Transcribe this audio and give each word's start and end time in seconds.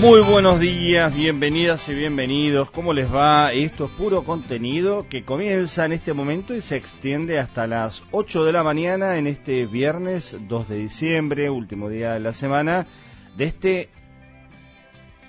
Muy 0.00 0.20
buenos 0.20 0.60
días, 0.60 1.14
bienvenidas 1.14 1.88
y 1.88 1.94
bienvenidos. 1.94 2.70
¿Cómo 2.70 2.92
les 2.92 3.12
va? 3.12 3.54
Esto 3.54 3.86
es 3.86 3.90
puro 3.92 4.24
contenido 4.24 5.06
que 5.08 5.24
comienza 5.24 5.86
en 5.86 5.92
este 5.92 6.12
momento 6.12 6.54
y 6.54 6.60
se 6.60 6.76
extiende 6.76 7.38
hasta 7.38 7.66
las 7.66 8.04
8 8.10 8.44
de 8.44 8.52
la 8.52 8.62
mañana 8.62 9.16
en 9.16 9.26
este 9.26 9.64
viernes 9.64 10.36
2 10.38 10.68
de 10.68 10.76
diciembre, 10.76 11.48
último 11.48 11.88
día 11.88 12.12
de 12.12 12.20
la 12.20 12.34
semana, 12.34 12.86
de 13.38 13.44
este 13.44 13.88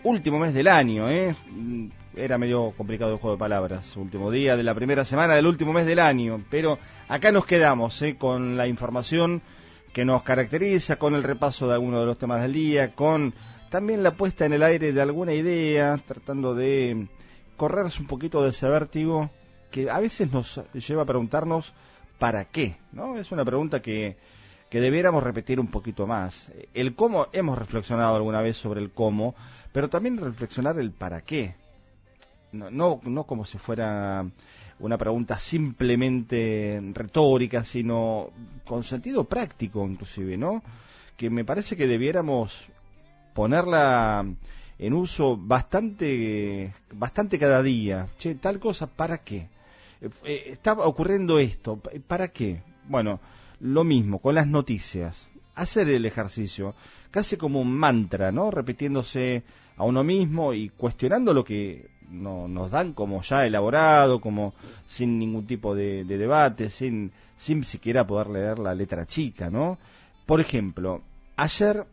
último 0.04 0.38
mes 0.38 0.54
del 0.54 0.67
año. 0.67 1.09
¿eh? 1.09 1.34
Era 2.14 2.38
medio 2.38 2.73
complicado 2.76 3.14
el 3.14 3.20
juego 3.20 3.38
de 3.38 3.40
palabras. 3.40 3.95
Último 3.95 4.31
día 4.31 4.58
de 4.58 4.64
la 4.64 4.76
primera 4.76 5.06
semana 5.06 5.36
del 5.36 5.48
último 5.48 5.72
mes 5.72 5.86
del 5.86 6.00
año. 6.00 6.44
Pero 6.52 6.78
acá 7.08 7.31
nos 7.31 7.45
quedamos 7.45 8.02
¿eh? 8.02 8.17
con 8.17 8.58
la 8.58 8.67
información 8.67 9.42
que 9.94 10.05
nos 10.05 10.23
caracteriza, 10.23 10.98
con 10.98 11.16
el 11.16 11.23
repaso 11.23 11.68
de 11.68 11.73
algunos 11.73 12.00
de 12.02 12.05
los 12.05 12.18
temas 12.18 12.41
del 12.41 12.54
día, 12.54 12.94
con 12.94 13.34
también 13.70 14.04
la 14.04 14.12
puesta 14.12 14.45
en 14.45 14.53
el 14.53 14.64
aire 14.64 14.94
de 14.94 15.02
alguna 15.02 15.34
idea, 15.34 16.00
tratando 16.06 16.56
de 16.56 17.08
correrse 17.58 18.02
un 18.02 18.08
poquito 18.08 18.44
de 18.44 18.52
ese 18.52 18.70
vértigo 18.70 19.30
que 19.72 19.89
a 19.89 20.00
veces 20.00 20.31
nos 20.31 20.61
lleva 20.73 21.03
a 21.03 21.06
preguntarnos 21.06 21.73
¿para 22.17 22.45
qué? 22.45 22.78
¿no? 22.92 23.17
Es 23.17 23.31
una 23.31 23.45
pregunta 23.45 23.81
que, 23.81 24.17
que 24.70 24.81
debiéramos 24.81 25.23
repetir 25.23 25.59
un 25.59 25.67
poquito 25.67 26.08
más. 26.08 26.52
El 26.73 26.95
cómo, 26.95 27.28
hemos 27.33 27.58
reflexionado 27.58 28.16
alguna 28.16 28.42
vez 28.42 28.58
sobre 28.58 28.81
el 28.81 28.92
cómo, 28.92 29.36
pero 29.72 29.89
también 29.89 30.17
reflexionar 30.17 30.80
el 30.80 30.92
para 30.92 31.22
qué. 31.22 31.56
No, 32.52 32.72
no, 32.72 33.02
no 33.04 33.26
como 33.26 33.45
si 33.45 33.58
fuera 33.58 34.26
una 34.80 34.97
pregunta 34.97 35.39
simplemente 35.39 36.81
retórica, 36.94 37.64
sino 37.64 38.30
con 38.66 38.83
sentido 38.83 39.23
práctico 39.23 39.86
inclusive, 39.86 40.38
¿no? 40.38 40.61
Que 41.16 41.30
me 41.30 41.45
parece 41.45 41.75
que 41.75 41.88
debiéramos 41.88 42.66
ponerla 43.33 44.25
en 44.80 44.94
uso 44.94 45.38
bastante, 45.38 46.73
bastante 46.94 47.39
cada 47.39 47.64
día. 47.64 48.08
Che, 48.17 48.36
tal 48.36 48.59
cosa, 48.59 48.88
¿para 48.88 49.20
qué? 49.20 49.50
Eh, 50.02 50.44
está 50.48 50.73
ocurriendo 50.73 51.39
esto, 51.39 51.81
¿para 52.08 52.28
qué? 52.28 52.61
Bueno, 52.88 53.20
lo 53.59 53.83
mismo 53.83 54.20
con 54.20 54.36
las 54.36 54.48
noticias. 54.48 55.25
Hacer 55.55 55.89
el 55.89 56.05
ejercicio, 56.05 56.75
casi 57.09 57.36
como 57.36 57.59
un 57.61 57.72
mantra, 57.72 58.31
¿no? 58.31 58.52
Repitiéndose 58.52 59.44
a 59.75 59.83
uno 59.83 60.03
mismo 60.03 60.53
y 60.53 60.70
cuestionando 60.70 61.33
lo 61.33 61.44
que 61.44 61.89
no, 62.09 62.47
nos 62.47 62.72
dan 62.72 62.94
como 62.94 63.22
ya 63.22 63.45
elaborado, 63.45 64.22
como 64.22 64.53
sin 64.86 65.19
ningún 65.19 65.45
tipo 65.45 65.75
de, 65.75 66.03
de 66.05 66.17
debate, 66.17 66.69
sin, 66.69 67.11
sin 67.36 67.64
siquiera 67.64 68.08
poder 68.08 68.27
leer 68.27 68.59
la 68.59 68.73
letra 68.75 69.05
chica, 69.05 69.49
¿no? 69.49 69.77
Por 70.25 70.41
ejemplo, 70.41 71.02
ayer 71.36 71.86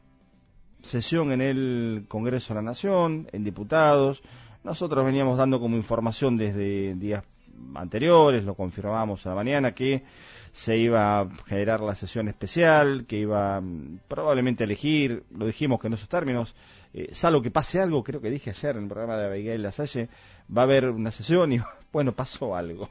sesión 0.84 1.32
en 1.32 1.40
el 1.40 2.04
Congreso 2.08 2.54
de 2.54 2.60
la 2.60 2.62
Nación, 2.62 3.28
en 3.32 3.44
diputados. 3.44 4.22
Nosotros 4.62 5.04
veníamos 5.04 5.38
dando 5.38 5.60
como 5.60 5.76
información 5.76 6.36
desde 6.36 6.94
días 6.94 7.24
anteriores, 7.74 8.44
lo 8.44 8.54
confirmamos 8.54 9.26
a 9.26 9.30
la 9.30 9.34
mañana, 9.34 9.74
que 9.74 10.04
se 10.52 10.76
iba 10.78 11.20
a 11.20 11.28
generar 11.46 11.80
la 11.80 11.94
sesión 11.94 12.28
especial, 12.28 13.06
que 13.06 13.16
iba 13.18 13.60
mm, 13.60 14.00
probablemente 14.06 14.62
a 14.62 14.66
elegir, 14.66 15.24
lo 15.36 15.46
dijimos 15.46 15.80
que 15.80 15.88
en 15.88 15.94
esos 15.94 16.08
términos, 16.08 16.54
eh, 16.92 17.08
salvo 17.12 17.42
que 17.42 17.50
pase 17.50 17.80
algo, 17.80 18.04
creo 18.04 18.20
que 18.20 18.30
dije 18.30 18.50
ayer 18.50 18.76
en 18.76 18.84
el 18.84 18.88
programa 18.88 19.16
de 19.16 19.26
Abigail 19.26 19.62
Lasalle, 19.62 20.08
va 20.56 20.62
a 20.62 20.64
haber 20.64 20.90
una 20.90 21.10
sesión 21.10 21.52
y 21.52 21.60
bueno, 21.92 22.12
pasó 22.12 22.54
algo. 22.54 22.88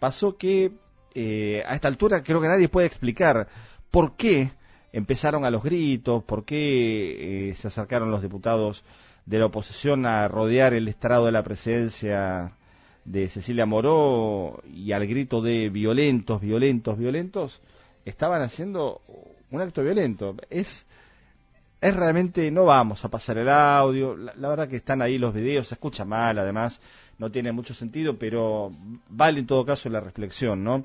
Pasó 0.00 0.36
que 0.36 0.72
eh, 1.14 1.62
a 1.66 1.74
esta 1.74 1.88
altura 1.88 2.22
creo 2.22 2.40
que 2.40 2.48
nadie 2.48 2.68
puede 2.68 2.88
explicar 2.88 3.46
por 3.90 4.16
qué 4.16 4.50
empezaron 4.92 5.44
a 5.44 5.50
los 5.50 5.62
gritos, 5.62 6.24
por 6.24 6.44
qué 6.44 7.50
eh, 7.50 7.54
se 7.54 7.68
acercaron 7.68 8.10
los 8.10 8.22
diputados 8.22 8.84
de 9.24 9.38
la 9.38 9.46
oposición 9.46 10.04
a 10.04 10.26
rodear 10.28 10.74
el 10.74 10.88
estrado 10.88 11.26
de 11.26 11.32
la 11.32 11.44
presidencia 11.44 12.52
de 13.04 13.28
Cecilia 13.28 13.66
Moró 13.66 14.62
y 14.72 14.92
al 14.92 15.06
grito 15.06 15.42
de 15.42 15.70
violentos, 15.70 16.40
violentos, 16.40 16.98
violentos, 16.98 17.60
estaban 18.04 18.42
haciendo 18.42 19.00
un 19.50 19.60
acto 19.60 19.82
violento. 19.82 20.36
Es, 20.50 20.86
es 21.80 21.96
realmente, 21.96 22.50
no 22.50 22.64
vamos 22.64 23.04
a 23.04 23.10
pasar 23.10 23.38
el 23.38 23.48
audio, 23.48 24.16
la, 24.16 24.34
la, 24.36 24.48
verdad 24.48 24.68
que 24.68 24.76
están 24.76 25.02
ahí 25.02 25.18
los 25.18 25.34
videos, 25.34 25.68
se 25.68 25.74
escucha 25.74 26.04
mal 26.04 26.38
además, 26.38 26.80
no 27.18 27.30
tiene 27.30 27.52
mucho 27.52 27.74
sentido, 27.74 28.18
pero 28.18 28.70
vale 29.08 29.40
en 29.40 29.46
todo 29.46 29.64
caso 29.64 29.88
la 29.88 30.00
reflexión, 30.00 30.64
¿no? 30.64 30.84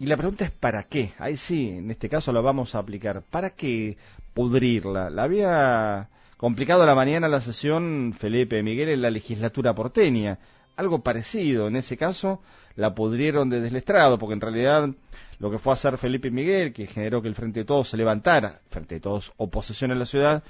Y 0.00 0.06
la 0.06 0.16
pregunta 0.16 0.44
es 0.44 0.52
¿para 0.52 0.84
qué? 0.84 1.12
Ahí 1.18 1.36
sí, 1.36 1.70
en 1.70 1.90
este 1.90 2.08
caso 2.08 2.32
lo 2.32 2.42
vamos 2.42 2.74
a 2.74 2.78
aplicar. 2.78 3.22
¿Para 3.22 3.50
qué 3.50 3.96
pudrirla? 4.32 5.10
La 5.10 5.24
había 5.24 6.08
complicado 6.36 6.86
la 6.86 6.94
mañana 6.94 7.26
la 7.26 7.40
sesión 7.40 8.14
Felipe 8.16 8.62
Miguel 8.62 8.90
en 8.90 9.02
la 9.02 9.10
legislatura 9.10 9.74
porteña. 9.74 10.38
Algo 10.78 11.02
parecido, 11.02 11.66
en 11.66 11.74
ese 11.74 11.96
caso 11.96 12.40
la 12.76 12.94
pudrieron 12.94 13.50
desde 13.50 13.66
el 13.66 13.74
estrado, 13.74 14.16
porque 14.16 14.34
en 14.34 14.40
realidad 14.40 14.88
lo 15.40 15.50
que 15.50 15.58
fue 15.58 15.72
a 15.72 15.74
hacer 15.74 15.98
Felipe 15.98 16.30
Miguel, 16.30 16.72
que 16.72 16.86
generó 16.86 17.20
que 17.20 17.26
el 17.26 17.34
Frente 17.34 17.60
de 17.60 17.64
Todos 17.64 17.88
se 17.88 17.96
levantara, 17.96 18.60
Frente 18.70 18.94
de 18.94 19.00
Todos 19.00 19.32
oposición 19.38 19.90
en 19.90 19.98
la 19.98 20.06
ciudad, 20.06 20.44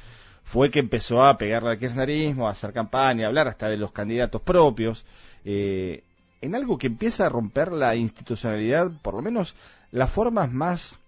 fue 0.44 0.70
que 0.70 0.80
empezó 0.80 1.24
a 1.24 1.38
pegarle 1.38 1.70
al 1.70 1.78
kirchnerismo, 1.78 2.46
a 2.46 2.50
hacer 2.50 2.74
campaña, 2.74 3.24
a 3.24 3.28
hablar 3.28 3.48
hasta 3.48 3.70
de 3.70 3.78
los 3.78 3.90
candidatos 3.90 4.42
propios. 4.42 5.06
Eh, 5.46 6.04
en 6.42 6.54
algo 6.54 6.76
que 6.76 6.88
empieza 6.88 7.24
a 7.24 7.30
romper 7.30 7.72
la 7.72 7.96
institucionalidad, 7.96 8.90
por 9.00 9.14
lo 9.14 9.22
menos 9.22 9.54
las 9.92 10.10
formas 10.10 10.52
más 10.52 10.98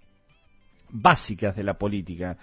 básicas 0.89 1.55
de 1.55 1.65
la 1.65 1.75
política. 1.75 2.39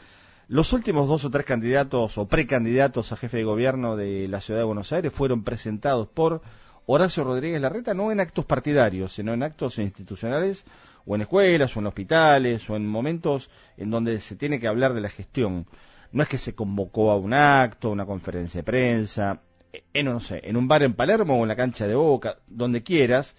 Los 0.48 0.74
últimos 0.74 1.08
dos 1.08 1.26
o 1.26 1.32
tres 1.32 1.46
candidatos 1.48 2.20
o 2.20 2.28
precandidatos 2.28 3.12
a 3.12 3.18
jefe 3.18 3.38
de 3.38 3.44
gobierno 3.44 3.96
de 3.96 4.28
la 4.28 4.42
ciudad 4.42 4.60
de 4.60 4.66
Buenos 4.66 4.94
Aires 4.94 5.12
fueron 5.12 5.44
presentados 5.44 6.08
por 6.08 6.42
Horacio 6.90 7.26
Rodríguez 7.26 7.60
Larreta 7.60 7.94
no 7.94 8.14
en 8.14 8.22
actos 8.22 8.46
partidarios, 8.46 9.12
sino 9.12 9.34
en 9.34 9.44
actos 9.44 9.78
institucionales 9.78 10.64
o 11.06 11.16
en 11.16 11.22
escuelas 11.22 11.76
o 11.76 11.82
en 11.82 11.88
hospitales 11.88 12.70
o 12.70 12.78
en 12.78 12.88
momentos 12.88 13.50
en 13.76 13.90
donde 13.90 14.22
se 14.22 14.38
tiene 14.38 14.58
que 14.58 14.68
hablar 14.68 14.94
de 14.94 15.02
la 15.02 15.10
gestión. 15.10 15.68
No 16.14 16.24
es 16.24 16.30
que 16.30 16.38
se 16.38 16.56
convocó 16.56 17.12
a 17.12 17.18
un 17.18 17.34
acto, 17.34 17.92
una 17.92 18.06
conferencia 18.06 18.60
de 18.60 18.64
prensa, 18.64 19.42
en, 19.94 20.06
no 20.06 20.22
sé, 20.22 20.40
en 20.46 20.56
un 20.56 20.70
bar 20.70 20.82
en 20.82 20.94
Palermo 20.94 21.38
o 21.38 21.42
en 21.42 21.50
la 21.50 21.58
cancha 21.58 21.88
de 21.88 21.96
Boca, 21.96 22.38
donde 22.48 22.84
quieras, 22.84 23.36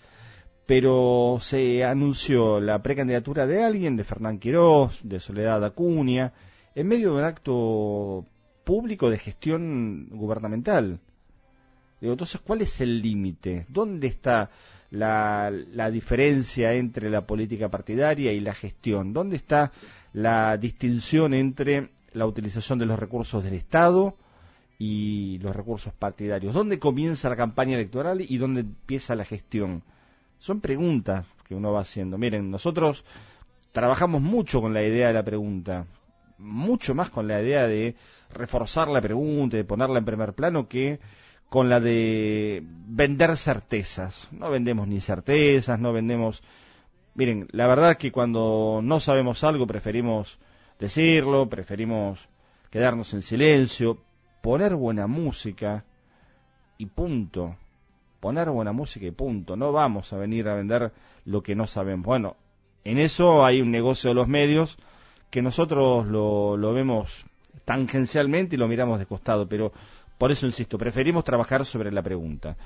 pero 0.67 1.39
se 1.41 1.87
anunció 1.87 2.61
la 2.61 2.83
precandidatura 2.83 3.47
de 3.47 3.65
alguien, 3.65 3.97
de 3.97 4.05
Fernán 4.05 4.39
Quirós, 4.39 5.01
de 5.03 5.21
Soledad 5.21 5.65
Acuña, 5.65 6.35
en 6.75 6.87
medio 6.87 7.15
de 7.15 7.21
un 7.21 7.25
acto 7.25 8.27
público 8.65 9.09
de 9.09 9.17
gestión 9.17 10.09
gubernamental. 10.11 11.01
Digo, 12.01 12.13
entonces, 12.13 12.41
¿cuál 12.41 12.63
es 12.63 12.81
el 12.81 13.03
límite? 13.03 13.67
¿Dónde 13.69 14.07
está 14.07 14.51
la, 14.91 15.53
la, 15.73 15.91
diferencia 15.91 16.75
entre 16.75 17.11
la 17.11 17.27
política 17.27 17.71
partidaria 17.71 18.33
y 18.33 18.41
la 18.41 18.55
gestión? 18.55 19.13
¿Dónde 19.13 19.37
está 19.37 19.73
la 20.13 20.57
distinción 20.57 21.35
entre 21.35 21.91
la 22.13 22.27
utilización 22.27 22.79
de 22.79 22.87
los 22.87 22.99
recursos 22.99 23.43
del 23.45 23.55
Estado 23.55 24.17
y 24.79 25.39
los 25.39 25.55
recursos 25.55 25.93
partidarios. 25.93 26.55
¿Dónde 26.55 26.79
comienza 26.79 27.29
la 27.29 27.37
campaña 27.37 27.75
electoral 27.75 28.21
y 28.21 28.39
dónde 28.39 28.61
empieza 28.61 29.17
la 29.17 29.25
gestión? 29.25 29.83
Son 30.39 30.61
preguntas 30.61 31.27
que 31.47 31.55
uno 31.55 31.73
va 31.73 31.81
haciendo. 31.81 32.17
Miren, 32.17 32.51
nosotros 32.51 33.05
trabajamos 33.73 34.23
mucho 34.23 34.61
con 34.61 34.73
la 34.73 34.83
idea 34.85 35.09
de 35.09 35.15
la 35.15 35.25
pregunta, 35.25 35.87
mucho 36.39 36.95
más 36.95 37.11
con 37.11 37.27
la 37.27 37.43
idea 37.43 37.67
de 37.67 37.97
reforzar 38.33 38.89
la 38.89 39.01
pregunta, 39.01 39.57
de 39.57 39.65
ponerla 39.65 39.99
en 39.99 40.05
primer 40.05 40.35
plano 40.35 40.69
que 40.69 41.01
con 41.49 41.69
la 41.69 41.81
de 41.81 42.63
vender 42.65 43.37
certezas. 43.37 44.29
No 44.33 44.51
vendemos 44.51 44.87
ni 44.89 45.01
certezas, 45.01 45.79
no 45.79 45.93
vendemos... 45.93 46.43
Miren, 47.15 47.49
la 47.51 47.67
verdad 47.67 47.97
que 47.97 48.13
cuando 48.13 48.81
no 48.83 49.01
sabemos 49.01 49.43
algo 49.43 49.67
preferimos 49.67 50.39
decirlo, 50.79 51.49
preferimos 51.49 52.29
quedarnos 52.71 53.13
en 53.15 53.23
silencio, 53.23 53.99
poner 54.41 54.75
buena 54.75 55.07
música 55.07 55.85
y 56.77 56.87
punto. 56.87 57.57
Poner 58.21 58.51
buena 58.51 58.73
música 58.73 59.07
y 59.07 59.11
punto. 59.11 59.57
No 59.57 59.73
vamos 59.73 60.13
a 60.13 60.19
venir 60.19 60.49
a 60.49 60.55
vender 60.55 60.93
lo 61.25 61.43
que 61.43 61.55
no 61.55 61.67
sabemos. 61.67 62.07
Bueno, 62.07 62.37
en 62.85 62.99
eso 62.99 63.45
hay 63.45 63.61
un 63.61 63.71
negocio 63.71 64.11
de 64.11 64.15
los 64.15 64.29
medios 64.29 64.79
que 65.31 65.43
nosotros 65.43 66.07
lo, 66.07 66.57
lo 66.57 66.73
vemos 66.73 67.25
tangencialmente 67.65 68.57
y 68.57 68.59
lo 68.59 68.69
miramos 68.69 68.99
de 68.99 69.07
costado, 69.07 69.49
pero 69.49 69.73
por 70.19 70.33
eso 70.33 70.47
insisto, 70.47 70.77
preferimos 70.79 71.25
trabajar 71.25 71.65
sobre 71.65 71.93
la 71.93 72.03
pregunta. 72.03 72.57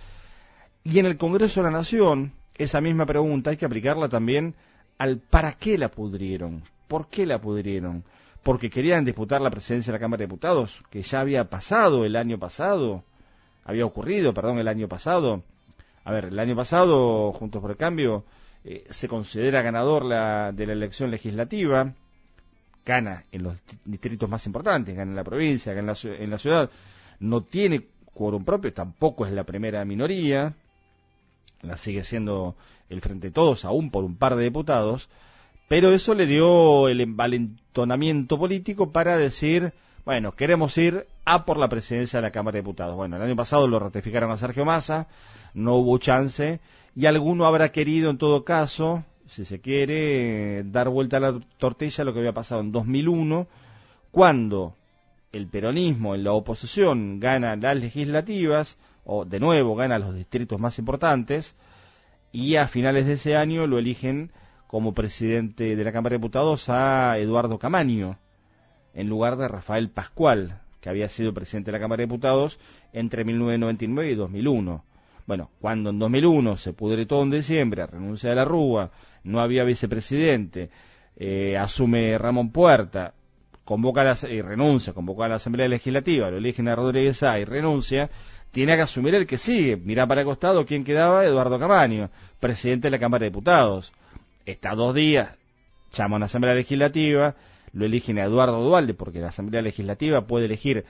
Y 0.85 0.99
en 0.99 1.07
el 1.07 1.17
Congreso 1.17 1.61
de 1.61 1.71
la 1.71 1.77
Nación, 1.79 2.33
esa 2.57 2.81
misma 2.81 3.07
pregunta 3.07 3.51
hay 3.51 3.57
que 3.57 3.67
aplicarla 3.67 4.09
también 4.09 4.55
al 4.99 5.19
para 5.19 5.53
qué 5.53 5.79
la 5.79 5.91
pudrieron, 5.91 6.65
por 6.89 7.09
qué 7.09 7.27
la 7.27 7.41
pudrieron, 7.41 8.05
porque 8.43 8.71
querían 8.71 9.05
disputar 9.05 9.41
la 9.41 9.51
presidencia 9.51 9.93
de 9.93 9.99
la 9.99 10.01
Cámara 10.01 10.21
de 10.21 10.27
Diputados, 10.27 10.83
que 10.91 11.03
ya 11.03 11.21
había 11.21 11.49
pasado 11.49 12.05
el 12.05 12.17
año 12.17 12.39
pasado, 12.39 13.05
había 13.65 13.87
ocurrido, 13.87 14.35
perdón, 14.35 14.59
el 14.59 14.69
año 14.69 14.89
pasado. 14.89 15.43
A 16.05 16.11
ver, 16.11 16.27
el 16.27 16.39
año 16.39 16.57
pasado, 16.57 17.33
Juntos 17.33 17.61
por 17.61 17.71
el 17.71 17.77
Cambio, 17.77 18.25
eh, 18.65 18.85
se 18.91 19.09
considera 19.09 19.63
ganador 19.63 20.05
la, 20.05 20.53
de 20.53 20.67
la 20.67 20.73
elección 20.73 21.11
legislativa, 21.11 21.95
gana 22.85 23.25
en 23.31 23.45
los 23.45 23.57
distritos 23.85 24.29
más 24.29 24.45
importantes, 24.47 24.97
gana 24.97 25.11
en 25.11 25.17
la 25.17 25.25
provincia, 25.25 25.73
gana 25.73 25.93
en 25.93 26.11
la, 26.11 26.17
en 26.17 26.31
la 26.31 26.39
ciudad, 26.39 26.71
no 27.23 27.43
tiene 27.43 27.87
quórum 28.13 28.45
propio, 28.45 28.73
tampoco 28.73 29.25
es 29.25 29.33
la 29.33 29.45
primera 29.45 29.85
minoría, 29.85 30.55
la 31.63 31.77
sigue 31.77 32.05
siendo 32.05 32.57
el 32.91 33.01
Frente 33.01 33.29
de 33.29 33.33
Todos, 33.33 33.65
aún 33.65 33.91
por 33.91 34.05
un 34.05 34.17
par 34.17 34.37
de 34.37 34.45
diputados, 34.45 35.09
pero 35.69 35.93
eso 35.93 36.15
le 36.15 36.27
dio 36.27 36.89
el 36.89 37.01
envalentonamiento 37.01 38.39
político 38.39 38.91
para 38.91 39.17
decir, 39.17 39.73
bueno, 40.05 40.33
queremos 40.33 40.77
ir 40.77 41.07
a 41.25 41.47
por 41.47 41.57
la 41.57 41.69
presidencia 41.69 42.19
de 42.19 42.23
la 42.23 42.33
Cámara 42.33 42.57
de 42.57 42.63
Diputados. 42.63 42.97
Bueno, 42.97 43.17
el 43.17 43.23
año 43.23 43.37
pasado 43.37 43.69
lo 43.69 43.79
ratificaron 43.79 44.31
a 44.31 44.37
Sergio 44.37 44.65
Massa, 44.65 45.07
no 45.55 45.77
hubo 45.77 45.97
chance, 45.99 46.61
y 46.95 47.07
alguno 47.07 47.47
habrá 47.47 47.71
querido 47.71 48.11
en 48.11 48.19
todo 48.19 48.45
caso, 48.45 49.05
si 49.29 49.45
se 49.45 49.61
quiere, 49.61 50.65
dar 50.65 50.89
vuelta 50.89 51.17
a 51.19 51.21
la 51.21 51.41
tortilla 51.57 52.05
lo 52.05 52.13
que 52.13 52.19
había 52.19 52.35
pasado 52.35 52.61
en 52.61 52.73
2001, 52.73 53.47
cuando 54.11 54.75
el 55.33 55.49
peronismo 55.49 56.15
en 56.15 56.25
la 56.25 56.33
oposición 56.33 57.19
gana 57.19 57.57
las 57.57 57.77
legislativas, 57.77 58.79
o 59.05 59.25
de 59.25 59.41
nuevo 59.41 59.75
gana 59.75 59.99
los 59.99 60.15
distritos 60.15 60.61
más 60.61 60.79
importantes, 60.79 61.57
y 62.33 62.57
a 62.57 62.69
finales 62.69 63.07
de 63.07 63.15
ese 63.15 63.37
año 63.37 63.67
lo 63.67 63.79
eligen 63.79 64.31
como 64.67 64.95
presidente 64.95 65.77
de 65.77 65.85
la 65.85 65.93
Cámara 65.93 66.15
de 66.15 66.19
Diputados 66.19 66.69
a 66.69 67.19
Eduardo 67.19 67.59
Camaño, 67.59 68.19
en 68.95 69.09
lugar 69.09 69.37
de 69.37 69.49
Rafael 69.49 69.91
Pascual, 69.91 70.61
que 70.81 70.89
había 70.89 71.09
sido 71.09 71.35
presidente 71.35 71.71
de 71.71 71.79
la 71.79 71.83
Cámara 71.83 72.01
de 72.01 72.07
Diputados 72.07 72.59
entre 72.93 73.25
1999 73.25 74.13
y 74.13 74.15
2001. 74.15 74.85
Bueno, 75.27 75.51
cuando 75.61 75.91
en 75.91 75.99
2001 75.99 76.57
se 76.57 76.73
pudre 76.73 77.07
todo 77.07 77.23
en 77.23 77.31
diciembre, 77.31 77.87
renuncia 77.87 78.33
a 78.33 78.35
la 78.35 78.45
Rúa, 78.45 78.91
no 79.25 79.41
había 79.41 79.65
vicepresidente, 79.65 80.71
eh, 81.17 81.57
asume 81.57 82.19
Ramón 82.19 82.51
Puerta, 82.51 83.15
convoca 83.73 84.05
la, 84.05 84.19
y 84.31 84.43
renuncia, 84.43 84.93
convoca 84.93 85.25
a 85.25 85.29
la 85.29 85.37
Asamblea 85.37 85.67
Legislativa, 85.67 86.31
lo 86.31 86.37
eligen 86.37 86.69
a 86.69 86.77
Rodríguez 86.77 87.23
A 87.23 87.41
y 87.41 87.47
renuncia, 87.47 88.11
tiene 88.51 88.77
que 88.77 88.83
asumir 88.83 89.15
el 89.15 89.27
que 89.27 89.39
sigue. 89.39 89.79
Mira 89.79 90.07
para 90.07 90.21
el 90.21 90.27
costado 90.27 90.67
quién 90.67 90.85
quedaba, 90.85 91.25
Eduardo 91.25 91.59
Camaño, 91.59 92.11
presidente 92.39 92.89
de 92.89 92.91
la 92.91 92.99
Cámara 92.99 93.23
de 93.23 93.31
Diputados. 93.31 93.95
Está 94.45 94.75
dos 94.75 94.95
días, 94.95 95.39
llama 95.91 96.17
a 96.17 96.19
una 96.19 96.27
Asamblea 96.27 96.55
Legislativa, 96.55 97.35
lo 97.73 97.87
eligen 97.87 98.19
a 98.19 98.25
Eduardo 98.25 98.63
Dualde, 98.63 98.93
porque 98.93 99.21
la 99.21 99.29
Asamblea 99.29 99.63
Legislativa 99.63 100.27
puede 100.27 100.45
elegir, 100.45 100.85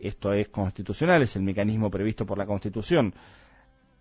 esto 0.00 0.32
es 0.32 0.48
constitucional, 0.48 1.22
es 1.22 1.36
el 1.36 1.42
mecanismo 1.42 1.88
previsto 1.88 2.26
por 2.26 2.36
la 2.36 2.46
Constitución, 2.46 3.14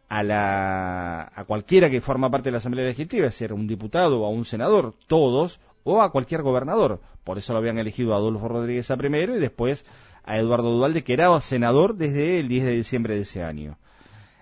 a, 0.09 0.23
la, 0.23 1.31
a 1.35 1.43
cualquiera 1.45 1.87
que 1.91 2.01
forma 2.01 2.31
parte 2.31 2.45
de 2.45 2.53
la 2.53 2.57
Asamblea 2.57 2.85
Legislativa, 2.85 3.29
sea 3.29 3.53
un 3.53 3.67
diputado 3.67 4.21
o 4.21 4.25
a 4.25 4.29
un 4.29 4.43
senador, 4.43 4.95
todos, 5.05 5.59
o 5.83 6.01
a 6.01 6.11
cualquier 6.11 6.41
gobernador. 6.41 7.01
Por 7.23 7.37
eso 7.37 7.53
lo 7.53 7.59
habían 7.59 7.77
elegido 7.77 8.13
a 8.13 8.17
Adolfo 8.17 8.47
Rodríguez 8.47 8.91
a 8.91 8.97
primero 8.97 9.35
y 9.35 9.39
después 9.39 9.85
a 10.23 10.37
Eduardo 10.37 10.71
Dualde, 10.71 11.03
que 11.03 11.13
era 11.13 11.39
senador 11.41 11.95
desde 11.95 12.39
el 12.39 12.47
10 12.47 12.65
de 12.65 12.71
diciembre 12.71 13.15
de 13.15 13.21
ese 13.21 13.43
año. 13.43 13.77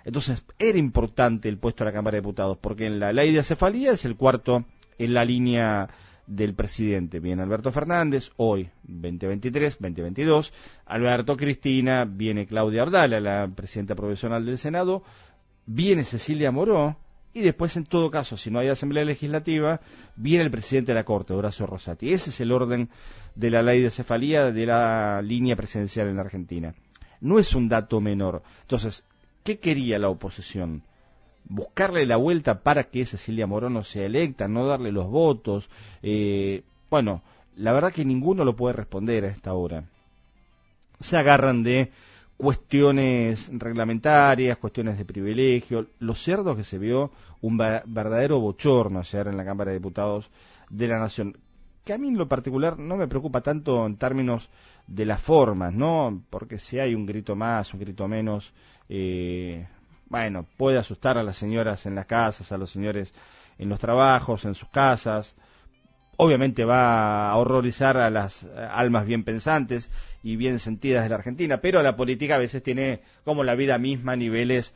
Entonces, 0.03 0.43
era 0.57 0.77
importante 0.77 1.49
el 1.49 1.57
puesto 1.57 1.83
de 1.83 1.91
la 1.91 1.95
Cámara 1.95 2.15
de 2.15 2.21
Diputados, 2.21 2.57
porque 2.59 2.85
en 2.85 2.99
la 2.99 3.13
ley 3.13 3.31
de 3.31 3.39
acefalía 3.39 3.91
es 3.91 4.05
el 4.05 4.15
cuarto 4.15 4.65
en 4.97 5.13
la 5.13 5.25
línea 5.25 5.89
del 6.27 6.53
presidente. 6.53 7.19
Viene 7.19 7.43
Alberto 7.43 7.71
Fernández, 7.71 8.31
hoy 8.37 8.69
2023, 8.83 9.77
2022. 9.79 10.53
Alberto 10.85 11.37
Cristina, 11.37 12.05
viene 12.05 12.45
Claudia 12.45 12.83
Ardala, 12.83 13.19
la 13.19 13.49
presidenta 13.53 13.95
provisional 13.95 14.45
del 14.45 14.57
Senado. 14.57 15.03
Viene 15.65 16.03
Cecilia 16.03 16.51
Moró, 16.51 16.97
y 17.33 17.41
después, 17.41 17.77
en 17.77 17.85
todo 17.85 18.11
caso, 18.11 18.35
si 18.35 18.51
no 18.51 18.59
hay 18.59 18.67
asamblea 18.67 19.05
legislativa, 19.05 19.79
viene 20.15 20.43
el 20.43 20.51
presidente 20.51 20.91
de 20.91 20.95
la 20.95 21.05
Corte, 21.05 21.33
Horacio 21.33 21.65
Rosati. 21.65 22.11
Ese 22.11 22.29
es 22.29 22.39
el 22.41 22.51
orden 22.51 22.89
de 23.35 23.49
la 23.49 23.61
ley 23.61 23.81
de 23.81 23.89
cefalía 23.89 24.51
de 24.51 24.65
la 24.65 25.21
línea 25.21 25.55
presidencial 25.55 26.07
en 26.07 26.17
la 26.17 26.23
Argentina. 26.23 26.75
No 27.21 27.39
es 27.39 27.55
un 27.55 27.69
dato 27.69 28.01
menor. 28.01 28.43
Entonces, 28.61 29.05
¿qué 29.43 29.59
quería 29.59 29.97
la 29.97 30.09
oposición? 30.09 30.83
Buscarle 31.45 32.05
la 32.05 32.17
vuelta 32.17 32.63
para 32.63 32.83
que 32.85 33.05
Cecilia 33.05 33.47
Morón 33.47 33.81
sea 33.85 34.05
electa, 34.05 34.49
no 34.49 34.67
darle 34.67 34.91
los 34.91 35.07
votos. 35.07 35.69
Eh, 36.03 36.63
bueno, 36.89 37.23
la 37.55 37.71
verdad 37.71 37.93
que 37.93 38.03
ninguno 38.03 38.43
lo 38.43 38.57
puede 38.57 38.73
responder 38.73 39.23
a 39.23 39.29
esta 39.29 39.53
hora. 39.53 39.85
Se 40.99 41.15
agarran 41.15 41.63
de 41.63 41.91
cuestiones 42.41 43.51
reglamentarias, 43.53 44.57
cuestiones 44.57 44.97
de 44.97 45.05
privilegio. 45.05 45.89
Lo 45.99 46.15
cierto 46.15 46.51
es 46.51 46.57
que 46.57 46.63
se 46.63 46.79
vio 46.79 47.11
un 47.41 47.55
verdadero 47.55 48.39
bochorno 48.39 48.99
ayer 48.99 49.27
en 49.27 49.37
la 49.37 49.45
Cámara 49.45 49.69
de 49.69 49.77
Diputados 49.77 50.31
de 50.67 50.87
la 50.87 50.97
Nación, 50.97 51.37
que 51.83 51.93
a 51.93 51.99
mí 51.99 52.07
en 52.07 52.17
lo 52.17 52.27
particular 52.27 52.79
no 52.79 52.97
me 52.97 53.07
preocupa 53.07 53.41
tanto 53.41 53.85
en 53.85 53.95
términos 53.95 54.49
de 54.87 55.05
las 55.05 55.21
formas, 55.21 55.71
¿no? 55.71 56.23
Porque 56.31 56.57
si 56.57 56.79
hay 56.79 56.95
un 56.95 57.05
grito 57.05 57.35
más, 57.35 57.75
un 57.75 57.79
grito 57.79 58.07
menos, 58.07 58.55
eh, 58.89 59.67
bueno, 60.09 60.47
puede 60.57 60.79
asustar 60.79 61.19
a 61.19 61.23
las 61.23 61.37
señoras 61.37 61.85
en 61.85 61.93
las 61.93 62.07
casas, 62.07 62.51
a 62.51 62.57
los 62.57 62.71
señores 62.71 63.13
en 63.59 63.69
los 63.69 63.77
trabajos, 63.77 64.45
en 64.45 64.55
sus 64.55 64.69
casas, 64.69 65.35
obviamente 66.17 66.65
va 66.65 67.29
a 67.29 67.37
horrorizar 67.37 67.97
a 67.97 68.09
las 68.09 68.45
almas 68.71 69.05
bien 69.05 69.23
pensantes 69.23 69.91
y 70.23 70.35
bien 70.35 70.59
sentidas 70.59 71.03
de 71.03 71.09
la 71.09 71.15
Argentina, 71.15 71.61
pero 71.61 71.81
la 71.81 71.95
política 71.95 72.35
a 72.35 72.39
veces 72.39 72.61
tiene, 72.61 73.01
como 73.23 73.43
la 73.43 73.55
vida 73.55 73.77
misma, 73.77 74.15
niveles 74.15 74.73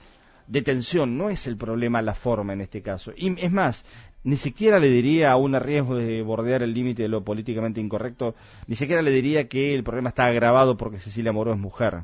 de 0.48 0.62
tensión. 0.62 1.18
No 1.18 1.30
es 1.30 1.48
el 1.48 1.58
problema 1.58 2.02
la 2.02 2.16
forma 2.16 2.54
en 2.54 2.62
este 2.62 2.82
caso. 2.82 3.14
Y 3.16 3.40
es 3.40 3.52
más, 3.52 3.86
ni 4.24 4.38
siquiera 4.38 4.80
le 4.80 4.90
diría 4.90 5.32
a 5.32 5.38
un 5.38 5.54
riesgo 5.60 5.96
de 5.96 6.22
bordear 6.24 6.64
el 6.64 6.74
límite 6.74 7.04
de 7.04 7.10
lo 7.10 7.24
políticamente 7.24 7.80
incorrecto, 7.80 8.36
ni 8.68 8.76
siquiera 8.76 9.02
le 9.02 9.12
diría 9.12 9.48
que 9.48 9.74
el 9.74 9.84
problema 9.84 10.10
está 10.10 10.26
agravado 10.26 10.78
porque 10.78 11.00
Cecilia 11.00 11.32
Moró 11.32 11.54
es 11.54 11.60
mujer. 11.60 12.04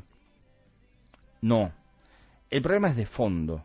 No. 1.40 1.72
El 2.50 2.62
problema 2.62 2.88
es 2.88 2.96
de 2.96 3.06
fondo. 3.06 3.64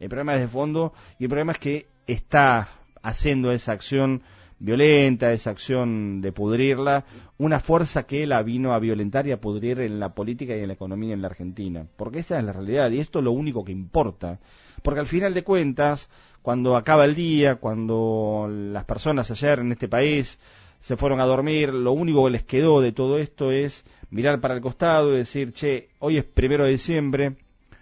El 0.00 0.08
problema 0.08 0.34
es 0.34 0.40
de 0.40 0.48
fondo 0.48 0.92
y 1.18 1.24
el 1.24 1.28
problema 1.28 1.52
es 1.52 1.58
que 1.58 1.86
está 2.06 2.68
haciendo 3.02 3.52
esa 3.52 3.72
acción 3.72 4.22
violenta, 4.58 5.32
esa 5.32 5.50
acción 5.50 6.20
de 6.20 6.32
pudrirla, 6.32 7.04
una 7.38 7.60
fuerza 7.60 8.06
que 8.06 8.26
la 8.26 8.42
vino 8.42 8.72
a 8.72 8.78
violentar 8.78 9.26
y 9.26 9.32
a 9.32 9.40
pudrir 9.40 9.80
en 9.80 10.00
la 10.00 10.14
política 10.14 10.56
y 10.56 10.60
en 10.60 10.68
la 10.68 10.74
economía 10.74 11.14
en 11.14 11.22
la 11.22 11.28
Argentina. 11.28 11.86
Porque 11.96 12.20
esa 12.20 12.38
es 12.38 12.44
la 12.44 12.52
realidad 12.52 12.90
y 12.90 13.00
esto 13.00 13.18
es 13.18 13.24
lo 13.24 13.32
único 13.32 13.64
que 13.64 13.72
importa. 13.72 14.40
Porque 14.82 15.00
al 15.00 15.06
final 15.06 15.34
de 15.34 15.44
cuentas, 15.44 16.08
cuando 16.42 16.76
acaba 16.76 17.04
el 17.04 17.14
día, 17.14 17.56
cuando 17.56 18.48
las 18.50 18.84
personas 18.84 19.30
ayer 19.30 19.58
en 19.58 19.72
este 19.72 19.88
país 19.88 20.38
se 20.80 20.96
fueron 20.96 21.20
a 21.20 21.26
dormir, 21.26 21.72
lo 21.72 21.92
único 21.92 22.24
que 22.24 22.30
les 22.30 22.44
quedó 22.44 22.80
de 22.80 22.92
todo 22.92 23.18
esto 23.18 23.50
es 23.50 23.84
mirar 24.10 24.40
para 24.40 24.54
el 24.54 24.60
costado 24.60 25.12
y 25.12 25.18
decir, 25.18 25.52
che, 25.52 25.88
hoy 25.98 26.18
es 26.18 26.24
primero 26.24 26.64
de 26.64 26.70
diciembre, 26.70 27.36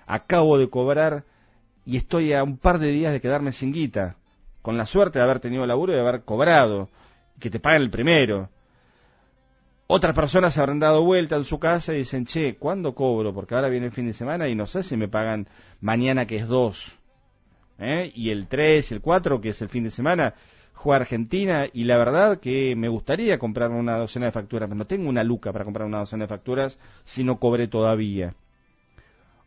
acabo 0.07 0.59
de 0.59 0.71
cobrar 0.71 1.25
y 1.85 1.97
estoy 1.99 2.33
a 2.33 2.43
un 2.43 2.57
par 2.57 2.79
de 2.79 2.91
días 2.91 3.13
de 3.13 3.21
quedarme 3.21 3.53
sin 3.53 3.73
guita 3.73 4.17
con 4.65 4.79
la 4.79 4.87
suerte 4.87 5.19
de 5.19 5.25
haber 5.25 5.41
tenido 5.41 5.67
laburo 5.67 5.93
y 5.93 5.97
de 5.97 6.01
haber 6.01 6.23
cobrado, 6.23 6.89
que 7.39 7.51
te 7.51 7.61
paguen 7.61 7.83
el 7.83 7.91
primero. 7.91 8.49
Otras 9.87 10.15
personas 10.15 10.55
se 10.55 10.61
habrán 10.61 10.79
dado 10.79 11.05
vuelta 11.05 11.37
en 11.37 11.45
su 11.45 11.59
casa 11.59 11.93
y 11.93 11.99
dicen, 11.99 12.25
che, 12.25 12.57
¿cuándo 12.57 12.95
cobro? 12.95 13.35
Porque 13.35 13.55
ahora 13.55 13.69
viene 13.69 13.85
el 13.85 13.93
fin 13.93 14.07
de 14.07 14.15
semana 14.15 14.49
y 14.49 14.55
no 14.55 14.67
sé 14.67 14.83
si 14.83 14.97
me 14.97 15.07
pagan 15.07 15.49
mañana 15.83 16.27
que 16.27 16.37
es 16.37 16.49
dos. 16.49 16.99
¿eh? 17.79 18.11
Y 18.15 18.31
el 18.31 18.47
tres, 18.49 18.91
el 18.91 19.03
cuatro, 19.03 19.43
que 19.43 19.51
es 19.51 19.61
el 19.61 19.69
fin 19.69 19.85
de 19.85 19.91
semana, 19.91 20.33
juega 20.73 21.03
Argentina 21.03 21.67
y 21.71 21.85
la 21.85 21.99
verdad 21.99 22.39
que 22.41 22.75
me 22.75 22.89
gustaría 22.89 23.39
comprar 23.39 23.71
una 23.71 23.99
docena 23.99 24.25
de 24.25 24.33
facturas, 24.33 24.67
pero 24.67 24.79
no 24.79 24.87
tengo 24.87 25.11
una 25.11 25.25
luca 25.25 25.53
para 25.53 25.67
comprar 25.67 25.87
una 25.87 25.99
docena 25.99 26.25
de 26.25 26.29
facturas 26.29 26.79
si 27.05 27.23
no 27.23 27.39
cobré 27.39 27.69
todavía. 27.69 28.33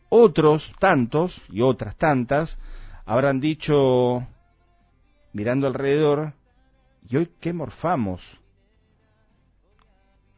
Otros 0.10 0.76
tantos 0.78 1.42
y 1.52 1.62
otras 1.62 1.96
tantas 1.96 2.60
habrán 3.08 3.40
dicho, 3.40 4.28
mirando 5.38 5.68
alrededor, 5.68 6.34
¿y 7.08 7.16
hoy 7.16 7.30
qué 7.40 7.54
morfamos? 7.54 8.42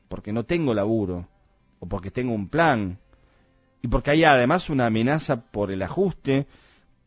Porque 0.09 0.33
no 0.33 0.43
tengo 0.43 0.73
laburo, 0.73 1.29
o 1.79 1.87
porque 1.87 2.11
tengo 2.11 2.33
un 2.33 2.49
plan, 2.49 2.99
y 3.81 3.87
porque 3.87 4.11
hay 4.11 4.25
además 4.25 4.69
una 4.69 4.87
amenaza 4.87 5.39
por 5.39 5.71
el 5.71 5.81
ajuste, 5.83 6.47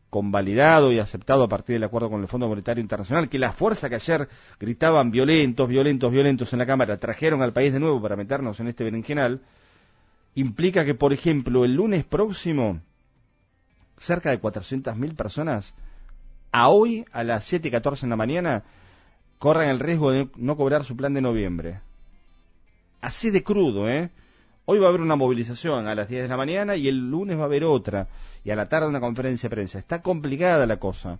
convalidado 0.09 0.91
y 0.91 0.97
aceptado 0.97 1.43
a 1.43 1.49
partir 1.49 1.75
del 1.75 1.83
acuerdo 1.83 2.09
con 2.09 2.21
el 2.21 2.27
Fondo 2.27 2.47
Monetario 2.47 2.81
Internacional, 2.81 3.29
que 3.29 3.37
la 3.37 3.53
fuerza 3.53 3.89
que 3.89 3.95
ayer 3.95 4.27
gritaban 4.59 5.11
violentos, 5.11 5.69
violentos, 5.69 6.11
violentos 6.11 6.51
en 6.51 6.59
la 6.59 6.65
Cámara, 6.65 6.97
trajeron 6.97 7.43
al 7.43 7.53
país 7.53 7.73
de 7.73 7.79
nuevo 7.79 8.01
para 8.01 8.15
meternos 8.15 8.59
en 8.59 8.69
este 8.69 8.83
berenjenal, 8.83 9.41
implica 10.33 10.83
que, 10.83 10.95
por 10.95 11.13
ejemplo, 11.13 11.63
el 11.63 11.75
lunes 11.75 12.05
próximo, 12.05 12.81
cerca 13.99 14.31
de 14.31 14.41
400.000 14.41 15.15
personas, 15.15 15.75
a 16.53 16.69
hoy, 16.69 17.03
a 17.11 17.23
las 17.23 17.43
7 17.45 17.67
y 17.67 17.71
14 17.71 18.05
en 18.05 18.11
la 18.11 18.15
mañana, 18.15 18.63
corran 19.39 19.69
el 19.69 19.79
riesgo 19.79 20.11
de 20.11 20.29
no 20.37 20.55
cobrar 20.55 20.85
su 20.85 20.95
plan 20.95 21.13
de 21.13 21.21
noviembre. 21.21 21.81
Así 23.01 23.31
de 23.31 23.43
crudo, 23.43 23.89
¿eh? 23.89 24.11
Hoy 24.65 24.79
va 24.79 24.85
a 24.85 24.89
haber 24.89 25.01
una 25.01 25.17
movilización 25.17 25.87
a 25.87 25.95
las 25.95 26.07
10 26.07 26.21
de 26.21 26.27
la 26.29 26.37
mañana 26.37 26.75
y 26.77 26.87
el 26.87 27.09
lunes 27.09 27.37
va 27.37 27.41
a 27.41 27.45
haber 27.45 27.65
otra. 27.65 28.07
Y 28.45 28.51
a 28.51 28.55
la 28.55 28.69
tarde 28.69 28.87
una 28.87 29.01
conferencia 29.01 29.49
de 29.49 29.55
prensa. 29.55 29.79
Está 29.79 30.01
complicada 30.01 30.65
la 30.67 30.77
cosa. 30.77 31.19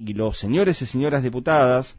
Y 0.00 0.14
los 0.14 0.38
señores 0.38 0.80
y 0.82 0.86
señoras 0.86 1.22
diputadas, 1.22 1.96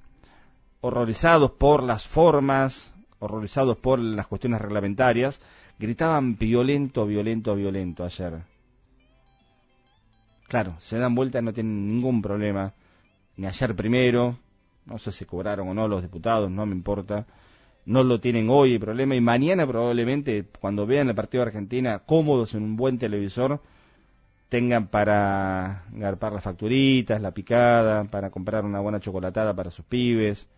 horrorizados 0.82 1.51
por 1.51 1.84
las 1.84 2.06
formas, 2.08 2.91
horrorizados 3.20 3.77
por 3.77 4.00
las 4.00 4.27
cuestiones 4.27 4.60
reglamentarias, 4.60 5.39
gritaban 5.77 6.38
violento, 6.38 7.06
violento, 7.06 7.56
violento 7.56 8.03
ayer. 8.03 8.41
Claro, 10.50 10.75
se 10.79 10.98
dan 10.98 11.15
vuelta, 11.15 11.41
no 11.41 11.53
tienen 11.53 11.88
ningún 11.88 12.22
problema. 12.22 12.74
Ni 13.38 13.48
ayer 13.48 13.75
primero, 13.75 14.38
no 14.86 14.98
sé 14.98 15.13
si 15.13 15.24
cobraron 15.24 15.70
o 15.70 15.74
no 15.74 15.88
los 15.88 16.01
diputados, 16.01 16.51
no 16.51 16.65
me 16.65 16.75
importa 16.75 17.25
no 17.86 18.03
lo 18.03 18.20
tienen 18.20 18.50
hoy 18.51 18.74
el 18.74 18.79
problema 18.79 19.15
y 19.15 19.22
mañana 19.22 19.65
probablemente 19.65 20.46
cuando 20.60 20.86
vean 20.86 21.10
el 21.10 21.15
partido 21.15 21.44
de 21.44 21.50
Argentina 21.50 22.00
cómodos 22.06 22.53
en 22.53 22.62
un 22.62 22.75
buen 22.75 23.00
televisor 23.00 23.62
tengan 24.50 24.88
para 24.88 25.86
garpar 25.91 26.34
las 26.34 26.44
facturitas, 26.44 27.20
la 27.20 27.32
picada, 27.32 28.03
para 28.03 28.29
comprar 28.29 28.65
una 28.65 28.79
buena 28.79 29.00
chocolatada 29.00 29.56
para 29.56 29.72
sus 29.72 29.86
pibes, 29.86 30.50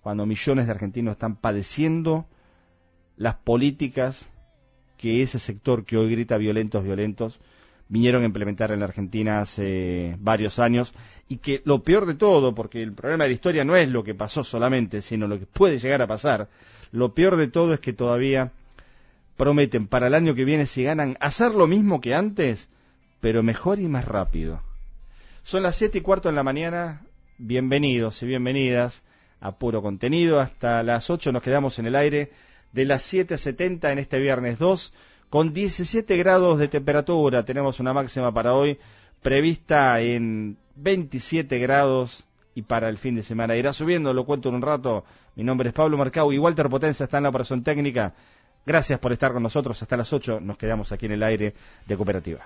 cuando 0.00 0.26
millones 0.26 0.66
de 0.66 0.72
argentinos 0.72 1.12
están 1.12 1.36
padeciendo 1.36 2.26
las 3.16 3.34
políticas 3.34 4.30
que 4.96 5.22
ese 5.22 5.38
sector 5.38 5.84
que 5.84 5.96
hoy 5.96 6.10
grita 6.10 6.38
violentos, 6.38 6.84
violentos, 6.84 7.40
vinieron 7.90 8.22
a 8.22 8.26
implementar 8.26 8.70
en 8.70 8.78
la 8.78 8.86
Argentina 8.86 9.40
hace 9.40 10.16
varios 10.20 10.60
años 10.60 10.94
y 11.28 11.38
que 11.38 11.60
lo 11.64 11.82
peor 11.82 12.06
de 12.06 12.14
todo, 12.14 12.54
porque 12.54 12.82
el 12.82 12.92
problema 12.92 13.24
de 13.24 13.30
la 13.30 13.34
historia 13.34 13.64
no 13.64 13.74
es 13.74 13.90
lo 13.90 14.04
que 14.04 14.14
pasó 14.14 14.44
solamente, 14.44 15.02
sino 15.02 15.26
lo 15.26 15.40
que 15.40 15.46
puede 15.46 15.80
llegar 15.80 16.00
a 16.00 16.06
pasar, 16.06 16.48
lo 16.92 17.14
peor 17.14 17.36
de 17.36 17.48
todo 17.48 17.74
es 17.74 17.80
que 17.80 17.92
todavía 17.92 18.52
prometen 19.36 19.88
para 19.88 20.06
el 20.06 20.14
año 20.14 20.36
que 20.36 20.44
viene, 20.44 20.66
si 20.66 20.84
ganan, 20.84 21.16
hacer 21.20 21.52
lo 21.52 21.66
mismo 21.66 22.00
que 22.00 22.14
antes, 22.14 22.68
pero 23.20 23.42
mejor 23.42 23.80
y 23.80 23.88
más 23.88 24.04
rápido. 24.04 24.62
Son 25.42 25.64
las 25.64 25.74
siete 25.74 25.98
y 25.98 26.00
cuarto 26.00 26.28
de 26.28 26.36
la 26.36 26.44
mañana, 26.44 27.02
bienvenidos 27.38 28.22
y 28.22 28.26
bienvenidas 28.26 29.02
a 29.40 29.56
Puro 29.56 29.82
Contenido, 29.82 30.38
hasta 30.38 30.84
las 30.84 31.10
ocho 31.10 31.32
nos 31.32 31.42
quedamos 31.42 31.80
en 31.80 31.86
el 31.86 31.96
aire, 31.96 32.30
de 32.72 32.84
las 32.84 33.02
siete 33.02 33.34
a 33.34 33.38
setenta 33.38 33.90
en 33.90 33.98
este 33.98 34.20
viernes 34.20 34.60
2, 34.60 34.94
con 35.30 35.52
17 35.52 36.16
grados 36.16 36.58
de 36.58 36.68
temperatura. 36.68 37.44
Tenemos 37.44 37.80
una 37.80 37.92
máxima 37.94 38.34
para 38.34 38.54
hoy 38.54 38.78
prevista 39.22 40.00
en 40.00 40.58
27 40.74 41.58
grados 41.60 42.24
y 42.54 42.62
para 42.62 42.88
el 42.88 42.98
fin 42.98 43.14
de 43.14 43.22
semana 43.22 43.56
irá 43.56 43.72
subiendo, 43.72 44.12
lo 44.12 44.26
cuento 44.26 44.48
en 44.48 44.56
un 44.56 44.62
rato. 44.62 45.04
Mi 45.36 45.44
nombre 45.44 45.68
es 45.68 45.74
Pablo 45.74 45.96
Marcau 45.96 46.32
y 46.32 46.38
Walter 46.38 46.68
Potenza 46.68 47.04
está 47.04 47.18
en 47.18 47.22
la 47.22 47.28
operación 47.28 47.62
técnica. 47.62 48.12
Gracias 48.66 48.98
por 48.98 49.12
estar 49.12 49.32
con 49.32 49.42
nosotros. 49.42 49.80
Hasta 49.80 49.96
las 49.96 50.12
8 50.12 50.40
nos 50.40 50.58
quedamos 50.58 50.92
aquí 50.92 51.06
en 51.06 51.12
el 51.12 51.22
aire 51.22 51.54
de 51.86 51.96
Cooperativa. 51.96 52.44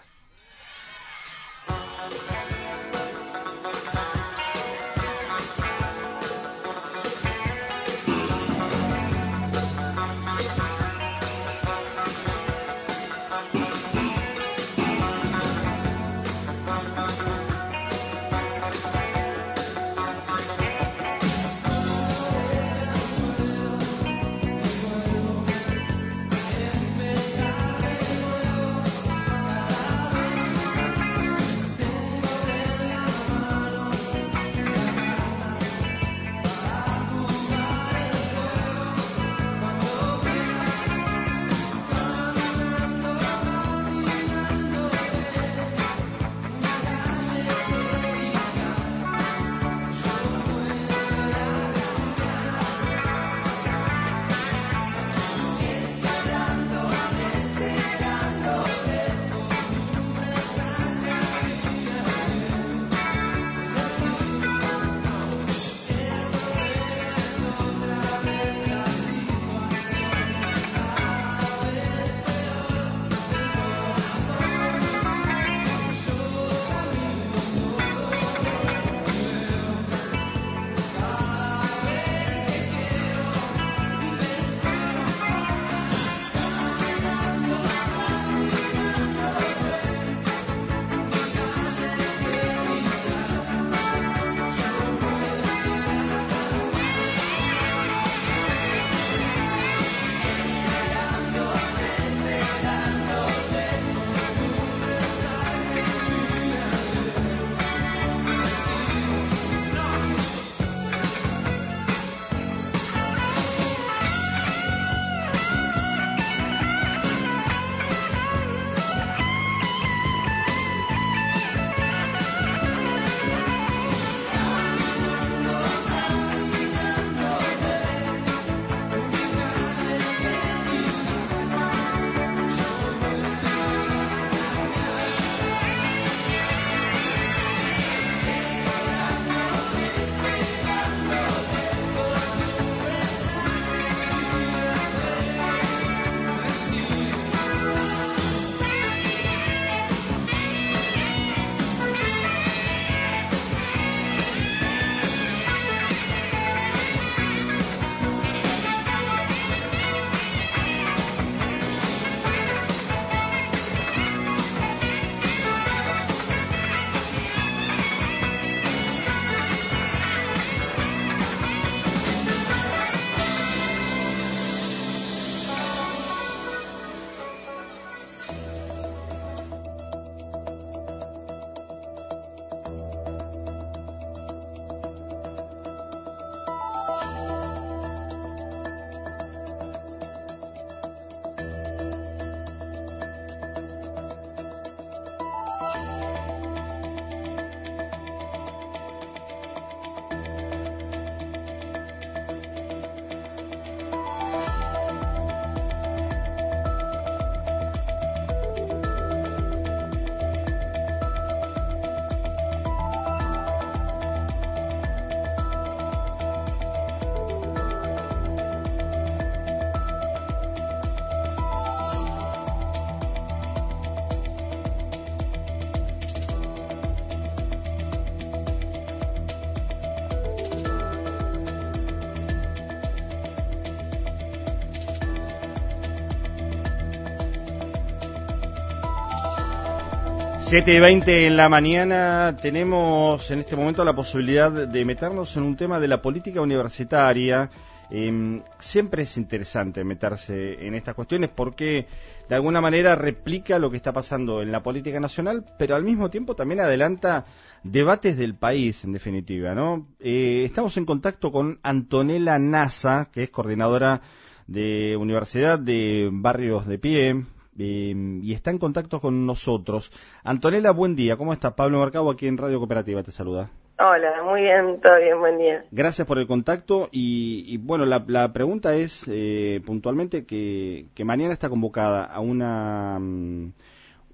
7 240.46 240.74
y 240.74 240.78
20 240.78 241.26
en 241.26 241.36
la 241.38 241.48
mañana 241.48 242.36
tenemos 242.40 243.30
en 243.30 243.40
este 243.40 243.56
momento 243.56 243.82
la 243.82 243.96
posibilidad 243.96 244.52
de 244.52 244.84
meternos 244.84 245.34
en 245.38 245.42
un 245.42 245.56
tema 245.56 245.80
de 245.80 245.88
la 245.88 246.02
política 246.02 246.42
universitaria. 246.42 247.50
Em, 247.90 248.42
siempre 248.58 249.04
es 249.04 249.16
interesante 249.16 249.82
meterse 249.84 250.66
en 250.66 250.74
estas 250.74 250.94
cuestiones 250.94 251.30
porque 251.34 251.86
de 252.28 252.34
alguna 252.34 252.60
manera 252.60 252.94
replica 252.94 253.58
lo 253.58 253.70
que 253.70 253.78
está 253.78 253.94
pasando 253.94 254.42
en 254.42 254.52
la 254.52 254.62
política 254.62 255.00
nacional, 255.00 255.46
pero 255.58 255.76
al 255.76 255.82
mismo 255.82 256.10
tiempo 256.10 256.36
también 256.36 256.60
adelanta 256.60 257.24
debates 257.62 258.18
del 258.18 258.34
país, 258.34 258.84
en 258.84 258.92
definitiva. 258.92 259.54
¿no? 259.54 259.88
Eh, 259.98 260.42
estamos 260.44 260.76
en 260.76 260.84
contacto 260.84 261.32
con 261.32 261.58
Antonella 261.62 262.38
Nasa, 262.38 263.08
que 263.10 263.22
es 263.22 263.30
coordinadora 263.30 264.02
de 264.46 264.94
Universidad 264.98 265.58
de 265.58 266.10
Barrios 266.12 266.66
de 266.66 266.78
Pie, 266.78 267.24
Em, 267.58 268.22
y 268.22 268.32
está 268.32 268.50
en 268.50 268.58
contacto 268.58 269.00
con 269.00 269.26
nosotros. 269.26 269.92
Antonella, 270.24 270.72
buen 270.72 270.96
día. 270.96 271.16
¿Cómo 271.16 271.32
estás? 271.32 271.52
Pablo 271.52 271.80
Mercado 271.80 272.10
aquí 272.10 272.26
en 272.26 272.36
Radio 272.36 272.58
Cooperativa 272.58 273.02
te 273.02 273.12
saluda. 273.12 273.50
Hola, 273.78 274.22
muy 274.22 274.42
bien, 274.42 274.80
todo 274.80 274.96
bien, 275.00 275.18
buen 275.18 275.38
día. 275.38 275.64
Gracias 275.72 276.06
por 276.06 276.18
el 276.18 276.28
contacto 276.28 276.88
y, 276.92 277.56
bueno, 277.58 277.84
la, 277.84 278.32
pregunta 278.32 278.76
es 278.76 279.04
eh, 279.08 279.60
puntualmente 279.66 280.24
que, 280.24 280.86
mañana 281.04 281.32
está 281.32 281.48
convocada 281.48 282.04
a 282.04 282.20
una, 282.20 282.98
mm, 283.00 283.52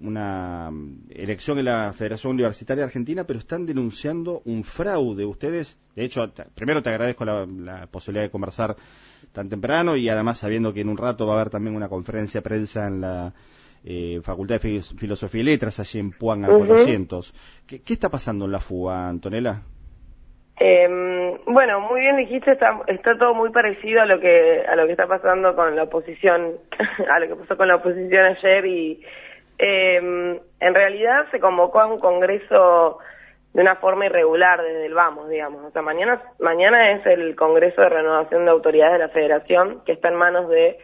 una 0.00 0.70
elección 1.10 1.58
en 1.58 1.66
la 1.66 1.92
Federación 1.94 2.32
Universitaria 2.32 2.84
Argentina, 2.84 3.24
pero 3.24 3.38
están 3.38 3.66
denunciando 3.66 4.40
un 4.46 4.64
fraude. 4.64 5.26
Ustedes, 5.26 5.78
de 5.94 6.04
hecho, 6.04 6.32
primero 6.54 6.82
te 6.82 6.88
agradezco 6.88 7.26
la 7.26 7.86
posibilidad 7.90 8.24
de 8.24 8.30
conversar 8.30 8.76
tan 9.32 9.48
temprano 9.48 9.96
y 9.96 10.08
además 10.08 10.38
sabiendo 10.38 10.72
que 10.72 10.80
en 10.80 10.88
un 10.88 10.96
rato 10.96 11.26
va 11.26 11.34
a 11.34 11.40
haber 11.40 11.50
también 11.50 11.76
una 11.76 11.88
conferencia 11.88 12.40
de 12.40 12.48
prensa 12.48 12.86
en 12.86 13.00
la 13.00 13.32
eh, 13.84 14.20
Facultad 14.22 14.60
de 14.60 14.82
Filosofía 14.82 15.40
y 15.40 15.44
Letras 15.44 15.80
allí 15.80 16.00
en 16.00 16.10
Puan 16.10 16.44
al 16.44 16.58
400. 16.58 17.64
¿Qué, 17.66 17.92
está 17.92 18.08
pasando 18.08 18.44
en 18.44 18.52
la 18.52 18.58
fuga, 18.58 19.08
Antonella? 19.08 19.62
Em, 20.58 21.38
bueno, 21.46 21.80
muy 21.80 22.00
bien 22.00 22.16
dijiste, 22.18 22.52
está, 22.52 22.80
está 22.86 23.16
todo 23.16 23.34
muy 23.34 23.50
parecido 23.50 24.02
a 24.02 24.06
lo 24.06 24.20
que 24.20 24.62
a 24.68 24.76
lo 24.76 24.84
que 24.84 24.92
está 24.92 25.06
pasando 25.06 25.54
con 25.56 25.74
la 25.74 25.84
oposición, 25.84 26.56
a 27.10 27.18
lo 27.18 27.28
que 27.28 27.36
pasó 27.36 27.56
con 27.56 27.68
la 27.68 27.76
oposición 27.76 28.26
ayer 28.26 28.66
y 28.66 29.02
em, 29.56 30.38
en 30.60 30.74
realidad 30.74 31.24
se 31.30 31.40
convocó 31.40 31.80
a 31.80 31.86
un 31.86 31.98
congreso 31.98 32.98
de 33.52 33.62
una 33.62 33.76
forma 33.76 34.06
irregular 34.06 34.62
desde 34.62 34.86
el 34.86 34.94
vamos, 34.94 35.28
digamos. 35.28 35.64
O 35.64 35.70
sea, 35.70 35.82
mañana, 35.82 36.22
mañana 36.38 36.92
es 36.92 37.04
el 37.06 37.34
Congreso 37.34 37.80
de 37.80 37.88
Renovación 37.88 38.44
de 38.44 38.50
Autoridades 38.50 38.94
de 38.94 38.98
la 39.06 39.08
Federación, 39.08 39.82
que 39.84 39.92
está 39.92 40.08
en 40.08 40.14
manos 40.14 40.48
de 40.48 40.78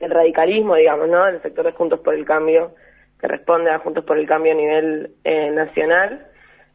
el 0.00 0.10
radicalismo, 0.10 0.74
digamos, 0.74 1.08
¿no? 1.08 1.24
Del 1.26 1.40
sector 1.42 1.64
de 1.64 1.72
Juntos 1.72 2.00
por 2.00 2.14
el 2.14 2.24
Cambio, 2.24 2.72
que 3.20 3.28
responde 3.28 3.70
a 3.70 3.78
Juntos 3.78 4.04
por 4.04 4.18
el 4.18 4.26
Cambio 4.26 4.52
a 4.52 4.56
nivel 4.56 5.10
eh, 5.22 5.50
nacional. 5.50 6.26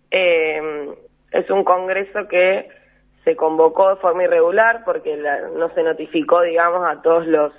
Eh, 0.10 0.96
es 1.32 1.50
un 1.50 1.66
congreso 1.66 2.30
que 2.30 2.70
se 3.26 3.36
convocó 3.36 3.90
de 3.90 3.96
forma 3.98 4.24
irregular 4.24 4.84
porque 4.86 5.18
no 5.18 5.70
se 5.74 5.84
notificó, 5.84 6.42
digamos, 6.42 6.88
a 6.88 7.02
todos 7.02 7.28
los 7.28 7.52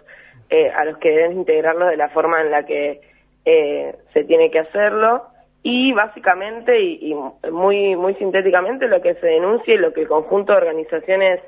eh, 0.49 0.71
a 0.71 0.87
los 0.87 0.97
que 0.97 1.11
deben 1.11 1.33
integrarlo 1.33 1.85
de 1.85 1.99
la 1.99 2.09
forma 2.09 2.41
en 2.41 2.51
la 2.51 2.64
que 2.64 3.03
se 3.45 4.25
tiene 4.25 4.51
que 4.51 4.59
hacerlo 4.59 5.27
y 5.62 5.92
básicamente 5.92 6.81
y, 6.81 7.14
muy 7.51 7.97
muy 7.97 8.14
sintéticamente 8.14 8.87
lo 8.88 9.01
que 9.03 9.14
se 9.14 9.27
denuncia 9.27 9.75
y 9.75 9.79
lo 9.79 9.92
que 9.92 10.03
el 10.03 10.09
conjunto 10.09 10.53
de 10.53 10.59
organizaciones 10.59 11.40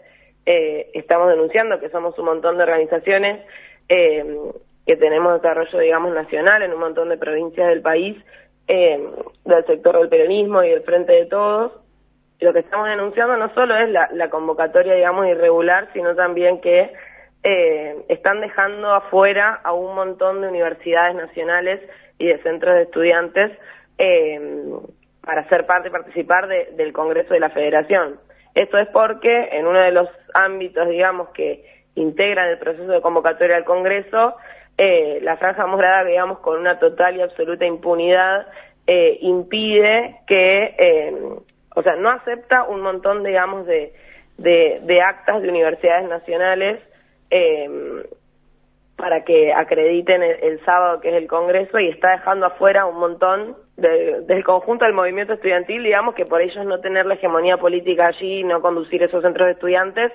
eh, 0.46 0.90
estamos 0.94 1.28
denunciando, 1.28 1.78
que 1.78 1.90
somos 1.90 2.18
un 2.18 2.24
montón 2.24 2.56
de 2.56 2.64
organizaciones 2.64 3.44
eh, 3.88 4.24
que 4.86 4.96
tenemos 4.96 5.34
desarrollo, 5.34 5.78
digamos, 5.78 6.14
nacional 6.14 6.62
en 6.62 6.72
un 6.72 6.80
montón 6.80 7.08
de 7.08 7.18
provincias 7.18 7.68
del 7.68 7.82
país, 7.82 8.16
eh, 8.66 9.00
del 9.44 9.66
sector 9.66 9.98
del 9.98 10.08
peronismo 10.08 10.62
y 10.64 10.70
del 10.70 10.82
frente 10.82 11.12
de 11.12 11.26
todos. 11.26 11.72
Lo 12.40 12.52
que 12.52 12.60
estamos 12.60 12.88
denunciando 12.88 13.36
no 13.36 13.52
solo 13.54 13.76
es 13.76 13.90
la, 13.90 14.08
la 14.12 14.30
convocatoria, 14.30 14.94
digamos, 14.94 15.26
irregular, 15.26 15.88
sino 15.92 16.14
también 16.14 16.60
que 16.60 16.90
están 18.08 18.42
dejando 18.42 18.92
afuera 18.92 19.60
a 19.64 19.72
un 19.72 19.94
montón 19.94 20.42
de 20.42 20.48
universidades 20.48 21.14
nacionales 21.14 21.80
y 22.18 22.26
de 22.26 22.42
centros 22.42 22.74
de 22.74 22.82
estudiantes 22.82 23.52
eh, 24.00 24.40
para 25.20 25.46
ser 25.48 25.66
parte 25.66 25.88
y 25.88 25.92
participar 25.92 26.48
del 26.48 26.92
Congreso 26.92 27.34
de 27.34 27.40
la 27.40 27.50
Federación. 27.50 28.18
Esto 28.54 28.78
es 28.78 28.88
porque 28.88 29.50
en 29.52 29.66
uno 29.66 29.78
de 29.78 29.92
los 29.92 30.08
ámbitos, 30.34 30.88
digamos, 30.88 31.28
que 31.30 31.64
integran 31.94 32.48
el 32.48 32.58
proceso 32.58 32.90
de 32.90 33.02
convocatoria 33.02 33.56
al 33.56 33.64
Congreso, 33.64 34.36
eh, 34.78 35.20
la 35.22 35.36
franja 35.36 35.66
morada, 35.66 36.04
digamos, 36.04 36.38
con 36.38 36.58
una 36.58 36.78
total 36.78 37.16
y 37.16 37.20
absoluta 37.20 37.66
impunidad, 37.66 38.46
eh, 38.86 39.18
impide 39.20 40.16
que, 40.26 40.74
eh, 40.78 41.14
o 41.76 41.82
sea, 41.82 41.96
no 41.96 42.08
acepta 42.08 42.64
un 42.64 42.80
montón, 42.80 43.22
digamos, 43.22 43.66
de, 43.66 43.92
de, 44.38 45.02
actas 45.02 45.42
de 45.42 45.48
universidades 45.50 46.08
nacionales 46.08 46.80
eh, 47.30 47.68
para 48.96 49.24
que 49.24 49.52
acrediten 49.52 50.22
el, 50.22 50.62
sábado 50.64 51.00
que 51.00 51.08
es 51.08 51.14
el 51.14 51.26
Congreso 51.26 51.78
y 51.78 51.88
está 51.88 52.10
dejando 52.12 52.46
afuera 52.46 52.86
un 52.86 52.98
montón 52.98 53.56
del 53.80 54.44
conjunto 54.44 54.84
del 54.84 54.94
movimiento 54.94 55.32
estudiantil, 55.34 55.82
digamos 55.82 56.14
que 56.14 56.26
por 56.26 56.40
ellos 56.40 56.64
no 56.66 56.80
tener 56.80 57.06
la 57.06 57.14
hegemonía 57.14 57.56
política 57.56 58.08
allí 58.08 58.44
no 58.44 58.60
conducir 58.60 59.02
esos 59.02 59.22
centros 59.22 59.46
de 59.46 59.52
estudiantes, 59.52 60.12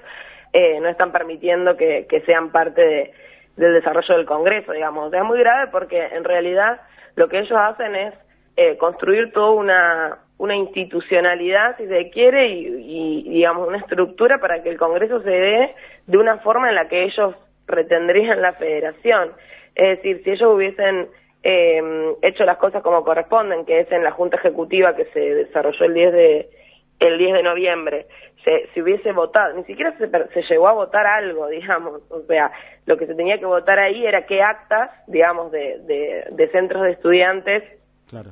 eh, 0.54 0.80
no 0.80 0.88
están 0.88 1.12
permitiendo 1.12 1.76
que, 1.76 2.06
sean 2.26 2.52
parte 2.52 3.12
del 3.58 3.74
desarrollo 3.74 4.18
del 4.18 4.26
Congreso, 4.26 4.72
digamos. 4.72 5.14
es 5.14 5.24
muy 5.24 5.40
grave 5.40 5.70
porque 5.72 6.02
en 6.02 6.24
realidad 6.24 6.82
lo 7.16 7.28
que 7.28 7.40
ellos 7.40 7.58
hacen 7.58 7.96
es 7.96 8.14
eh, 8.58 8.78
construir 8.78 9.32
toda 9.34 9.52
una, 9.52 10.20
una 10.38 10.56
institucionalidad, 10.56 11.78
si 11.78 11.88
se 11.88 12.10
quiere, 12.10 12.48
y, 12.48 13.24
y, 13.26 13.30
digamos, 13.30 13.68
una 13.68 13.80
estructura 13.80 14.40
para 14.40 14.64
que 14.64 14.70
el 14.70 14.78
Congreso 14.78 15.22
se 15.22 15.30
dé 15.30 15.76
de 16.08 16.18
una 16.18 16.38
forma 16.38 16.70
en 16.70 16.76
la 16.76 16.88
que 16.88 17.04
ellos 17.04 17.36
retendrían 17.68 18.42
la 18.42 18.54
federación. 18.54 19.32
Es 19.76 19.98
decir, 19.98 20.22
si 20.24 20.32
ellos 20.32 20.54
hubiesen 20.54 21.08
eh, 21.48 22.16
hecho 22.24 22.44
las 22.44 22.58
cosas 22.58 22.82
como 22.82 23.04
corresponden, 23.04 23.66
que 23.66 23.82
es 23.82 23.92
en 23.92 24.04
la 24.04 24.10
Junta 24.10 24.38
Ejecutiva 24.38 24.96
que 24.96 25.06
se 25.06 25.20
desarrolló 25.20 25.86
el 25.86 25.94
10 25.94 26.12
de, 26.12 26.50
el 27.00 27.18
10 27.20 27.34
de 27.34 27.44
noviembre, 27.44 28.08
se, 28.44 28.68
se 28.74 28.82
hubiese 28.82 29.12
votado, 29.12 29.54
ni 29.54 29.64
siquiera 29.66 29.96
se, 30.00 30.10
se 30.10 30.42
llegó 30.50 30.68
a 30.68 30.74
votar 30.74 31.06
algo, 31.06 31.48
digamos, 31.50 32.02
o 32.10 32.22
sea, 32.22 32.52
lo 32.88 32.98
que 32.98 33.06
se 33.06 33.14
tenía 33.14 33.38
que 33.38 33.46
votar 33.46 33.78
ahí 33.78 34.08
era 34.08 34.26
qué 34.26 34.42
actas, 34.42 34.90
digamos, 35.06 35.52
de, 35.52 35.82
de, 35.82 36.26
de 36.32 36.48
centros 36.50 36.82
de 36.82 36.94
estudiantes, 36.94 37.64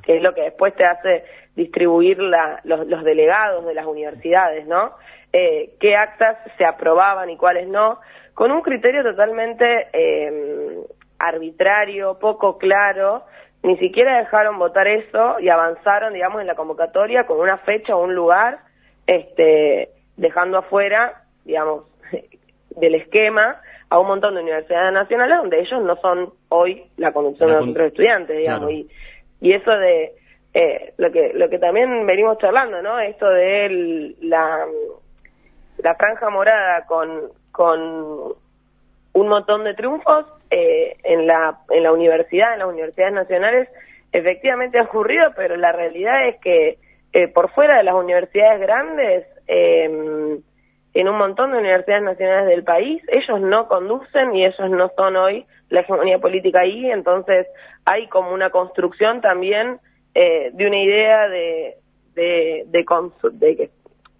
que 0.02 0.16
es 0.16 0.22
lo 0.22 0.34
que 0.34 0.42
después 0.42 0.74
te 0.74 0.84
hace 0.84 1.24
distribuir 1.54 2.18
la, 2.18 2.60
los, 2.64 2.84
los 2.88 3.04
delegados 3.04 3.64
de 3.64 3.74
las 3.74 3.86
universidades, 3.86 4.66
¿no? 4.66 4.92
Eh, 5.32 5.74
qué 5.78 5.94
actas 5.94 6.36
se 6.58 6.64
aprobaban 6.64 7.30
y 7.30 7.36
cuáles 7.36 7.68
no, 7.68 8.00
con 8.34 8.50
un 8.50 8.62
criterio 8.62 9.04
totalmente 9.04 9.88
eh, 9.92 10.82
arbitrario, 11.28 12.18
poco 12.18 12.58
claro, 12.58 13.24
ni 13.62 13.76
siquiera 13.78 14.18
dejaron 14.18 14.58
votar 14.58 14.86
eso 14.86 15.40
y 15.40 15.48
avanzaron, 15.48 16.12
digamos, 16.12 16.40
en 16.40 16.46
la 16.46 16.54
convocatoria 16.54 17.26
con 17.26 17.40
una 17.40 17.58
fecha 17.58 17.96
o 17.96 18.04
un 18.04 18.14
lugar, 18.14 18.58
este, 19.06 19.88
dejando 20.16 20.58
afuera, 20.58 21.22
digamos, 21.44 21.84
del 22.76 22.94
esquema 22.94 23.60
a 23.88 23.98
un 23.98 24.06
montón 24.08 24.34
de 24.34 24.42
universidades 24.42 24.92
nacionales 24.92 25.38
donde 25.38 25.60
ellos 25.60 25.82
no 25.82 25.96
son 25.96 26.32
hoy 26.48 26.84
la 26.96 27.12
conducción 27.12 27.48
de 27.48 27.54
los 27.54 27.64
centros 27.64 27.88
estudiantes, 27.88 28.36
digamos, 28.36 28.70
y, 28.70 28.88
y 29.40 29.52
eso 29.52 29.70
de 29.70 30.12
eh, 30.54 30.94
lo 30.98 31.10
que 31.10 31.32
lo 31.34 31.48
que 31.48 31.58
también 31.58 32.06
venimos 32.06 32.38
charlando, 32.38 32.82
¿no? 32.82 32.98
Esto 32.98 33.28
de 33.28 34.14
la 34.20 34.66
la 35.78 35.94
franja 35.94 36.30
morada 36.30 36.86
con 36.86 37.30
con 37.50 38.34
un 39.12 39.28
montón 39.28 39.64
de 39.64 39.74
triunfos 39.74 40.26
eh, 40.50 40.96
en, 41.04 41.26
la, 41.26 41.58
en 41.70 41.82
la 41.82 41.92
universidad, 41.92 42.52
en 42.52 42.60
las 42.60 42.68
universidades 42.68 43.14
nacionales, 43.14 43.68
efectivamente 44.12 44.78
ha 44.78 44.82
ocurrido, 44.82 45.32
pero 45.36 45.56
la 45.56 45.72
realidad 45.72 46.28
es 46.28 46.40
que 46.40 46.78
eh, 47.12 47.28
por 47.28 47.50
fuera 47.50 47.76
de 47.78 47.84
las 47.84 47.94
universidades 47.94 48.60
grandes, 48.60 49.26
eh, 49.46 50.38
en 50.94 51.08
un 51.08 51.18
montón 51.18 51.50
de 51.50 51.58
universidades 51.58 52.04
nacionales 52.04 52.46
del 52.46 52.62
país, 52.62 53.02
ellos 53.08 53.40
no 53.40 53.66
conducen 53.66 54.34
y 54.34 54.44
ellos 54.44 54.70
no 54.70 54.90
son 54.96 55.16
hoy 55.16 55.44
la 55.68 55.80
hegemonía 55.80 56.18
política 56.18 56.60
ahí, 56.60 56.90
entonces 56.90 57.48
hay 57.84 58.06
como 58.08 58.32
una 58.32 58.50
construcción 58.50 59.20
también 59.20 59.80
eh, 60.14 60.50
de 60.52 60.66
una 60.66 60.78
idea 60.78 61.28
de, 61.28 61.74
de, 62.14 62.64
de, 62.66 62.84
de, 63.32 63.70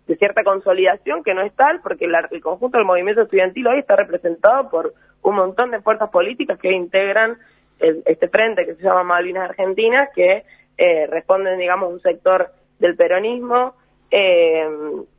de 0.08 0.16
cierta 0.16 0.42
consolidación 0.42 1.22
que 1.22 1.34
no 1.34 1.42
es 1.42 1.54
tal, 1.54 1.80
porque 1.80 2.06
el 2.06 2.40
conjunto 2.42 2.76
del 2.76 2.86
movimiento 2.86 3.22
estudiantil 3.22 3.68
hoy 3.68 3.78
está 3.78 3.94
representado 3.94 4.68
por 4.68 4.94
un 5.24 5.34
montón 5.36 5.70
de 5.70 5.80
fuerzas 5.80 6.10
políticas 6.10 6.58
que 6.58 6.70
integran 6.70 7.38
este 7.78 8.28
frente 8.28 8.64
que 8.64 8.76
se 8.76 8.82
llama 8.82 9.02
Malvinas 9.02 9.50
Argentinas, 9.50 10.08
que 10.14 10.44
eh, 10.78 11.06
responden, 11.08 11.58
digamos, 11.58 11.92
un 11.92 12.00
sector 12.00 12.50
del 12.78 12.94
peronismo 12.94 13.74
eh, 14.10 14.68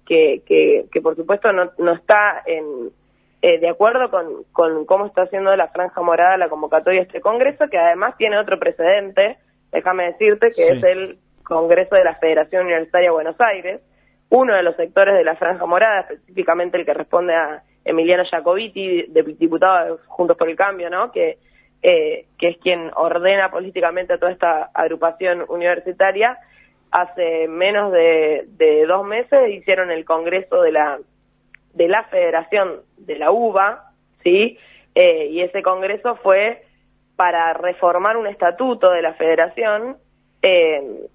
que, 0.06 0.42
que, 0.46 0.86
que, 0.92 1.02
por 1.02 1.16
supuesto, 1.16 1.52
no, 1.52 1.72
no 1.80 1.94
está 1.94 2.44
en, 2.46 2.92
eh, 3.42 3.60
de 3.60 3.70
acuerdo 3.70 4.10
con, 4.10 4.44
con 4.54 4.86
cómo 4.86 5.08
está 5.08 5.24
haciendo 5.24 5.56
la 5.56 5.68
Franja 5.70 6.02
Morada 6.02 6.38
la 6.38 6.50
convocatoria 6.50 7.02
de 7.02 7.08
este 7.08 7.22
Congreso, 7.22 7.68
que 7.70 7.78
además 7.78 8.16
tiene 8.18 8.38
otro 8.38 8.60
precedente, 8.60 9.38
déjame 9.72 10.06
decirte 10.06 10.52
que 10.52 10.68
es 10.68 10.84
el 10.84 11.18
Congreso 11.44 11.96
de 11.96 12.04
la 12.04 12.16
Federación 12.16 12.66
Universitaria 12.66 13.10
de 13.10 13.14
Buenos 13.14 13.40
Aires, 13.42 13.82
uno 14.30 14.56
de 14.56 14.64
los 14.64 14.76
sectores 14.76 15.16
de 15.16 15.24
la 15.24 15.36
Franja 15.36 15.66
Morada, 15.66 16.02
específicamente 16.02 16.78
el 16.78 16.86
que 16.86 16.94
responde 16.94 17.36
a 17.36 17.64
Emiliano 17.86 18.26
Jacobiti, 18.26 19.04
de, 19.04 19.24
diputado 19.40 19.96
de 19.98 20.04
Juntos 20.08 20.36
por 20.36 20.50
el 20.50 20.56
Cambio, 20.56 20.90
¿no? 20.90 21.12
Que, 21.12 21.38
eh, 21.84 22.26
que 22.38 22.50
es 22.50 22.58
quien 22.58 22.92
ordena 22.96 23.52
políticamente 23.52 24.14
a 24.14 24.18
toda 24.18 24.32
esta 24.32 24.72
agrupación 24.74 25.46
universitaria, 25.48 26.38
hace 26.92 27.48
menos 27.48 27.92
de, 27.92 28.86
dos 28.88 29.06
meses 29.06 29.50
hicieron 29.50 29.92
el 29.92 30.04
Congreso 30.04 30.62
de 30.62 30.72
la, 30.72 30.98
de 31.74 31.88
la 31.88 32.04
Federación 32.06 32.82
de 32.98 33.18
la 33.18 33.32
UBA, 33.32 33.92
¿sí? 34.24 34.58
Eh, 34.96 35.28
y 35.28 35.42
ese 35.42 35.62
Congreso 35.62 36.16
fue 36.16 36.64
para 37.16 37.54
reformar 37.54 38.18
un 38.18 38.28
estatuto 38.28 38.92
de 38.92 39.02
la 39.02 39.14
Federación 39.14 39.98
eh, 40.42 41.08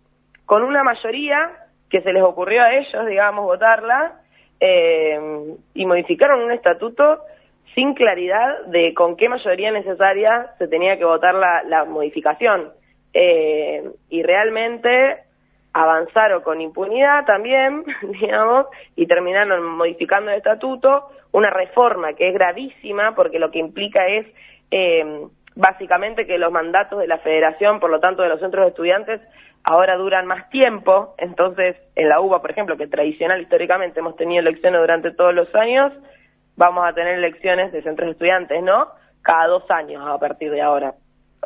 con 0.46 0.62
una 0.62 0.84
mayoría 0.84 1.50
que 1.88 2.02
se 2.02 2.12
les 2.12 2.22
ocurrió 2.22 2.62
a 2.62 2.74
ellos, 2.74 3.06
digamos, 3.06 3.44
votarla, 3.44 4.19
eh, 4.60 5.18
y 5.74 5.86
modificaron 5.86 6.42
un 6.42 6.52
estatuto 6.52 7.20
sin 7.74 7.94
claridad 7.94 8.66
de 8.66 8.94
con 8.94 9.16
qué 9.16 9.28
mayoría 9.28 9.70
necesaria 9.70 10.52
se 10.58 10.68
tenía 10.68 10.98
que 10.98 11.04
votar 11.04 11.34
la, 11.34 11.62
la 11.64 11.84
modificación. 11.84 12.70
Eh, 13.12 13.90
y 14.08 14.22
realmente 14.22 15.18
avanzaron 15.72 16.42
con 16.42 16.60
impunidad 16.60 17.24
también, 17.24 17.84
digamos, 18.20 18.66
y 18.96 19.06
terminaron 19.06 19.64
modificando 19.64 20.30
el 20.30 20.38
estatuto, 20.38 21.08
una 21.32 21.50
reforma 21.50 22.12
que 22.14 22.28
es 22.28 22.34
gravísima 22.34 23.14
porque 23.14 23.38
lo 23.38 23.50
que 23.50 23.60
implica 23.60 24.06
es 24.06 24.26
eh, 24.70 25.26
básicamente 25.54 26.26
que 26.26 26.38
los 26.38 26.52
mandatos 26.52 26.98
de 26.98 27.06
la 27.06 27.18
federación, 27.18 27.80
por 27.80 27.90
lo 27.90 28.00
tanto 28.00 28.22
de 28.22 28.28
los 28.28 28.40
centros 28.40 28.64
de 28.64 28.70
estudiantes, 28.70 29.20
ahora 29.64 29.96
duran 29.96 30.26
más 30.26 30.48
tiempo, 30.50 31.14
entonces 31.18 31.76
en 31.94 32.08
la 32.08 32.20
UBA, 32.20 32.40
por 32.40 32.50
ejemplo, 32.50 32.76
que 32.76 32.86
tradicional 32.86 33.40
históricamente 33.40 34.00
hemos 34.00 34.16
tenido 34.16 34.40
elecciones 34.40 34.80
durante 34.80 35.12
todos 35.12 35.34
los 35.34 35.54
años, 35.54 35.92
vamos 36.56 36.86
a 36.86 36.92
tener 36.92 37.14
elecciones 37.14 37.72
de 37.72 37.82
centros 37.82 38.06
de 38.06 38.12
estudiantes, 38.12 38.62
¿no? 38.62 38.88
Cada 39.22 39.46
dos 39.46 39.70
años 39.70 40.02
a 40.06 40.18
partir 40.18 40.50
de 40.50 40.62
ahora. 40.62 40.94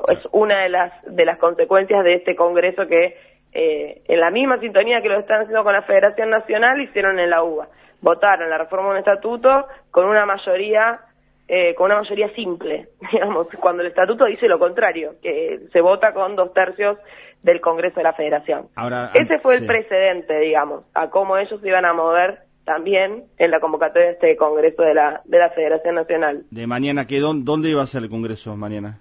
Es 0.08 0.18
una 0.32 0.62
de 0.62 0.68
las, 0.68 0.92
de 1.04 1.24
las 1.24 1.38
consecuencias 1.38 2.02
de 2.04 2.14
este 2.14 2.34
Congreso 2.34 2.86
que, 2.86 3.16
eh, 3.52 4.02
en 4.08 4.20
la 4.20 4.30
misma 4.30 4.58
sintonía 4.58 5.00
que 5.02 5.08
lo 5.08 5.18
están 5.18 5.42
haciendo 5.42 5.62
con 5.62 5.72
la 5.72 5.82
Federación 5.82 6.30
Nacional, 6.30 6.80
hicieron 6.80 7.18
en 7.18 7.30
la 7.30 7.42
UBA. 7.42 7.68
Votaron 8.00 8.50
la 8.50 8.58
reforma 8.58 8.88
de 8.88 8.92
un 8.92 8.98
estatuto 8.98 9.66
con 9.90 10.06
una 10.06 10.26
mayoría 10.26 11.00
eh, 11.46 11.74
con 11.74 11.86
una 11.86 12.00
mayoría 12.00 12.30
simple, 12.30 12.88
digamos, 13.12 13.48
cuando 13.60 13.82
el 13.82 13.88
estatuto 13.88 14.24
dice 14.24 14.48
lo 14.48 14.58
contrario, 14.58 15.16
que 15.22 15.60
se 15.72 15.80
vota 15.82 16.14
con 16.14 16.36
dos 16.36 16.54
tercios 16.54 16.96
del 17.44 17.60
Congreso 17.60 17.96
de 17.96 18.04
la 18.04 18.14
Federación. 18.14 18.68
Ahora, 18.74 19.10
Ese 19.12 19.38
fue 19.38 19.56
el 19.56 19.66
precedente, 19.66 20.38
digamos, 20.40 20.84
a 20.94 21.10
cómo 21.10 21.36
ellos 21.36 21.60
se 21.60 21.68
iban 21.68 21.84
a 21.84 21.92
mover 21.92 22.38
también 22.64 23.24
en 23.36 23.50
la 23.50 23.60
convocatoria 23.60 24.08
de 24.08 24.12
este 24.14 24.36
Congreso 24.36 24.82
de 24.82 24.94
la, 24.94 25.20
de 25.26 25.38
la 25.38 25.50
Federación 25.50 25.94
Nacional. 25.94 26.44
¿De 26.50 26.66
mañana 26.66 27.06
qué? 27.06 27.20
¿Dónde 27.20 27.68
iba 27.68 27.82
a 27.82 27.86
ser 27.86 28.02
el 28.02 28.08
Congreso 28.08 28.56
mañana? 28.56 28.98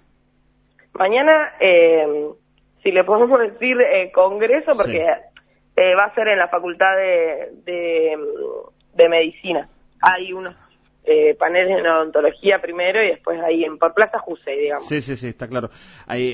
Mañana, 0.92 1.54
eh, 1.58 2.06
si 2.82 2.92
le 2.92 3.02
podemos 3.04 3.40
decir 3.52 3.80
eh, 3.80 4.12
Congreso, 4.12 4.72
porque 4.76 5.06
eh, 5.76 5.94
va 5.94 6.04
a 6.04 6.14
ser 6.14 6.28
en 6.28 6.38
la 6.38 6.48
Facultad 6.48 6.96
de, 6.96 7.48
de, 7.64 8.18
de 8.94 9.08
Medicina. 9.08 9.68
Hay 10.02 10.34
unos 10.34 10.54
eh, 11.06 11.34
paneles 11.34 11.78
en 11.78 11.86
odontología 11.86 12.60
primero 12.62 13.02
y 13.02 13.08
después 13.08 13.38
ahí 13.42 13.62
en 13.62 13.78
por 13.78 13.92
Plaza 13.92 14.18
Juse, 14.20 14.52
digamos. 14.52 14.88
Sí, 14.88 15.02
sí, 15.02 15.16
sí, 15.16 15.28
está 15.28 15.48
claro. 15.48 15.68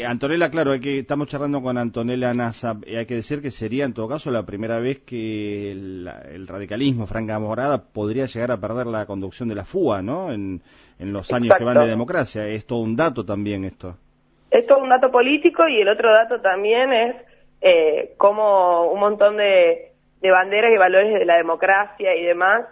Antonella, 0.06 0.48
claro, 0.48 0.70
hay 0.70 0.80
que, 0.80 1.00
estamos 1.00 1.26
charlando 1.26 1.60
con 1.60 1.76
Antonella 1.76 2.32
Nasa, 2.34 2.74
y 2.86 2.94
hay 2.94 3.06
que 3.06 3.16
decir 3.16 3.42
que 3.42 3.50
sería 3.50 3.84
en 3.84 3.94
todo 3.94 4.06
caso 4.08 4.30
la 4.30 4.46
primera 4.46 4.78
vez 4.78 5.00
que 5.00 5.72
el, 5.72 6.46
radicalismo 6.46 7.06
Franca 7.06 7.38
Morada 7.40 7.82
podría 7.92 8.26
llegar 8.26 8.52
a 8.52 8.60
perder 8.60 8.86
la 8.86 9.06
conducción 9.06 9.48
de 9.48 9.56
la 9.56 9.64
FUA, 9.64 10.02
¿no? 10.02 10.32
En, 10.32 10.62
los 11.00 11.32
años 11.32 11.54
que 11.56 11.64
van 11.64 11.78
de 11.78 11.86
democracia. 11.86 12.46
Es 12.46 12.66
todo 12.66 12.80
un 12.80 12.94
dato 12.94 13.24
también 13.24 13.64
esto. 13.64 13.96
Es 14.50 14.66
todo 14.66 14.78
un 14.78 14.90
dato 14.90 15.10
político 15.10 15.66
y 15.66 15.80
el 15.80 15.88
otro 15.88 16.12
dato 16.12 16.42
también 16.42 16.92
es 16.92 17.16
eh, 17.62 18.12
cómo 18.18 18.92
un 18.92 19.00
montón 19.00 19.38
de, 19.38 19.92
de 20.20 20.30
banderas 20.30 20.70
y 20.72 20.76
valores 20.76 21.18
de 21.18 21.24
la 21.24 21.38
democracia 21.38 22.14
y 22.14 22.22
demás 22.22 22.66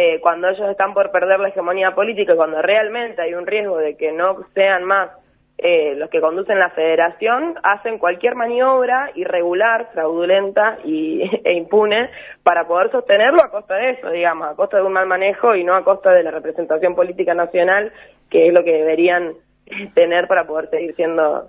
eh, 0.00 0.20
cuando 0.20 0.48
ellos 0.48 0.70
están 0.70 0.94
por 0.94 1.10
perder 1.10 1.40
la 1.40 1.48
hegemonía 1.48 1.92
política, 1.92 2.36
cuando 2.36 2.62
realmente 2.62 3.20
hay 3.20 3.34
un 3.34 3.48
riesgo 3.48 3.78
de 3.78 3.96
que 3.96 4.12
no 4.12 4.44
sean 4.54 4.84
más 4.84 5.10
eh, 5.58 5.96
los 5.96 6.08
que 6.08 6.20
conducen 6.20 6.56
la 6.56 6.70
federación, 6.70 7.56
hacen 7.64 7.98
cualquier 7.98 8.36
maniobra 8.36 9.10
irregular, 9.16 9.88
fraudulenta 9.92 10.78
y, 10.84 11.28
e 11.44 11.52
impune 11.54 12.10
para 12.44 12.68
poder 12.68 12.92
sostenerlo 12.92 13.42
a 13.42 13.50
costa 13.50 13.74
de 13.74 13.90
eso, 13.90 14.08
digamos, 14.10 14.46
a 14.46 14.54
costa 14.54 14.76
de 14.76 14.84
un 14.84 14.92
mal 14.92 15.08
manejo 15.08 15.56
y 15.56 15.64
no 15.64 15.74
a 15.74 15.82
costa 15.82 16.12
de 16.12 16.22
la 16.22 16.30
representación 16.30 16.94
política 16.94 17.34
nacional, 17.34 17.92
que 18.30 18.46
es 18.46 18.54
lo 18.54 18.62
que 18.62 18.74
deberían 18.74 19.32
tener 19.96 20.28
para 20.28 20.46
poder 20.46 20.70
seguir 20.70 20.94
siendo 20.94 21.48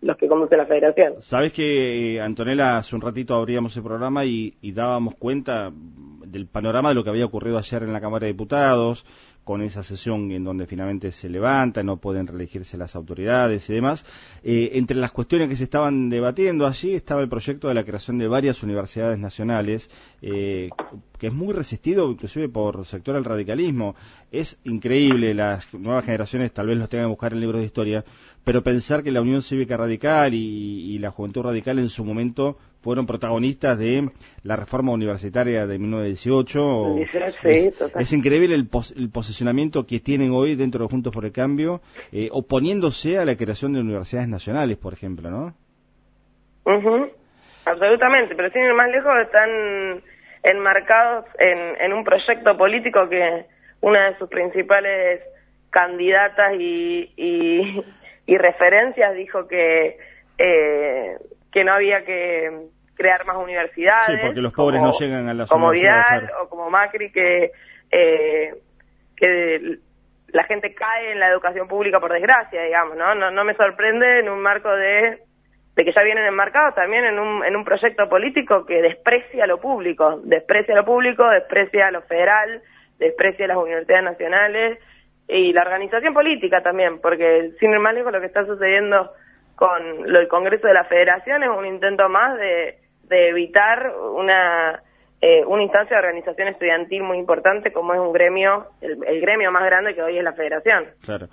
los 0.00 0.16
que 0.16 0.28
conducen 0.28 0.58
la 0.58 0.66
federación. 0.66 1.14
Sabes 1.20 1.52
que, 1.52 2.16
eh, 2.16 2.20
Antonella, 2.20 2.78
hace 2.78 2.94
un 2.96 3.02
ratito 3.02 3.34
abríamos 3.34 3.76
el 3.76 3.82
programa 3.82 4.24
y 4.24 4.54
dábamos 4.72 5.14
cuenta, 5.16 5.72
del 6.30 6.46
panorama 6.46 6.90
de 6.90 6.94
lo 6.94 7.04
que 7.04 7.10
había 7.10 7.24
ocurrido 7.24 7.58
ayer 7.58 7.82
en 7.82 7.92
la 7.92 8.00
Cámara 8.00 8.26
de 8.26 8.32
Diputados, 8.32 9.04
con 9.44 9.62
esa 9.62 9.82
sesión 9.82 10.30
en 10.30 10.44
donde 10.44 10.66
finalmente 10.66 11.10
se 11.12 11.28
levanta, 11.28 11.82
no 11.82 11.96
pueden 11.96 12.26
reelegirse 12.26 12.76
las 12.76 12.94
autoridades 12.94 13.68
y 13.68 13.74
demás. 13.74 14.04
Eh, 14.44 14.70
entre 14.74 14.96
las 14.96 15.12
cuestiones 15.12 15.48
que 15.48 15.56
se 15.56 15.64
estaban 15.64 16.08
debatiendo 16.08 16.66
allí 16.66 16.94
estaba 16.94 17.22
el 17.22 17.28
proyecto 17.28 17.68
de 17.68 17.74
la 17.74 17.84
creación 17.84 18.18
de 18.18 18.28
varias 18.28 18.62
universidades 18.62 19.18
nacionales, 19.18 19.90
eh, 20.22 20.70
que 21.20 21.28
es 21.28 21.32
muy 21.32 21.52
resistido 21.52 22.10
inclusive 22.10 22.48
por 22.48 22.78
el 22.78 22.84
sector 22.84 23.14
del 23.14 23.24
radicalismo. 23.24 23.94
Es 24.32 24.58
increíble, 24.64 25.34
las 25.34 25.72
nuevas 25.74 26.04
generaciones 26.04 26.52
tal 26.52 26.66
vez 26.66 26.78
los 26.78 26.88
tengan 26.88 27.06
que 27.06 27.10
buscar 27.10 27.32
en 27.32 27.40
libros 27.40 27.60
de 27.60 27.66
historia, 27.66 28.04
pero 28.42 28.62
pensar 28.62 29.04
que 29.04 29.12
la 29.12 29.20
Unión 29.20 29.42
Cívica 29.42 29.76
Radical 29.76 30.34
y 30.34 30.98
la 30.98 31.10
Juventud 31.10 31.42
Radical 31.42 31.78
en 31.78 31.90
su 31.90 32.04
momento 32.04 32.56
fueron 32.82 33.06
protagonistas 33.06 33.78
de 33.78 34.10
la 34.42 34.56
reforma 34.56 34.92
universitaria 34.92 35.66
de 35.66 35.78
1918. 35.78 36.96
es, 37.98 38.12
increíble 38.12 38.54
el, 38.54 38.68
posicionamiento 39.10 39.86
que 39.86 40.00
tienen 40.00 40.32
hoy 40.32 40.54
dentro 40.54 40.84
de 40.84 40.90
Juntos 40.90 41.12
por 41.12 41.24
el 41.24 41.32
Cambio, 41.32 41.80
eh, 42.12 42.28
oponiéndose 42.32 43.18
a 43.18 43.24
la 43.24 43.36
creación 43.36 43.72
de 43.74 43.80
universidades 43.80 44.28
nacionales, 44.28 44.78
por 44.78 44.92
ejemplo, 44.92 45.30
¿no? 45.30 45.54
Absolutamente, 47.66 48.34
pero 48.34 48.50
sin 48.50 48.62
ir 48.62 48.74
más 48.74 48.90
lejos 48.90 49.12
están 49.22 50.02
enmarcados 50.42 51.26
en, 51.38 51.80
en 51.80 51.92
un 51.92 52.04
proyecto 52.04 52.56
político 52.56 53.08
que 53.08 53.46
una 53.80 54.10
de 54.10 54.18
sus 54.18 54.28
principales 54.28 55.20
candidatas 55.70 56.54
y, 56.58 57.12
y, 57.16 57.84
y 58.26 58.38
referencias 58.38 59.14
dijo 59.14 59.46
que 59.46 59.98
eh, 60.38 61.16
que 61.52 61.64
no 61.64 61.72
había 61.72 62.04
que 62.04 62.50
crear 62.94 63.24
más 63.26 63.36
universidades. 63.36 64.20
Sí, 64.20 64.26
porque 64.26 64.40
los 64.40 64.52
pobres 64.52 64.80
no 64.80 64.92
llegan 64.92 65.28
a 65.28 65.34
las 65.34 65.48
como 65.48 65.70
Vidal 65.70 66.30
o 66.42 66.48
como 66.48 66.70
Macri 66.70 67.10
que 67.12 67.50
eh, 67.90 68.54
que 69.16 69.78
la 70.28 70.44
gente 70.44 70.74
cae 70.74 71.12
en 71.12 71.20
la 71.20 71.28
educación 71.28 71.66
pública 71.66 71.98
por 71.98 72.12
desgracia, 72.12 72.62
digamos, 72.62 72.96
¿no? 72.96 73.14
No, 73.14 73.30
no 73.30 73.44
me 73.44 73.54
sorprende 73.54 74.20
en 74.20 74.28
un 74.28 74.40
marco 74.40 74.70
de, 74.70 75.18
de 75.80 75.84
que 75.86 75.92
ya 75.94 76.02
vienen 76.02 76.26
enmarcados 76.26 76.74
también 76.74 77.06
en 77.06 77.18
un, 77.18 77.42
en 77.42 77.56
un 77.56 77.64
proyecto 77.64 78.06
político 78.06 78.66
que 78.66 78.82
desprecia 78.82 79.46
lo 79.46 79.58
público, 79.58 80.20
desprecia 80.24 80.74
lo 80.74 80.84
público, 80.84 81.26
desprecia 81.30 81.90
lo 81.90 82.02
federal, 82.02 82.60
desprecia 82.98 83.46
las 83.46 83.56
universidades 83.56 84.04
nacionales 84.04 84.78
y 85.26 85.54
la 85.54 85.62
organización 85.62 86.12
política 86.12 86.62
también, 86.62 87.00
porque 87.00 87.52
sin 87.58 87.70
ir 87.70 87.78
más 87.78 87.94
lejos 87.94 88.12
lo 88.12 88.20
que 88.20 88.26
está 88.26 88.44
sucediendo 88.44 89.10
con 89.54 90.12
lo 90.12 90.18
del 90.18 90.28
Congreso 90.28 90.66
de 90.66 90.74
la 90.74 90.84
Federación 90.84 91.44
es 91.44 91.48
un 91.48 91.64
intento 91.64 92.10
más 92.10 92.36
de, 92.38 92.76
evitar 93.08 93.90
una, 94.14 94.82
eh, 95.22 95.46
una 95.46 95.62
instancia 95.62 95.96
de 95.96 96.02
organización 96.02 96.48
estudiantil 96.48 97.04
muy 97.04 97.16
importante 97.16 97.72
como 97.72 97.94
es 97.94 98.00
un 98.00 98.12
gremio, 98.12 98.66
el, 98.82 99.20
gremio 99.22 99.50
más 99.50 99.64
grande 99.64 99.94
que 99.94 100.02
hoy 100.02 100.18
es 100.18 100.24
la 100.24 100.34
Federación. 100.34 100.88
Claro. 101.02 101.28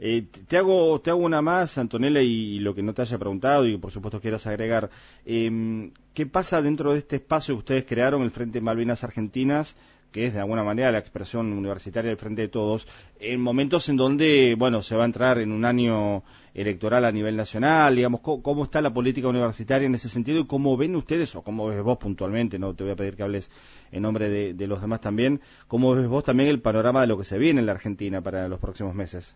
Eh, 0.00 0.26
te 0.48 0.56
hago 0.56 1.00
te 1.00 1.10
hago 1.10 1.20
una 1.20 1.40
más, 1.40 1.78
Antonella, 1.78 2.20
y, 2.20 2.58
lo 2.58 2.74
que 2.74 2.82
no 2.82 2.94
te 2.94 3.02
haya 3.02 3.18
preguntado 3.18 3.66
y 3.66 3.76
por 3.76 3.90
supuesto 3.90 4.20
quieras 4.20 4.46
agregar. 4.46 4.90
Eh, 5.24 5.90
¿Qué 6.12 6.26
pasa 6.26 6.62
dentro 6.62 6.92
de 6.92 6.98
este 7.00 7.16
espacio 7.16 7.54
que 7.54 7.58
ustedes 7.58 7.84
crearon, 7.84 8.22
el 8.22 8.30
Frente 8.30 8.60
Malvinas 8.60 9.04
Argentinas, 9.04 9.76
que 10.14 10.26
es 10.26 10.32
de 10.32 10.38
alguna 10.38 10.62
manera 10.62 10.92
la 10.92 10.98
expresión 10.98 11.52
universitaria 11.52 12.08
del 12.08 12.16
Frente 12.16 12.42
de 12.42 12.48
Todos, 12.48 12.86
en 13.18 13.40
momentos 13.40 13.88
en 13.88 13.96
donde, 13.96 14.54
bueno, 14.56 14.80
se 14.80 14.94
va 14.94 15.02
a 15.02 15.06
entrar 15.06 15.40
en 15.40 15.50
un 15.50 15.64
año 15.64 16.22
electoral 16.54 17.04
a 17.04 17.10
nivel 17.10 17.34
nacional, 17.34 17.96
digamos, 17.96 18.20
¿cómo, 18.20 18.62
está 18.62 18.80
la 18.80 18.94
política 18.94 19.26
universitaria 19.26 19.86
en 19.86 19.94
ese 19.96 20.08
sentido 20.08 20.38
y 20.38 20.46
cómo 20.46 20.76
ven 20.76 20.94
ustedes, 20.94 21.34
o 21.34 21.42
cómo 21.42 21.66
ves 21.66 21.82
vos 21.82 21.98
puntualmente, 21.98 22.60
no 22.60 22.74
te 22.74 22.84
voy 22.84 22.92
a 22.92 22.96
pedir 22.96 23.16
que 23.16 23.24
hables 23.24 23.50
en 23.90 24.02
nombre 24.02 24.28
de, 24.28 24.66
los 24.68 24.80
demás 24.80 25.00
también, 25.00 25.40
cómo 25.66 25.96
ves 25.96 26.06
vos 26.06 26.22
también 26.22 26.48
el 26.48 26.60
panorama 26.60 27.00
de 27.00 27.08
lo 27.08 27.18
que 27.18 27.24
se 27.24 27.36
viene 27.36 27.58
en 27.58 27.66
la 27.66 27.72
Argentina 27.72 28.20
para 28.20 28.46
los 28.46 28.60
próximos 28.60 28.94
meses? 28.94 29.34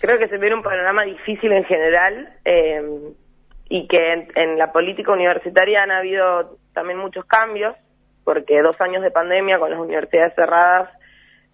Creo 0.00 0.18
que 0.18 0.28
se 0.28 0.38
viene 0.38 0.56
un 0.56 0.62
panorama 0.62 1.04
difícil 1.04 1.52
en 1.52 1.64
general, 1.64 2.28
eh, 2.44 2.82
y 3.68 3.86
que 3.88 4.28
en, 4.34 4.58
la 4.58 4.70
política 4.70 5.12
universitaria 5.12 5.82
han 5.82 5.90
habido 5.90 6.58
también 6.74 6.98
muchos 6.98 7.24
cambios, 7.24 7.74
porque 8.22 8.60
dos 8.60 8.78
años 8.82 9.02
de 9.02 9.10
pandemia 9.10 9.58
con 9.58 9.70
las 9.70 9.80
universidades 9.80 10.34
cerradas 10.34 10.90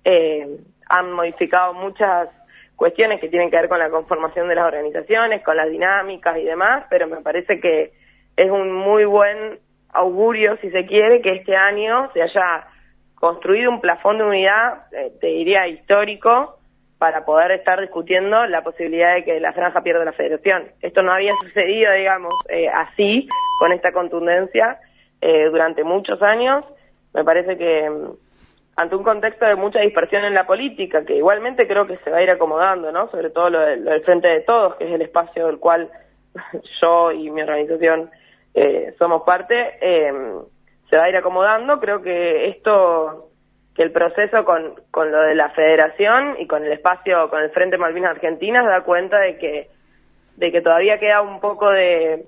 eh, 0.05 0.59
han 0.89 1.13
modificado 1.13 1.75
muchas 1.75 2.29
cuestiones 2.75 3.21
que 3.21 3.29
tienen 3.29 3.51
que 3.51 3.57
ver 3.57 3.69
con 3.69 3.79
la 3.79 3.89
conformación 3.89 4.49
de 4.49 4.57
las 4.57 4.67
organizaciones, 4.67 5.45
con 5.45 5.57
las 5.57 5.71
dinámicas 5.71 6.39
y 6.39 6.45
demás, 6.45 6.87
pero 6.91 7.07
me 7.07 7.21
parece 7.21 7.61
que 7.61 7.93
es 8.37 8.51
un 8.51 8.73
muy 8.73 9.05
buen 9.05 9.61
augurio, 9.93 10.57
si 10.61 10.71
se 10.71 10.87
quiere, 10.87 11.23
que 11.23 11.37
este 11.37 11.55
año 11.55 12.11
se 12.15 12.23
haya 12.23 12.67
construido 13.15 13.71
un 13.71 13.81
plafón 13.81 14.19
de 14.19 14.25
unidad, 14.25 14.93
eh, 14.93 15.13
te 15.21 15.29
diría 15.29 15.69
histórico, 15.69 16.58
para 16.99 17.25
poder 17.25 17.53
estar 17.53 17.81
discutiendo 17.81 18.47
la 18.47 18.63
posibilidad 18.63 19.15
de 19.15 19.25
que 19.25 19.41
la 19.41 19.53
franja 19.53 19.83
pierda 19.83 20.05
la 20.05 20.13
federación. 20.13 20.65
Esto 20.83 21.03
no 21.03 21.13
había 21.13 21.33
sucedido, 21.43 21.93
digamos, 21.93 22.35
eh, 22.49 22.69
así, 22.69 23.29
con 23.61 23.73
esta 23.73 23.93
contundencia, 23.93 24.79
eh, 25.21 25.49
durante 25.51 25.85
muchos 25.85 26.21
años. 26.23 26.65
Me 27.15 27.25
parece 27.25 27.57
que 27.57 27.89
mm, 27.89 28.11
ante 28.77 28.97
un 28.97 29.05
contexto 29.05 29.47
de 29.47 29.55
mucha 29.55 29.81
dispersión 29.81 30.25
en 30.25 30.35
la 30.35 30.47
política, 30.47 31.05
que 31.05 31.17
igualmente 31.17 31.69
creo 31.69 31.87
que 31.87 31.99
se 31.99 32.11
va 32.11 32.19
a 32.19 32.23
ir 32.23 32.31
acomodando, 32.31 32.91
¿no? 32.91 33.09
Sobre 33.11 33.31
todo 33.31 33.49
lo, 33.51 33.61
del 33.61 34.03
Frente 34.03 34.29
de 34.29 34.41
Todos, 34.41 34.75
que 34.75 34.85
es 34.85 34.93
el 34.93 35.03
espacio 35.03 35.47
del 35.47 35.59
cual 35.59 35.89
yo 36.81 37.13
y 37.13 37.31
mi 37.31 37.43
organización 37.43 38.11
eh, 38.55 38.95
somos 38.99 39.23
parte, 39.23 39.79
se 40.91 40.97
va 40.97 41.05
a 41.05 41.09
ir 41.09 41.17
acomodando. 41.17 41.79
Creo 41.79 42.03
que 42.03 42.49
esto 42.49 43.28
que 43.79 43.85
el 43.85 43.93
proceso 43.93 44.45
con, 44.45 44.75
con 44.91 45.13
lo 45.13 45.23
de 45.23 45.37
la 45.37 45.51
federación 45.51 46.35
y 46.41 46.49
con 46.49 46.65
el 46.65 46.73
espacio, 46.73 47.31
con 47.31 47.45
el 47.45 47.51
Frente 47.51 47.79
Malvinas 47.79 48.11
Argentinas, 48.11 48.67
da 48.67 48.81
cuenta 48.81 49.21
de 49.21 49.39
que, 49.39 49.69
de 50.35 50.51
que 50.51 50.61
todavía 50.61 50.99
queda 50.99 51.23
un 51.23 51.39
poco 51.39 51.71
de, 51.71 52.25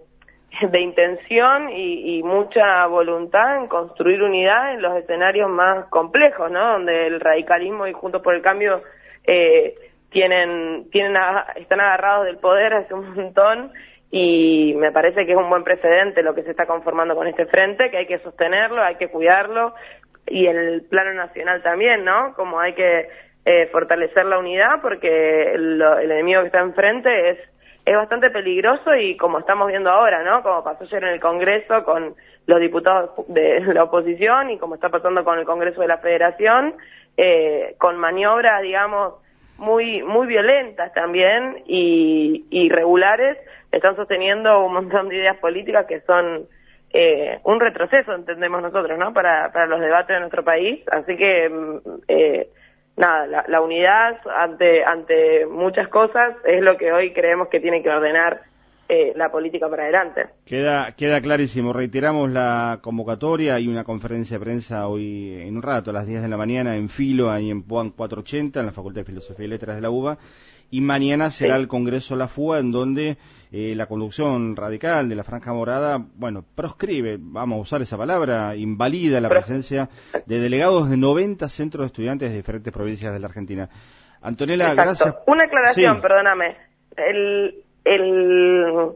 de 0.70 0.80
intención 0.80 1.70
y, 1.70 2.22
mucha 2.22 2.86
voluntad 2.86 3.56
en 3.56 3.66
construir 3.66 4.22
unidad 4.22 4.74
en 4.74 4.82
los 4.82 4.96
escenarios 4.96 5.50
más 5.50 5.86
complejos, 5.86 6.52
¿no? 6.52 6.74
Donde 6.74 7.08
el 7.08 7.18
radicalismo 7.18 7.88
y 7.88 7.92
Juntos 7.94 8.22
por 8.22 8.36
el 8.36 8.42
Cambio 8.42 8.82
eh, 9.26 9.74
tienen, 10.10 10.88
tienen 10.92 11.20
están 11.56 11.80
agarrados 11.80 12.26
del 12.26 12.38
poder 12.38 12.74
hace 12.74 12.94
un 12.94 13.12
montón 13.12 13.72
y 14.12 14.74
me 14.76 14.92
parece 14.92 15.26
que 15.26 15.32
es 15.32 15.38
un 15.38 15.48
buen 15.48 15.64
precedente 15.64 16.22
lo 16.22 16.34
que 16.34 16.42
se 16.44 16.50
está 16.50 16.66
conformando 16.66 17.16
con 17.16 17.26
este 17.26 17.46
frente, 17.46 17.90
que 17.90 17.96
hay 17.96 18.06
que 18.06 18.18
sostenerlo, 18.20 18.82
hay 18.82 18.96
que 18.96 19.08
cuidarlo, 19.08 19.74
y 20.26 20.46
el 20.46 20.82
plano 20.82 21.14
nacional 21.14 21.62
también, 21.62 22.04
¿no? 22.04 22.34
Como 22.34 22.60
hay 22.60 22.74
que 22.74 23.08
eh, 23.44 23.68
fortalecer 23.72 24.26
la 24.26 24.38
unidad 24.38 24.80
porque 24.82 25.54
el, 25.54 25.80
enemigo 26.02 26.42
que 26.42 26.46
está 26.46 26.60
enfrente 26.60 27.30
es 27.30 27.38
es 27.86 27.96
bastante 27.96 28.30
peligroso 28.30 28.94
y 28.94 29.16
como 29.16 29.38
estamos 29.38 29.68
viendo 29.68 29.90
ahora, 29.90 30.22
¿no? 30.22 30.42
Como 30.42 30.62
pasó 30.62 30.84
ayer 30.84 31.02
en 31.02 31.10
el 31.10 31.20
Congreso 31.20 31.82
con 31.82 32.14
los 32.46 32.60
diputados 32.60 33.10
de 33.28 33.60
la 33.74 33.84
oposición 33.84 34.50
y 34.50 34.58
como 34.58 34.74
está 34.74 34.90
pasando 34.90 35.24
con 35.24 35.38
el 35.38 35.46
Congreso 35.46 35.80
de 35.80 35.88
la 35.88 35.98
Federación, 35.98 36.74
eh, 37.16 37.74
con 37.78 37.96
maniobras, 37.96 38.62
digamos, 38.62 39.14
muy 39.56 40.02
muy 40.02 40.26
violentas 40.26 40.92
también 40.92 41.62
y 41.66 42.44
irregulares, 42.50 43.38
están 43.72 43.96
sosteniendo 43.96 44.64
un 44.64 44.74
montón 44.74 45.08
de 45.08 45.16
ideas 45.16 45.36
políticas 45.38 45.86
que 45.86 46.00
son 46.02 46.46
eh, 46.92 47.38
un 47.44 47.60
retroceso, 47.60 48.12
entendemos 48.14 48.62
nosotros, 48.62 48.98
¿no? 48.98 49.12
Para, 49.12 49.52
para 49.52 49.66
los 49.66 49.80
debates 49.80 50.14
de 50.14 50.20
nuestro 50.20 50.44
país. 50.44 50.82
Así 50.90 51.16
que, 51.16 51.48
mm, 51.48 51.78
eh, 52.08 52.48
nada, 52.96 53.44
la, 53.46 53.60
unidad 53.60 54.18
ante, 54.36 54.84
ante 54.84 55.46
muchas 55.46 55.88
cosas 55.88 56.34
es 56.44 56.60
lo 56.62 56.76
que 56.76 56.92
hoy 56.92 57.12
creemos 57.12 57.48
que 57.48 57.60
tiene 57.60 57.82
que 57.82 57.90
ordenar 57.90 58.40
eh, 58.88 59.12
la 59.14 59.30
política 59.30 59.68
para 59.68 59.84
adelante. 59.84 60.26
Queda, 60.44 60.96
queda 60.96 61.20
clarísimo. 61.20 61.72
Reiteramos 61.72 62.28
la 62.28 62.80
convocatoria. 62.82 63.54
Hay 63.54 63.68
una 63.68 63.84
conferencia 63.84 64.36
de 64.36 64.44
prensa 64.44 64.88
hoy 64.88 65.42
en 65.42 65.56
un 65.56 65.62
rato, 65.62 65.90
a 65.90 65.92
las 65.92 66.08
10 66.08 66.22
de 66.22 66.28
la 66.28 66.36
mañana, 66.36 66.74
en 66.74 66.88
Filo, 66.88 67.30
ahí 67.30 67.50
en 67.50 67.62
Puan 67.62 67.90
480, 67.90 68.58
en 68.58 68.66
la 68.66 68.72
Facultad 68.72 69.02
de 69.02 69.06
Filosofía 69.06 69.46
y 69.46 69.48
Letras 69.48 69.76
de 69.76 69.82
la 69.82 69.90
UBA 69.90 70.18
y 70.70 70.80
mañana 70.80 71.30
será 71.30 71.56
el 71.56 71.68
Congreso 71.68 72.16
La 72.16 72.28
Fuga 72.28 72.58
en 72.58 72.70
donde 72.70 73.16
eh, 73.52 73.74
la 73.74 73.86
conducción 73.86 74.54
radical 74.54 75.08
de 75.08 75.16
la 75.16 75.24
Franja 75.24 75.52
Morada, 75.52 75.98
bueno, 76.14 76.44
proscribe, 76.54 77.16
vamos 77.18 77.58
a 77.58 77.60
usar 77.62 77.82
esa 77.82 77.98
palabra, 77.98 78.54
invalida 78.54 79.20
la 79.20 79.28
presencia 79.28 79.88
de 80.26 80.38
delegados 80.38 80.88
de 80.88 80.96
90 80.96 81.48
centros 81.48 81.82
de 81.82 81.86
estudiantes 81.86 82.30
de 82.30 82.36
diferentes 82.36 82.72
provincias 82.72 83.12
de 83.12 83.18
la 83.18 83.26
Argentina. 83.26 83.68
Antonella, 84.22 84.74
gracias. 84.74 85.16
Una 85.26 85.44
aclaración, 85.44 86.00
perdóname. 86.00 86.56
El, 86.96 87.64
el, 87.84 88.92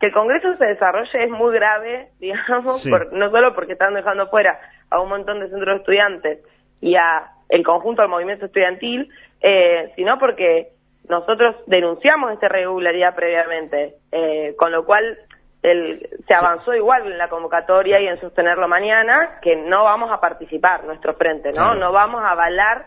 que 0.00 0.06
el 0.06 0.12
Congreso 0.12 0.56
se 0.56 0.64
desarrolle 0.64 1.24
es 1.24 1.30
muy 1.30 1.54
grave, 1.54 2.08
digamos, 2.20 2.84
no 3.12 3.30
solo 3.30 3.54
porque 3.54 3.74
están 3.74 3.94
dejando 3.94 4.28
fuera 4.28 4.58
a 4.90 5.00
un 5.00 5.08
montón 5.08 5.40
de 5.40 5.48
centros 5.48 5.76
de 5.76 5.80
estudiantes 5.80 6.38
y 6.80 6.96
a 6.96 7.30
el 7.48 7.62
conjunto 7.62 8.02
del 8.02 8.10
movimiento 8.10 8.46
estudiantil, 8.46 9.08
eh, 9.40 9.92
sino 9.94 10.18
porque 10.18 10.73
nosotros 11.08 11.56
denunciamos 11.66 12.32
esta 12.32 12.46
irregularidad 12.46 13.14
previamente, 13.14 13.96
eh, 14.10 14.54
con 14.58 14.72
lo 14.72 14.84
cual 14.84 15.18
el, 15.62 16.08
se 16.26 16.34
avanzó 16.34 16.74
igual 16.74 17.10
en 17.10 17.18
la 17.18 17.28
convocatoria 17.28 18.00
y 18.00 18.06
en 18.06 18.20
sostenerlo 18.20 18.68
mañana, 18.68 19.38
que 19.42 19.56
no 19.56 19.84
vamos 19.84 20.10
a 20.12 20.20
participar 20.20 20.84
nuestro 20.84 21.14
frente, 21.14 21.52
¿no? 21.52 21.74
No 21.74 21.92
vamos 21.92 22.22
a 22.22 22.30
avalar 22.30 22.86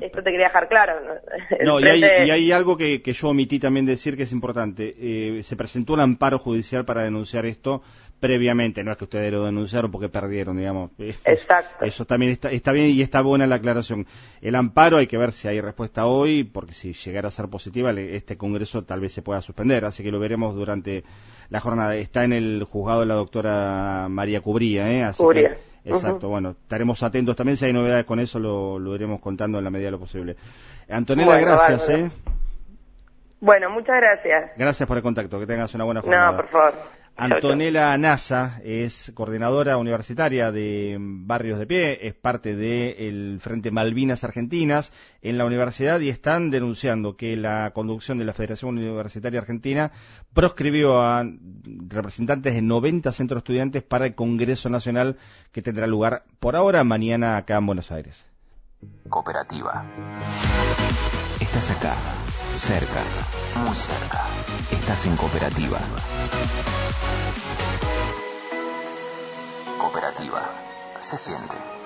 esto 0.00 0.22
te 0.22 0.30
quería 0.30 0.46
dejar 0.46 0.68
claro. 0.68 0.94
No, 1.64 1.80
y, 1.80 1.84
hay, 1.84 2.52
algo 2.52 2.76
que, 2.76 3.00
yo 3.00 3.28
omití 3.28 3.58
también 3.58 3.86
decir 3.86 4.16
que 4.16 4.22
es 4.24 4.32
importante. 4.32 4.94
Eh, 4.98 5.42
se 5.42 5.56
presentó 5.56 5.92
un 5.94 6.00
amparo 6.00 6.38
judicial 6.38 6.84
para 6.84 7.02
denunciar 7.02 7.46
esto 7.46 7.82
previamente, 8.22 8.84
no 8.84 8.92
es 8.92 8.98
que 8.98 9.04
ustedes 9.04 9.32
lo 9.32 9.44
denunciaron 9.44 9.90
porque 9.90 10.08
perdieron, 10.08 10.56
digamos. 10.56 10.92
Exacto. 11.24 11.84
Eso 11.84 12.04
también 12.04 12.30
está, 12.30 12.52
está 12.52 12.70
bien 12.70 12.86
y 12.86 13.02
está 13.02 13.20
buena 13.20 13.48
la 13.48 13.56
aclaración. 13.56 14.06
El 14.40 14.54
amparo 14.54 14.98
hay 14.98 15.08
que 15.08 15.18
ver 15.18 15.32
si 15.32 15.48
hay 15.48 15.60
respuesta 15.60 16.06
hoy, 16.06 16.44
porque 16.44 16.72
si 16.72 16.92
llegara 16.92 17.28
a 17.28 17.32
ser 17.32 17.48
positiva, 17.48 17.90
este 17.90 18.36
Congreso 18.36 18.84
tal 18.84 19.00
vez 19.00 19.12
se 19.12 19.22
pueda 19.22 19.40
suspender, 19.40 19.84
así 19.84 20.04
que 20.04 20.12
lo 20.12 20.20
veremos 20.20 20.54
durante 20.54 21.02
la 21.50 21.58
jornada. 21.58 21.96
Está 21.96 22.22
en 22.22 22.32
el 22.32 22.62
juzgado 22.62 23.00
de 23.00 23.06
la 23.06 23.14
doctora 23.14 24.06
María 24.08 24.40
Cubría, 24.40 24.88
¿eh? 24.92 25.02
Así 25.02 25.20
Cubría. 25.20 25.56
Exacto, 25.84 26.28
bueno, 26.28 26.50
estaremos 26.50 27.02
atentos 27.02 27.36
también, 27.36 27.56
si 27.56 27.64
hay 27.64 27.72
novedades 27.72 28.04
con 28.04 28.20
eso 28.20 28.38
lo, 28.38 28.78
lo 28.78 28.94
iremos 28.94 29.20
contando 29.20 29.58
en 29.58 29.64
la 29.64 29.70
medida 29.70 29.86
de 29.86 29.92
lo 29.92 29.98
posible. 29.98 30.36
Antonella, 30.88 31.38
gracias, 31.38 31.88
¿eh? 31.90 32.10
Bueno, 33.40 33.70
muchas 33.70 33.96
gracias. 33.96 34.52
Gracias 34.56 34.86
por 34.86 34.96
el 34.96 35.02
contacto, 35.02 35.40
que 35.40 35.46
tengas 35.46 35.74
una 35.74 35.84
buena 35.84 36.00
jornada. 36.00 36.30
No, 36.30 36.36
por 36.36 36.48
favor. 36.48 36.74
Antonella 37.16 37.96
Nasa 37.98 38.60
es 38.64 39.12
coordinadora 39.14 39.76
universitaria 39.76 40.50
de 40.50 40.96
Barrios 40.98 41.58
de 41.58 41.66
Pie, 41.66 42.06
es 42.06 42.14
parte 42.14 42.56
del 42.56 43.38
Frente 43.40 43.70
Malvinas 43.70 44.24
Argentinas 44.24 44.92
en 45.20 45.38
la 45.38 45.44
universidad 45.44 46.00
y 46.00 46.08
están 46.08 46.50
denunciando 46.50 47.16
que 47.16 47.36
la 47.36 47.72
conducción 47.72 48.18
de 48.18 48.24
la 48.24 48.32
Federación 48.32 48.78
Universitaria 48.78 49.40
Argentina 49.40 49.92
proscribió 50.32 51.02
a 51.02 51.24
representantes 51.88 52.54
de 52.54 52.62
90 52.62 53.12
centros 53.12 53.38
estudiantes 53.38 53.82
para 53.82 54.06
el 54.06 54.14
Congreso 54.14 54.70
Nacional 54.70 55.18
que 55.52 55.62
tendrá 55.62 55.86
lugar 55.86 56.24
por 56.40 56.56
ahora 56.56 56.82
mañana 56.82 57.36
acá 57.36 57.56
en 57.56 57.66
Buenos 57.66 57.92
Aires. 57.92 58.24
Cooperativa. 59.08 59.84
Estás 61.40 61.70
acá, 61.70 61.94
cerca, 62.56 63.02
muy 63.56 63.76
cerca. 63.76 64.24
Estás 64.70 65.06
en 65.06 65.16
cooperativa. 65.16 65.78
Cooperativa. 69.78 70.50
Se 71.00 71.16
siente. 71.16 71.81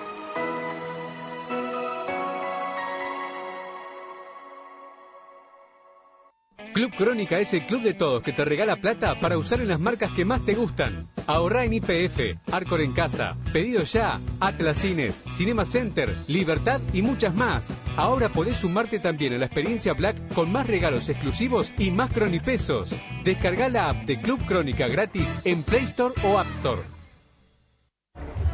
Club 6.77 6.93
Crónica 6.95 7.39
es 7.39 7.55
el 7.55 7.65
club 7.65 7.81
de 7.81 7.95
todos 7.95 8.21
que 8.21 8.33
te 8.33 8.45
regala 8.45 8.75
plata 8.75 9.19
para 9.19 9.39
usar 9.39 9.61
en 9.61 9.67
las 9.67 9.79
marcas 9.79 10.11
que 10.11 10.25
más 10.25 10.45
te 10.45 10.53
gustan. 10.53 11.07
Ahorra 11.25 11.65
en 11.65 11.73
IPF, 11.73 12.37
Arcor 12.51 12.81
en 12.81 12.93
Casa, 12.93 13.35
Pedido 13.51 13.81
Ya, 13.81 14.19
Atlas 14.39 14.77
Cines, 14.77 15.23
Cinema 15.35 15.65
Center, 15.65 16.15
Libertad 16.27 16.79
y 16.93 17.01
muchas 17.01 17.33
más. 17.33 17.67
Ahora 17.95 18.29
podés 18.29 18.57
sumarte 18.57 18.99
también 18.99 19.33
a 19.33 19.37
la 19.39 19.47
experiencia 19.47 19.93
Black 19.93 20.35
con 20.35 20.51
más 20.51 20.67
regalos 20.67 21.09
exclusivos 21.09 21.71
y 21.79 21.89
más 21.89 22.13
cronipesos. 22.13 22.91
Descarga 23.23 23.69
la 23.69 23.89
app 23.89 24.05
de 24.05 24.21
Club 24.21 24.39
Crónica 24.45 24.87
gratis 24.87 25.39
en 25.45 25.63
Play 25.63 25.85
Store 25.85 26.13
o 26.25 26.37
App 26.37 26.47
Store. 26.57 26.96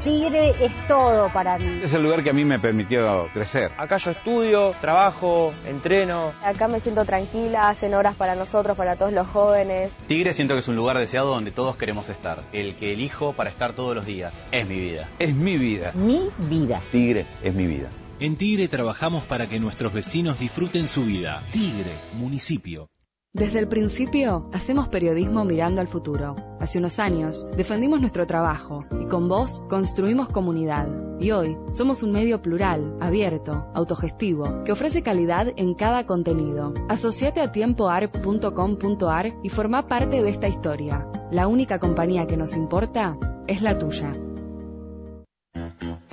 Tigre 0.03 0.49
es 0.59 0.87
todo 0.89 1.31
para 1.31 1.57
mí. 1.57 1.79
Es 1.81 1.93
el 1.93 2.03
lugar 2.03 2.23
que 2.23 2.31
a 2.31 2.33
mí 2.33 2.43
me 2.43 2.59
permitió 2.59 3.29
crecer. 3.33 3.71
Acá 3.77 3.95
yo 3.95 4.11
estudio, 4.11 4.75
trabajo, 4.81 5.53
entreno. 5.65 6.33
Acá 6.43 6.67
me 6.67 6.81
siento 6.81 7.05
tranquila, 7.05 7.69
hacen 7.69 7.93
horas 7.93 8.13
para 8.15 8.35
nosotros, 8.35 8.75
para 8.75 8.97
todos 8.97 9.13
los 9.13 9.25
jóvenes. 9.27 9.93
Tigre 10.07 10.33
siento 10.33 10.55
que 10.55 10.59
es 10.59 10.67
un 10.67 10.75
lugar 10.75 10.97
deseado 10.97 11.29
donde 11.29 11.51
todos 11.51 11.77
queremos 11.77 12.09
estar. 12.09 12.43
El 12.51 12.75
que 12.75 12.91
elijo 12.91 13.31
para 13.31 13.49
estar 13.49 13.73
todos 13.73 13.95
los 13.95 14.05
días. 14.05 14.33
Es 14.51 14.67
mi 14.67 14.81
vida. 14.81 15.07
Es 15.19 15.33
mi 15.33 15.57
vida. 15.57 15.93
Mi 15.95 16.29
vida. 16.37 16.81
Tigre 16.91 17.25
es 17.41 17.53
mi 17.53 17.65
vida. 17.65 17.87
En 18.19 18.35
Tigre 18.35 18.67
trabajamos 18.67 19.23
para 19.23 19.47
que 19.47 19.61
nuestros 19.61 19.93
vecinos 19.93 20.37
disfruten 20.37 20.89
su 20.89 21.05
vida. 21.05 21.43
Tigre, 21.51 21.91
municipio. 22.17 22.89
Desde 23.35 23.57
el 23.57 23.67
principio, 23.67 24.47
hacemos 24.53 24.89
periodismo 24.89 25.43
mirando 25.43 25.81
al 25.81 25.87
futuro. 25.87 26.35
Hace 26.59 26.77
unos 26.77 26.99
años, 26.99 27.47
defendimos 27.57 27.99
nuestro 27.99 28.27
trabajo 28.27 28.85
y 29.01 29.07
con 29.07 29.27
vos 29.27 29.63
construimos 29.69 30.29
comunidad. 30.29 30.87
Y 31.19 31.31
hoy, 31.31 31.57
somos 31.71 32.03
un 32.03 32.11
medio 32.11 32.43
plural, 32.43 32.95
abierto, 33.01 33.71
autogestivo, 33.73 34.63
que 34.63 34.71
ofrece 34.71 35.01
calidad 35.01 35.47
en 35.57 35.73
cada 35.73 36.05
contenido. 36.05 36.75
Asociate 36.89 37.41
a 37.41 37.51
tiempoarp.com.ar 37.51 39.33
y 39.41 39.49
forma 39.49 39.87
parte 39.87 40.21
de 40.21 40.29
esta 40.29 40.47
historia. 40.47 41.07
La 41.31 41.47
única 41.47 41.79
compañía 41.79 42.27
que 42.27 42.37
nos 42.37 42.55
importa 42.55 43.17
es 43.47 43.63
la 43.63 43.79
tuya. 43.79 44.13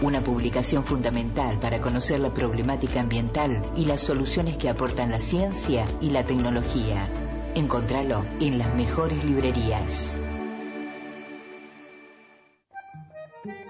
Una 0.05 0.21
publicación 0.21 0.83
fundamental 0.83 1.57
para 1.57 1.81
conocer 1.81 2.19
la 2.19 2.31
problemática 2.31 2.99
ambiental 3.01 3.63
y 3.75 3.85
las 3.85 4.01
soluciones 4.01 4.55
que 4.55 4.69
aportan 4.69 5.09
la 5.09 5.19
ciencia 5.19 5.87
y 5.99 6.11
la 6.11 6.23
tecnología. 6.23 7.09
Encontralo 7.55 8.23
en 8.39 8.59
las 8.59 8.71
mejores 8.75 9.25
librerías. 9.25 10.24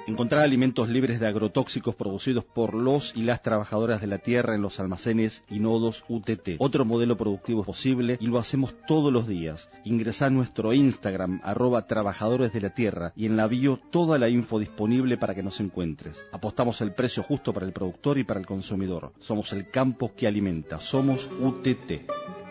Encontrar 0.08 0.44
alimentos 0.44 0.88
libres 0.88 1.20
de 1.20 1.26
agrotóxicos 1.26 1.96
producidos 1.96 2.44
por 2.44 2.76
los 2.76 3.12
y 3.16 3.24
las 3.24 3.42
trabajadoras 3.42 4.02
de 4.02 4.08
la 4.08 4.20
tierra 4.20 4.54
en 4.54 4.62
los 4.62 4.80
almacenes 4.80 5.44
y 5.50 5.60
nodos 5.60 6.04
UTT. 6.08 6.58
Otro 6.60 6.86
modelo 6.86 7.18
productivo 7.18 7.62
es 7.62 7.66
posible 7.66 8.18
y 8.22 8.28
lo 8.28 8.38
hacemos 8.38 8.76
todos 8.88 9.12
los 9.12 9.28
días. 9.28 9.68
Ingresa 9.84 10.28
a 10.28 10.30
nuestro 10.30 10.74
Instagram, 10.74 11.42
arroba 11.44 11.88
trabajadores 11.88 12.54
de 12.54 12.62
la 12.62 12.70
tierra, 12.70 13.14
y 13.16 13.26
en 13.26 13.36
la 13.36 13.48
bio 13.48 13.80
toda 13.90 14.20
la 14.20 14.30
info 14.30 14.60
disponible 14.60 15.18
para 15.18 15.34
que 15.34 15.42
nos 15.42 15.60
encuentres. 15.60 16.24
Apostamos 16.32 16.82
el 16.82 16.94
precio 16.94 17.24
justo 17.24 17.52
para 17.52 17.66
el 17.66 17.74
productor 17.74 18.20
y 18.20 18.24
para 18.24 18.40
el 18.40 18.46
consumidor. 18.46 19.12
Somos 19.20 19.54
el 19.54 19.72
campo 19.72 20.14
que 20.16 20.28
alimenta. 20.28 20.80
Somos 20.80 21.28
UTT. 21.42 22.45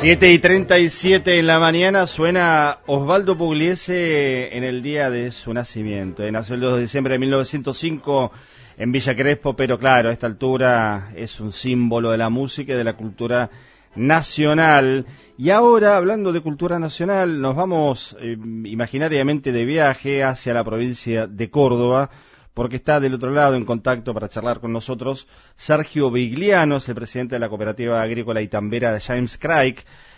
Siete 0.00 0.32
y 0.32 0.38
treinta 0.38 0.78
y 0.78 0.88
siete 0.88 1.38
en 1.38 1.46
la 1.46 1.60
mañana 1.60 2.06
suena 2.06 2.78
Osvaldo 2.86 3.36
Pugliese 3.36 4.56
en 4.56 4.64
el 4.64 4.80
día 4.80 5.10
de 5.10 5.30
su 5.30 5.52
nacimiento. 5.52 6.22
Nació 6.32 6.54
el 6.54 6.62
2 6.62 6.76
de 6.76 6.80
diciembre 6.80 7.12
de 7.12 7.18
1905 7.18 8.32
en 8.78 8.92
Villa 8.92 9.14
Crespo, 9.14 9.54
pero 9.54 9.78
claro, 9.78 10.08
a 10.08 10.12
esta 10.12 10.26
altura 10.26 11.12
es 11.14 11.38
un 11.38 11.52
símbolo 11.52 12.10
de 12.12 12.16
la 12.16 12.30
música 12.30 12.72
y 12.72 12.76
de 12.76 12.84
la 12.84 12.94
cultura 12.94 13.50
nacional. 13.94 15.04
Y 15.36 15.50
ahora, 15.50 15.98
hablando 15.98 16.32
de 16.32 16.40
cultura 16.40 16.78
nacional, 16.78 17.42
nos 17.42 17.54
vamos 17.54 18.16
eh, 18.20 18.38
imaginariamente 18.64 19.52
de 19.52 19.66
viaje 19.66 20.24
hacia 20.24 20.54
la 20.54 20.64
provincia 20.64 21.26
de 21.26 21.50
Córdoba 21.50 22.08
porque 22.54 22.76
está 22.76 23.00
del 23.00 23.14
otro 23.14 23.30
lado 23.30 23.54
en 23.54 23.64
contacto 23.64 24.12
para 24.14 24.28
charlar 24.28 24.60
con 24.60 24.72
nosotros 24.72 25.28
Sergio 25.56 26.10
Vigliano, 26.10 26.76
es 26.76 26.88
el 26.88 26.94
presidente 26.94 27.36
de 27.36 27.40
la 27.40 27.48
Cooperativa 27.48 28.02
Agrícola 28.02 28.42
y 28.42 28.48
Tambera 28.48 28.92
de 28.92 29.00
James 29.00 29.38
Craig. 29.38 29.76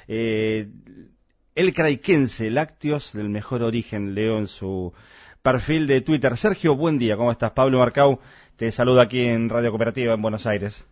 Eh, 0.09 0.69
el 1.55 1.73
craiquense, 1.75 2.51
lácteos 2.51 3.13
del 3.13 3.29
mejor 3.29 3.63
origen, 3.63 4.15
leo 4.15 4.39
en 4.39 4.47
su 4.47 4.95
perfil 5.43 5.87
de 5.87 6.01
Twitter. 6.01 6.37
Sergio, 6.37 6.77
buen 6.77 6.99
día, 6.99 7.17
¿cómo 7.17 7.31
estás? 7.31 7.51
Pablo 7.51 7.79
Marcau 7.79 8.21
te 8.57 8.71
saluda 8.73 9.03
aquí 9.03 9.27
en 9.27 9.49
Radio 9.49 9.71
Cooperativa 9.71 10.15
en 10.15 10.23
Buenos 10.23 10.47
Aires. 10.47 10.87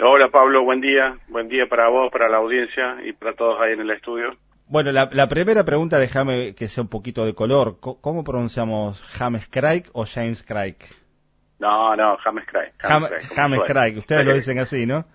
Hola 0.00 0.28
Pablo, 0.28 0.62
buen 0.62 0.80
día, 0.80 1.18
buen 1.28 1.48
día 1.48 1.66
para 1.68 1.88
vos, 1.88 2.10
para 2.12 2.28
la 2.28 2.36
audiencia 2.36 2.98
y 3.04 3.12
para 3.12 3.34
todos 3.34 3.60
ahí 3.60 3.72
en 3.72 3.80
el 3.80 3.90
estudio. 3.90 4.36
Bueno, 4.68 4.92
la, 4.92 5.28
primera 5.28 5.64
pregunta, 5.64 5.98
déjame 5.98 6.54
que 6.54 6.68
sea 6.68 6.82
un 6.82 6.88
poquito 6.88 7.24
de 7.24 7.34
color. 7.34 7.78
¿Cómo, 7.80 8.22
pronunciamos 8.22 9.00
James 9.00 9.48
Craig 9.48 9.84
o 9.92 10.04
James 10.04 10.42
Craig? 10.42 10.76
No, 11.58 11.96
no, 11.96 12.18
James 12.18 12.44
Craig. 12.46 12.72
James, 12.78 13.60
Craig, 13.66 13.96
ustedes 13.96 14.24
lo 14.26 14.34
dicen 14.34 14.58
así, 14.58 14.84
¿no? 14.84 15.06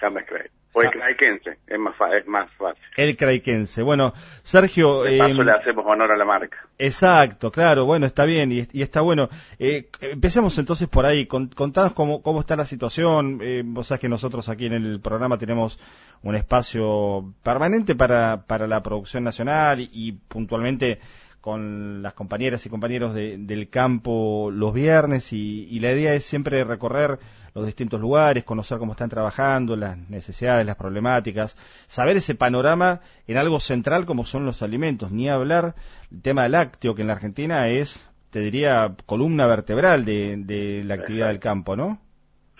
James 0.00 0.24
Craig. 0.26 0.50
O 0.76 0.82
el 0.82 0.90
craiquense, 0.90 1.58
es 1.68 1.78
más, 1.78 1.94
es 2.18 2.26
más 2.26 2.50
fácil. 2.58 2.82
El 2.96 3.16
craiquense. 3.16 3.82
Bueno, 3.82 4.12
Sergio... 4.42 5.04
De 5.04 5.18
paso 5.18 5.30
em, 5.30 5.46
le 5.46 5.52
hacemos 5.52 5.86
honor 5.86 6.10
a 6.10 6.16
la 6.16 6.24
marca. 6.24 6.66
Exacto, 6.78 7.52
claro, 7.52 7.84
bueno, 7.84 8.06
está 8.06 8.24
bien 8.24 8.50
y, 8.50 8.82
está 8.82 9.00
bueno. 9.00 9.28
Eh, 9.60 9.88
empecemos 10.00 10.58
entonces 10.58 10.88
por 10.88 11.06
ahí, 11.06 11.26
contanos 11.26 11.92
cómo, 11.92 12.22
cómo 12.22 12.40
está 12.40 12.56
la 12.56 12.66
situación. 12.66 13.38
Eh, 13.40 13.62
vos 13.64 13.86
sabés 13.86 14.00
que 14.00 14.08
nosotros 14.08 14.48
aquí 14.48 14.66
en 14.66 14.72
el 14.72 15.00
programa 15.00 15.38
tenemos 15.38 15.78
un 16.24 16.34
espacio 16.34 17.32
permanente 17.44 17.94
para, 17.94 18.44
para 18.48 18.66
la 18.66 18.82
producción 18.82 19.22
nacional 19.22 19.78
y, 19.80 20.12
puntualmente 20.26 20.98
con 21.44 22.02
las 22.02 22.14
compañeras 22.14 22.64
y 22.64 22.70
compañeros 22.70 23.12
del 23.12 23.68
campo 23.68 24.50
los 24.50 24.72
viernes 24.72 25.30
y 25.34 25.78
la 25.78 25.92
idea 25.92 26.14
es 26.14 26.24
siempre 26.24 26.64
recorrer 26.64 27.18
los 27.54 27.66
distintos 27.66 28.00
lugares, 28.00 28.44
conocer 28.44 28.78
cómo 28.78 28.92
están 28.92 29.10
trabajando, 29.10 29.76
las 29.76 29.98
necesidades, 30.08 30.64
las 30.64 30.76
problemáticas, 30.76 31.58
saber 31.86 32.16
ese 32.16 32.34
panorama 32.34 33.02
en 33.26 33.36
algo 33.36 33.60
central 33.60 34.06
como 34.06 34.24
son 34.24 34.46
los 34.46 34.62
alimentos, 34.62 35.12
ni 35.12 35.28
hablar 35.28 35.74
el 36.10 36.22
tema 36.22 36.48
lácteo, 36.48 36.94
que 36.94 37.02
en 37.02 37.08
la 37.08 37.12
Argentina 37.14 37.68
es, 37.68 38.08
te 38.30 38.40
diría, 38.40 38.94
columna 39.04 39.46
vertebral 39.46 40.06
de, 40.06 40.82
la 40.82 40.94
actividad 40.94 41.28
del 41.28 41.40
campo, 41.40 41.76
¿no? 41.76 42.00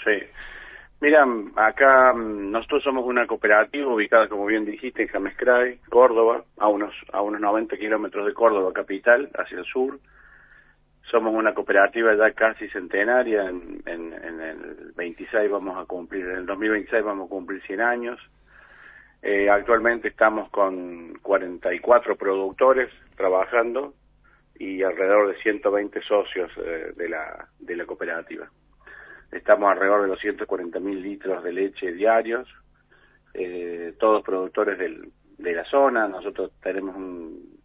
Sí. 0.04 0.12
Mira, 1.04 1.26
acá 1.56 2.14
mm, 2.14 2.50
nosotros 2.50 2.82
somos 2.82 3.04
una 3.04 3.26
cooperativa 3.26 3.92
ubicada, 3.92 4.26
como 4.26 4.46
bien 4.46 4.64
dijiste, 4.64 5.02
en 5.02 5.08
Jamescray, 5.08 5.80
Córdoba, 5.90 6.44
a 6.56 6.68
unos, 6.68 6.94
a 7.12 7.20
unos 7.20 7.42
90 7.42 7.76
kilómetros 7.76 8.24
de 8.24 8.32
Córdoba 8.32 8.72
capital, 8.72 9.28
hacia 9.34 9.58
el 9.58 9.66
sur 9.66 9.98
somos 11.10 11.34
una 11.34 11.52
cooperativa 11.52 12.14
ya 12.14 12.32
casi 12.32 12.70
centenaria, 12.70 13.50
en, 13.50 13.82
en, 13.84 14.40
el 14.40 14.92
26 14.96 15.50
vamos 15.50 15.76
a 15.76 15.84
cumplir, 15.84 16.24
en 16.24 16.38
el 16.38 16.46
2026 16.46 17.04
vamos 17.04 17.26
a 17.26 17.28
cumplir 17.28 17.62
100 17.64 17.80
años. 17.82 18.18
Eh, 19.20 19.50
actualmente 19.50 20.08
estamos 20.08 20.48
con 20.48 21.18
44 21.20 22.16
productores 22.16 22.88
trabajando 23.14 23.92
y 24.58 24.82
alrededor 24.82 25.28
de 25.28 25.42
120 25.42 26.00
socios 26.00 26.50
eh, 26.64 26.94
de, 26.96 27.08
la, 27.10 27.46
de 27.58 27.76
la 27.76 27.84
cooperativa. 27.84 28.48
Estamos 29.32 29.70
alrededor 29.70 30.02
de 30.02 30.08
los 30.08 30.20
140 30.20 30.78
mil 30.80 31.02
litros 31.02 31.42
de 31.42 31.52
leche 31.52 31.92
diarios, 31.92 32.48
eh, 33.34 33.94
todos 33.98 34.22
productores 34.22 34.78
del, 34.78 35.10
de 35.38 35.52
la 35.54 35.64
zona. 35.64 36.06
Nosotros 36.08 36.52
tenemos 36.62 36.96
un, 36.96 37.64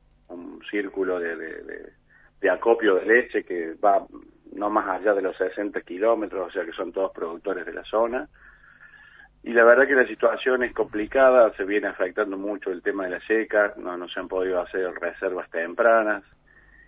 círculo 0.70 1.20
de 1.20 1.91
de 2.41 2.49
acopio 2.49 2.95
de 2.95 3.05
leche 3.05 3.43
que 3.43 3.74
va 3.74 4.05
no 4.53 4.70
más 4.70 4.88
allá 4.88 5.14
de 5.14 5.22
los 5.22 5.38
60 5.38 5.82
kilómetros, 5.82 6.47
o 6.47 6.51
sea 6.51 6.66
que 6.66 6.72
son 6.72 6.91
todos 6.91 7.12
productores 7.12 7.66
de 7.66 7.74
la 7.74 7.84
zona. 7.84 8.28
y 9.43 9.53
la 9.53 9.64
verdad 9.64 9.88
que 9.88 9.95
la 9.95 10.07
situación 10.07 10.64
es 10.64 10.74
complicada, 10.74 11.53
se 11.55 11.64
viene 11.64 11.88
afectando 11.88 12.38
mucho 12.38 12.72
el 12.72 12.82
tema 12.82 13.05
de 13.05 13.12
la 13.12 13.22
seca, 13.22 13.74
no, 13.78 13.95
no 13.95 14.07
se 14.10 14.20
han 14.20 14.28
podido 14.28 14.60
hacer 14.62 14.91
reservas 14.95 15.49
tempranas, 15.49 16.24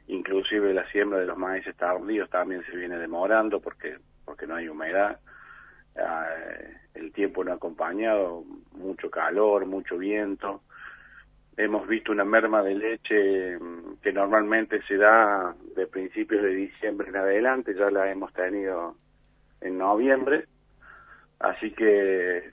inclusive 0.07 0.73
la 0.73 0.85
siembra 0.91 1.19
de 1.19 1.27
los 1.27 1.37
maíces 1.37 1.75
tardíos 1.77 2.29
también 2.29 2.63
se 2.65 2.75
viene 2.75 2.97
demorando 2.97 3.61
porque 3.61 3.97
porque 4.25 4.47
no 4.47 4.55
hay 4.55 4.67
humedad, 4.67 5.19
eh, 5.95 6.77
el 6.95 7.11
tiempo 7.11 7.43
no 7.43 7.51
ha 7.51 7.55
acompañado, 7.55 8.43
mucho 8.73 9.09
calor, 9.09 9.65
mucho 9.65 9.97
viento, 9.97 10.61
hemos 11.57 11.87
visto 11.87 12.11
una 12.11 12.23
merma 12.23 12.63
de 12.63 12.75
leche 12.75 13.57
mm, 13.59 13.97
que 14.01 14.13
normalmente 14.13 14.81
se 14.83 14.97
da 14.97 15.55
de 15.75 15.87
principios 15.87 16.43
de 16.43 16.53
diciembre 16.55 17.09
en 17.09 17.17
adelante, 17.17 17.75
ya 17.75 17.89
la 17.91 18.11
hemos 18.11 18.33
tenido 18.33 18.95
en 19.61 19.77
noviembre, 19.77 20.45
así 21.39 21.71
que 21.71 22.49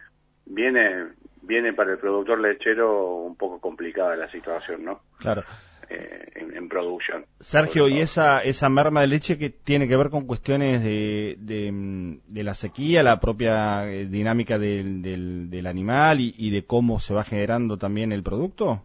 viene 0.46 1.06
viene 1.42 1.72
para 1.72 1.92
el 1.92 1.98
productor 1.98 2.40
lechero 2.40 3.16
un 3.16 3.36
poco 3.36 3.60
complicada 3.60 4.16
la 4.16 4.30
situación, 4.30 4.84
¿no? 4.84 5.00
Claro. 5.18 5.42
Eh, 5.90 6.32
en, 6.34 6.68
producción. 6.68 7.24
Sergio, 7.40 7.88
¿y 7.88 8.00
esa, 8.00 8.42
esa 8.42 8.68
merma 8.68 9.00
de 9.00 9.06
leche 9.06 9.38
que 9.38 9.48
tiene 9.48 9.88
que 9.88 9.96
ver 9.96 10.10
con 10.10 10.26
cuestiones 10.26 10.84
de, 10.84 11.36
de, 11.38 12.44
la 12.44 12.52
sequía, 12.52 13.02
la 13.02 13.18
propia 13.20 13.90
eh, 13.90 14.04
dinámica 14.04 14.58
del, 14.58 15.00
del, 15.00 15.66
animal 15.66 16.18
y, 16.20 16.50
de 16.50 16.66
cómo 16.66 17.00
se 17.00 17.14
va 17.14 17.24
generando 17.24 17.78
también 17.78 18.12
el 18.12 18.22
producto? 18.22 18.82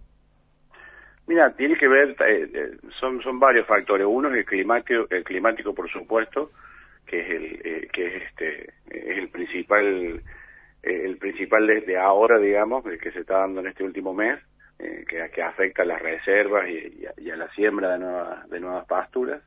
Mira, 1.28 1.54
tiene 1.58 1.76
que 1.76 1.90
ver, 1.90 2.16
eh, 2.26 2.78
son, 3.02 3.22
son 3.22 3.38
varios 3.38 3.68
factores. 3.68 4.08
Uno 4.10 4.30
es 4.30 4.38
el 4.38 4.46
climático, 4.46 5.06
el 5.10 5.26
climático 5.26 5.76
por 5.76 5.90
supuesto, 5.92 6.52
que 7.06 7.20
es 7.20 7.30
el, 7.30 7.92
que 7.92 8.08
es 8.08 8.24
este, 8.24 8.74
es 8.90 9.18
el 9.18 9.28
principal, 9.28 10.22
el 10.84 11.18
principal 11.18 11.68
desde 11.68 11.98
ahora, 11.98 12.40
digamos, 12.40 12.86
el 12.86 12.98
que 12.98 13.12
se 13.12 13.20
está 13.20 13.40
dando 13.40 13.60
en 13.60 13.68
este 13.68 13.84
último 13.84 14.14
mes 14.14 14.40
eh, 14.84 15.06
que, 15.08 15.42
afecta 15.42 15.84
a 15.84 15.86
las 15.86 16.02
reservas 16.02 16.68
y, 16.70 17.30
a, 17.30 17.36
la 17.38 17.50
siembra 17.52 17.94
de 17.94 18.00
nuevas, 18.00 18.50
de 18.50 18.60
nuevas 18.60 18.86
pasturas. 18.86 19.42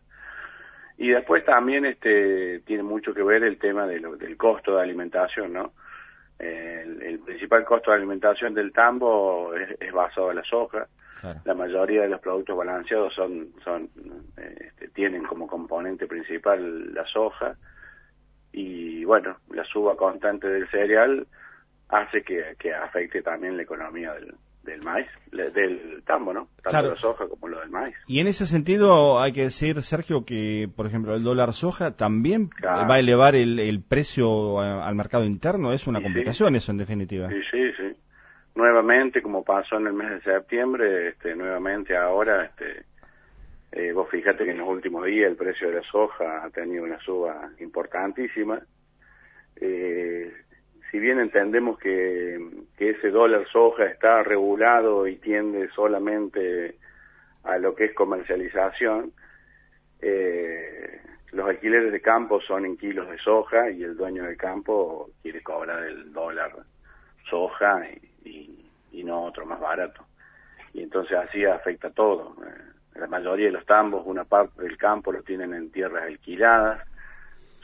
Y 0.96 1.10
después 1.10 1.44
también 1.44 1.84
este, 1.84 2.60
tiene 2.60 2.82
mucho 2.82 3.12
que 3.12 3.22
ver 3.22 3.44
el 3.44 3.58
tema 3.58 3.86
de 3.86 4.00
del 4.18 4.36
costo 4.38 4.76
de 4.76 4.82
alimentación, 4.82 5.52
¿no? 5.52 5.72
el, 6.38 7.18
principal 7.24 7.64
costo 7.64 7.90
de 7.90 7.98
alimentación 7.98 8.54
del 8.54 8.72
tambo 8.72 9.54
es, 9.54 9.92
basado 9.92 10.30
en 10.30 10.36
la 10.36 10.44
soja. 10.44 10.86
La 11.44 11.54
mayoría 11.54 12.02
de 12.02 12.08
los 12.08 12.20
productos 12.20 12.56
balanceados 12.56 13.12
son, 13.12 13.48
son 13.64 13.90
este, 14.36 14.88
tienen 14.88 15.24
como 15.24 15.46
componente 15.46 16.06
principal 16.06 16.94
la 16.94 17.04
soja. 17.06 17.56
Y 18.52 19.04
bueno, 19.04 19.36
la 19.50 19.64
suba 19.64 19.96
constante 19.96 20.48
del 20.48 20.68
cereal 20.70 21.26
hace 21.88 22.22
que, 22.22 22.54
que 22.58 22.72
afecte 22.72 23.22
también 23.22 23.56
la 23.56 23.64
economía 23.64 24.14
del, 24.14 24.34
del 24.66 24.82
maíz, 24.82 25.06
del 25.30 26.02
tambo, 26.04 26.34
¿no? 26.34 26.48
Tanto 26.62 26.90
la 26.90 26.96
soja 26.96 27.26
como 27.28 27.48
lo 27.48 27.60
del 27.60 27.70
maíz. 27.70 27.94
Y 28.06 28.20
en 28.20 28.26
ese 28.26 28.46
sentido 28.46 29.20
hay 29.20 29.32
que 29.32 29.42
decir, 29.42 29.80
Sergio, 29.82 30.24
que 30.24 30.68
por 30.74 30.86
ejemplo 30.86 31.14
el 31.14 31.22
dólar 31.22 31.52
soja 31.52 31.96
también 31.96 32.50
va 32.62 32.94
a 32.94 32.98
elevar 32.98 33.34
el, 33.34 33.82
precio 33.88 34.60
al 34.60 34.94
mercado 34.94 35.24
interno, 35.24 35.72
es 35.72 35.86
una 35.86 36.02
complicación 36.02 36.56
eso 36.56 36.72
en 36.72 36.78
definitiva. 36.78 37.28
Sí, 37.28 37.40
sí, 37.50 37.72
sí. 37.76 37.96
Nuevamente, 38.56 39.22
como 39.22 39.44
pasó 39.44 39.76
en 39.76 39.86
el 39.86 39.92
mes 39.92 40.10
de 40.10 40.20
septiembre, 40.22 41.08
este, 41.08 41.36
nuevamente 41.36 41.96
ahora, 41.96 42.44
este, 42.44 42.84
eh, 43.72 43.92
vos 43.92 44.08
fíjate 44.10 44.44
que 44.44 44.52
en 44.52 44.58
los 44.58 44.68
últimos 44.68 45.04
días 45.04 45.30
el 45.30 45.36
precio 45.36 45.68
de 45.68 45.76
la 45.76 45.82
soja 45.82 46.44
ha 46.44 46.50
tenido 46.50 46.84
una 46.84 46.98
suba 47.00 47.50
importantísima. 47.60 48.58
Eh, 49.60 50.32
si 50.90 50.98
bien 50.98 51.18
entendemos 51.18 51.78
que, 51.78 52.38
ese 52.78 53.10
dólar 53.10 53.46
soja 53.48 53.86
está 53.86 54.22
regulado 54.22 55.06
y 55.06 55.16
tiende 55.16 55.68
solamente 55.70 56.76
a 57.42 57.58
lo 57.58 57.74
que 57.74 57.86
es 57.86 57.94
comercialización, 57.94 59.12
eh, 60.00 61.00
los 61.32 61.48
alquileres 61.48 61.92
de 61.92 62.00
campo 62.00 62.40
son 62.40 62.64
en 62.64 62.76
kilos 62.76 63.10
de 63.10 63.18
soja 63.18 63.70
y 63.70 63.82
el 63.82 63.96
dueño 63.96 64.24
del 64.24 64.36
campo 64.36 65.10
quiere 65.22 65.42
cobrar 65.42 65.82
el 65.84 66.12
dólar 66.12 66.52
soja 67.28 67.88
y, 68.24 68.52
no 69.04 69.22
otro 69.22 69.46
más 69.46 69.60
barato. 69.60 70.04
Y 70.72 70.82
entonces 70.82 71.16
así 71.16 71.44
afecta 71.44 71.90
todo. 71.90 72.34
Eh, 72.44 72.98
la 72.98 73.06
mayoría 73.06 73.46
de 73.46 73.52
los 73.52 73.64
tambos, 73.64 74.02
una 74.04 74.24
parte 74.24 74.62
del 74.62 74.76
campo 74.76 75.12
lo 75.12 75.22
tienen 75.22 75.54
en 75.54 75.70
tierras 75.70 76.02
alquiladas, 76.04 76.82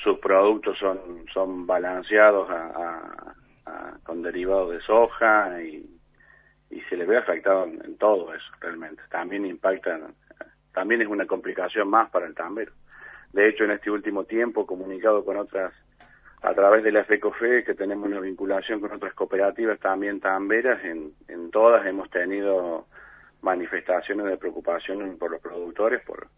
sus 0.02 0.18
productos 0.18 0.78
son, 0.78 1.24
son 1.32 1.66
balanceados 1.66 2.48
a, 2.50 3.34
con 4.04 4.22
derivados 4.22 4.72
de 4.72 4.80
soja 4.80 5.62
y, 5.62 5.86
y 6.70 6.80
se 6.82 6.96
le 6.96 7.04
ve 7.04 7.18
afectado 7.18 7.64
en, 7.64 7.96
todo 7.96 8.34
eso 8.34 8.50
realmente. 8.60 9.02
También 9.10 9.46
impacta, 9.46 10.00
también 10.72 11.02
es 11.02 11.08
una 11.08 11.26
complicación 11.26 11.88
más 11.88 12.10
para 12.10 12.26
el 12.26 12.34
tambero. 12.34 12.72
De 13.32 13.48
hecho, 13.48 13.64
en 13.64 13.70
este 13.70 13.90
último 13.90 14.24
tiempo, 14.24 14.66
comunicado 14.66 15.24
con 15.24 15.36
otras, 15.36 15.72
a 16.42 16.52
través 16.54 16.82
de 16.82 16.92
la 16.92 17.04
FECOFE, 17.04 17.64
que 17.64 17.74
tenemos 17.74 18.06
una 18.06 18.20
vinculación 18.20 18.80
con 18.80 18.92
otras 18.92 19.14
cooperativas 19.14 19.78
también 19.78 20.20
tamberas, 20.20 20.84
en, 20.84 21.12
en 21.28 21.50
todas 21.50 21.86
hemos 21.86 22.10
tenido 22.10 22.86
manifestaciones 23.42 24.26
de 24.26 24.36
preocupación 24.36 25.16
por 25.18 25.30
los 25.30 25.40
productores 25.40 26.02
por, 26.04 26.28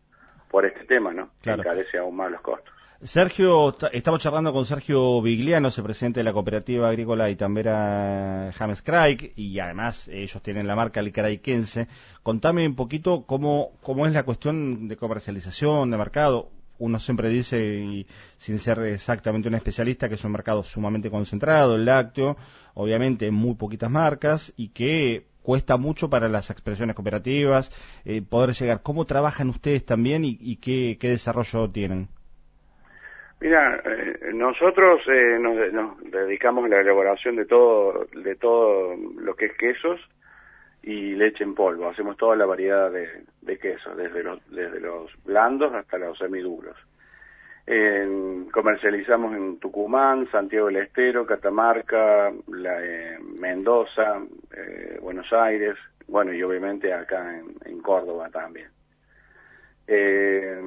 por 0.51 0.67
este 0.67 0.85
tema, 0.85 1.13
¿no? 1.13 1.31
Que 1.43 1.51
encarece 1.51 1.99
aún 1.99 2.17
más 2.17 2.31
los 2.31 2.41
costos. 2.41 2.74
Sergio, 3.05 3.77
estamos 3.93 4.23
charlando 4.23 4.51
con 4.55 4.65
Sergio 4.65 5.21
Vigliano, 5.21 5.71
se 5.71 5.83
presidente 5.83 6.21
de 6.21 6.25
la 6.25 6.33
cooperativa 6.33 6.89
agrícola 6.89 7.29
y 7.29 7.37
James 7.37 8.81
Craig, 8.83 9.35
y 9.37 9.59
además 9.59 10.09
ellos 10.09 10.43
tienen 10.43 10.67
la 10.67 10.75
marca 10.75 11.03
Licraiquense. 11.03 11.87
Contame 12.23 12.67
un 12.67 12.75
poquito 12.75 13.27
cómo, 13.27 13.73
cómo 13.83 14.07
es 14.07 14.15
la 14.15 14.23
cuestión 14.23 14.89
de 14.89 14.97
comercialización, 14.97 15.91
de 15.91 15.99
mercado. 15.99 16.49
Uno 16.79 16.99
siempre 16.99 17.29
dice, 17.29 17.77
y 17.77 18.07
sin 18.39 18.59
ser 18.59 18.79
exactamente 18.79 19.49
un 19.49 19.55
especialista, 19.55 20.09
que 20.09 20.15
es 20.15 20.25
un 20.25 20.33
mercado 20.33 20.63
sumamente 20.63 21.11
concentrado, 21.11 21.75
el 21.75 21.85
lácteo, 21.85 22.39
obviamente 22.73 23.27
en 23.27 23.35
muy 23.35 23.55
poquitas 23.55 23.91
marcas, 23.91 24.55
y 24.57 24.69
que 24.69 25.27
cuesta 25.43 25.77
mucho 25.77 26.09
para 26.09 26.31
las 26.31 26.49
expresiones 26.49 26.97
cooperativas 26.97 27.71
eh, 28.07 28.23
poder 28.23 28.55
llegar. 28.55 28.81
¿Cómo 28.81 29.05
trabajan 29.05 29.51
ustedes 29.51 29.85
también 29.85 30.25
y, 30.25 30.39
y 30.41 30.57
qué 30.57 30.97
desarrollo 31.03 31.69
tienen? 31.69 32.09
Mira, 33.45 33.79
eh, 33.85 34.33
nosotros 34.33 35.03
eh, 35.07 35.39
nos, 35.39 36.01
dedicamos 36.11 36.65
a 36.65 36.69
la 36.69 36.81
elaboración 36.81 37.37
de 37.37 37.45
todo, 37.45 38.07
de 38.15 38.37
todo 38.37 38.97
lo 39.19 39.37
que 39.37 39.45
es 39.45 39.57
quesos 39.59 40.01
y 40.83 41.15
leche 41.15 41.45
en 41.45 41.55
polvo. 41.55 41.91
Hacemos 41.91 42.17
toda 42.17 42.37
la 42.37 42.47
variedad 42.47 42.91
de, 42.91 43.59
quesos, 43.59 43.95
desde 43.99 44.23
los, 44.23 44.41
desde 44.51 44.81
los 44.81 45.11
blandos 45.27 45.75
hasta 45.75 45.99
los 45.99 46.17
semiduros. 46.17 46.75
comercializamos 48.51 49.37
en 49.37 49.59
Tucumán, 49.59 50.27
Santiago 50.31 50.69
del 50.69 50.77
Estero, 50.77 51.27
Catamarca, 51.27 52.33
la, 52.47 52.83
eh, 52.83 53.19
Mendoza, 53.39 54.23
Buenos 55.03 55.31
Aires, 55.35 55.77
bueno, 56.09 56.33
y 56.33 56.43
obviamente 56.43 56.95
acá 56.95 57.39
en 57.67 57.83
Córdoba 57.83 58.31
también. 58.31 58.74
Eh, 59.87 60.61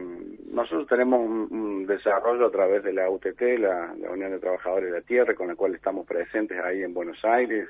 nosotros 0.51 0.87
tenemos 0.87 1.19
un, 1.19 1.85
desarrollo 1.87 2.47
a 2.47 2.51
través 2.51 2.83
de 2.83 2.93
la 2.93 3.09
UTT, 3.09 3.41
la, 3.59 3.93
Unión 4.11 4.31
de 4.31 4.39
Trabajadores 4.39 4.91
de 4.91 4.99
la 4.99 5.05
Tierra, 5.05 5.33
con 5.35 5.47
la 5.47 5.55
cual 5.55 5.73
estamos 5.73 6.05
presentes 6.05 6.59
ahí 6.59 6.83
en 6.83 6.93
Buenos 6.93 7.23
Aires 7.23 7.67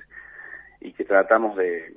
y 0.81 0.91
que 0.93 1.05
tratamos 1.05 1.55
de, 1.55 1.93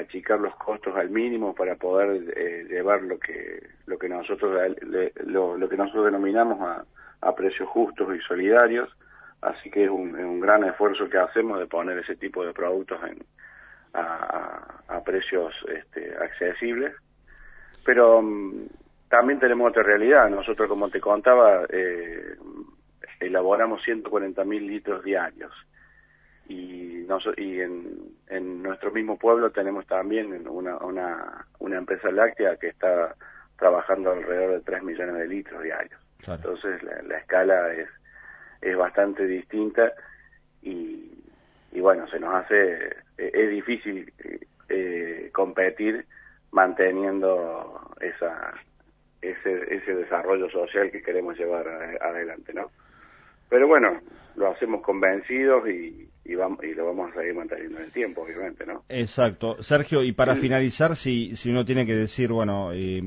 achicar 0.00 0.40
los 0.40 0.54
costos 0.56 0.96
al 0.96 1.10
mínimo 1.10 1.54
para 1.54 1.76
poder 1.76 2.34
eh, 2.36 2.66
llevar 2.68 3.02
lo 3.02 3.18
que 3.18 3.62
lo 3.86 3.96
que 3.96 4.08
nosotros 4.08 4.58
lo, 5.24 5.68
que 5.68 5.76
nosotros 5.76 6.06
denominamos 6.06 6.60
a, 6.60 6.84
a, 7.20 7.34
precios 7.34 7.68
justos 7.68 8.14
y 8.16 8.20
solidarios. 8.20 8.90
Así 9.40 9.70
que 9.70 9.84
es 9.84 9.90
un, 9.90 10.16
un, 10.16 10.40
gran 10.40 10.64
esfuerzo 10.64 11.08
que 11.08 11.18
hacemos 11.18 11.60
de 11.60 11.66
poner 11.66 11.98
ese 11.98 12.16
tipo 12.16 12.44
de 12.44 12.52
productos 12.52 12.98
en, 13.04 13.24
a, 13.94 14.82
a 14.88 15.04
precios 15.04 15.54
este, 15.68 16.16
accesibles 16.16 16.94
pero 17.86 18.20
mm, 18.20 18.66
también 19.08 19.38
tenemos 19.38 19.70
otra 19.70 19.84
realidad. 19.84 20.28
Nosotros, 20.28 20.68
como 20.68 20.90
te 20.90 21.00
contaba, 21.00 21.64
eh, 21.70 22.34
elaboramos 23.20 23.82
140 23.84 24.44
mil 24.44 24.66
litros 24.66 25.02
diarios. 25.04 25.52
Y, 26.48 27.06
y 27.38 27.60
en, 27.60 28.62
nuestro 28.62 28.90
mismo 28.90 29.16
pueblo 29.16 29.50
tenemos 29.50 29.86
también 29.86 30.46
una, 30.48 30.76
una, 30.78 31.46
una 31.60 31.78
empresa 31.78 32.10
láctea 32.10 32.56
que 32.56 32.68
está 32.68 33.14
trabajando 33.58 34.12
alrededor 34.12 34.54
de 34.54 34.60
3 34.60 34.82
millones 34.82 35.14
de 35.16 35.28
litros 35.28 35.62
diarios. 35.62 36.00
Entonces 36.26 36.82
la, 36.82 37.18
escala 37.18 37.72
es, 37.72 37.88
es 38.60 38.76
bastante 38.76 39.26
distinta 39.26 39.92
y, 40.62 41.12
y 41.72 41.80
bueno, 41.80 42.08
se 42.08 42.18
nos 42.18 42.34
hace, 42.34 42.96
e, 43.18 43.30
es 43.32 43.50
difícil 43.50 44.12
eh, 44.68 45.30
competir 45.32 46.04
manteniendo 46.52 47.80
esa, 48.00 48.54
ese, 49.20 49.74
ese 49.74 49.94
desarrollo 49.94 50.48
social 50.50 50.90
que 50.90 51.02
queremos 51.02 51.36
llevar 51.38 51.66
adelante, 52.00 52.52
¿no? 52.54 52.70
Pero 53.48 53.68
bueno, 53.68 54.00
lo 54.36 54.50
hacemos 54.50 54.82
convencidos 54.82 55.68
y, 55.68 56.08
y, 56.24 56.34
vamos, 56.34 56.62
y 56.64 56.74
lo 56.74 56.86
vamos 56.86 57.12
a 57.12 57.20
seguir 57.20 57.34
manteniendo 57.34 57.78
en 57.78 57.84
el 57.84 57.92
tiempo, 57.92 58.22
obviamente, 58.22 58.66
¿no? 58.66 58.84
Exacto. 58.88 59.62
Sergio, 59.62 60.02
y 60.02 60.12
para 60.12 60.34
finalizar, 60.34 60.96
si, 60.96 61.36
si 61.36 61.50
uno 61.50 61.64
tiene 61.64 61.86
que 61.86 61.94
decir, 61.94 62.32
bueno, 62.32 62.72
eh, 62.72 63.02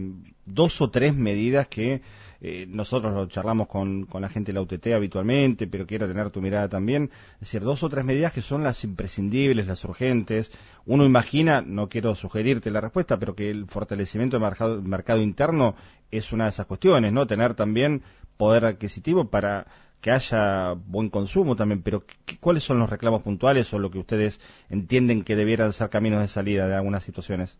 dos 0.45 0.81
o 0.81 0.89
tres 0.89 1.13
medidas 1.15 1.67
que 1.67 2.01
eh, 2.41 2.65
nosotros 2.69 3.13
lo 3.13 3.27
charlamos 3.27 3.67
con, 3.67 4.05
con 4.05 4.21
la 4.21 4.29
gente 4.29 4.51
de 4.51 4.53
la 4.53 4.61
UTT 4.61 4.87
habitualmente, 4.87 5.67
pero 5.67 5.85
quiero 5.85 6.07
tener 6.07 6.29
tu 6.29 6.41
mirada 6.41 6.69
también, 6.69 7.11
es 7.33 7.39
decir, 7.41 7.61
dos 7.61 7.83
o 7.83 7.89
tres 7.89 8.05
medidas 8.05 8.31
que 8.31 8.41
son 8.41 8.63
las 8.63 8.83
imprescindibles, 8.83 9.67
las 9.67 9.83
urgentes. 9.83 10.51
Uno 10.85 11.05
imagina, 11.05 11.61
no 11.61 11.89
quiero 11.89 12.15
sugerirte 12.15 12.71
la 12.71 12.81
respuesta, 12.81 13.19
pero 13.19 13.35
que 13.35 13.49
el 13.49 13.65
fortalecimiento 13.65 14.37
del 14.37 14.43
mercado, 14.43 14.81
mercado 14.81 15.21
interno 15.21 15.75
es 16.11 16.31
una 16.31 16.45
de 16.45 16.51
esas 16.51 16.65
cuestiones, 16.65 17.11
¿no? 17.11 17.27
Tener 17.27 17.55
también 17.55 18.03
poder 18.37 18.65
adquisitivo 18.65 19.29
para 19.29 19.67
que 20.01 20.11
haya 20.11 20.73
buen 20.73 21.09
consumo 21.09 21.57
también, 21.57 21.81
pero 21.81 22.05
¿cuáles 22.39 22.63
son 22.63 22.79
los 22.79 22.89
reclamos 22.89 23.21
puntuales 23.21 23.73
o 23.73 23.79
lo 23.79 23.91
que 23.91 23.99
ustedes 23.99 24.39
entienden 24.69 25.23
que 25.23 25.35
debieran 25.35 25.73
ser 25.73 25.89
caminos 25.89 26.21
de 26.21 26.29
salida 26.29 26.67
de 26.67 26.75
algunas 26.75 27.03
situaciones? 27.03 27.57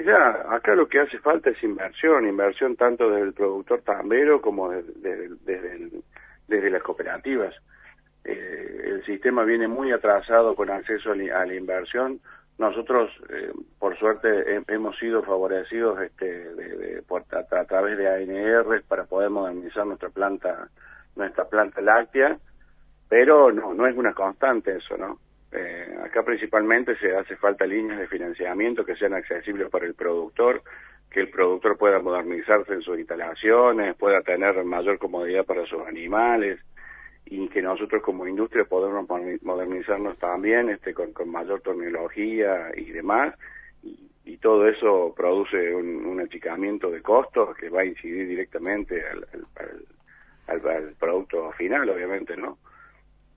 Mira, 0.00 0.46
acá 0.48 0.74
lo 0.74 0.88
que 0.88 0.98
hace 0.98 1.18
falta 1.18 1.50
es 1.50 1.62
inversión, 1.62 2.26
inversión 2.26 2.74
tanto 2.74 3.10
desde 3.10 3.26
el 3.26 3.34
productor 3.34 3.82
tambero 3.82 4.40
como 4.40 4.70
desde, 4.70 5.28
desde, 6.48 6.70
las 6.70 6.82
cooperativas. 6.82 7.54
Eh, 8.24 8.80
el 8.86 9.04
sistema 9.04 9.44
viene 9.44 9.68
muy 9.68 9.92
atrasado 9.92 10.54
con 10.54 10.70
acceso 10.70 11.12
a 11.12 11.14
la, 11.14 11.54
inversión. 11.54 12.18
Nosotros, 12.56 13.10
eh, 13.28 13.52
por 13.78 13.94
suerte, 13.98 14.62
hemos 14.68 14.98
sido 14.98 15.22
favorecidos 15.22 16.00
este, 16.00 16.54
de, 16.54 17.02
a, 17.32 17.64
través 17.66 17.98
de 17.98 18.08
ANR 18.08 18.82
para 18.88 19.04
poder 19.04 19.28
modernizar 19.28 19.86
nuestra 19.86 20.08
planta, 20.08 20.68
nuestra 21.14 21.44
planta 21.44 21.82
láctea, 21.82 22.38
pero 23.06 23.52
no, 23.52 23.74
no 23.74 23.86
es 23.86 23.94
una 23.94 24.14
constante 24.14 24.78
eso, 24.78 24.96
¿no? 24.96 25.18
Eh, 25.52 25.96
acá 26.04 26.22
principalmente 26.22 26.96
se 26.96 27.14
hace 27.16 27.36
falta 27.36 27.66
líneas 27.66 27.98
de 27.98 28.06
financiamiento 28.06 28.84
que 28.84 28.94
sean 28.94 29.14
accesibles 29.14 29.68
para 29.68 29.86
el 29.86 29.94
productor, 29.94 30.62
que 31.10 31.20
el 31.20 31.28
productor 31.28 31.76
pueda 31.76 31.98
modernizarse 31.98 32.72
en 32.72 32.82
sus 32.82 32.98
instalaciones, 32.98 33.96
pueda 33.96 34.22
tener 34.22 34.62
mayor 34.64 34.98
comodidad 34.98 35.44
para 35.44 35.66
sus 35.66 35.82
animales 35.86 36.60
y 37.26 37.48
que 37.48 37.62
nosotros 37.62 38.02
como 38.02 38.26
industria 38.26 38.64
podamos 38.64 39.06
modernizarnos 39.42 40.18
también 40.18 40.70
este, 40.70 40.94
con, 40.94 41.12
mayor 41.28 41.60
tecnología 41.62 42.70
y 42.76 42.90
demás. 42.90 43.34
Y, 43.82 44.36
todo 44.40 44.66
eso 44.68 45.12
produce 45.14 45.74
un, 45.74 46.18
achicamiento 46.18 46.90
de 46.90 47.02
costos 47.02 47.54
que 47.56 47.68
va 47.68 47.82
a 47.82 47.84
incidir 47.84 48.26
directamente 48.26 49.02
al, 49.06 49.26
al 50.46 50.94
producto 50.98 51.52
final, 51.52 51.90
obviamente, 51.90 52.36
¿no? 52.38 52.56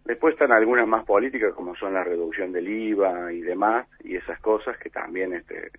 Después 0.06 0.34
están 0.34 0.51
algunas 0.51 0.88
más 0.88 1.06
políticas 1.06 1.54
como 1.54 1.76
son 1.76 1.93
la 1.93 2.04
reducción 2.04 2.51
del 2.51 2.68
IVA 2.68 3.32
y 3.32 3.41
demás 3.41 3.88
y 4.04 4.18
esas 4.18 4.39
cosas 4.41 4.78
que 4.78 4.89
también 4.89 5.34
este, 5.34 5.72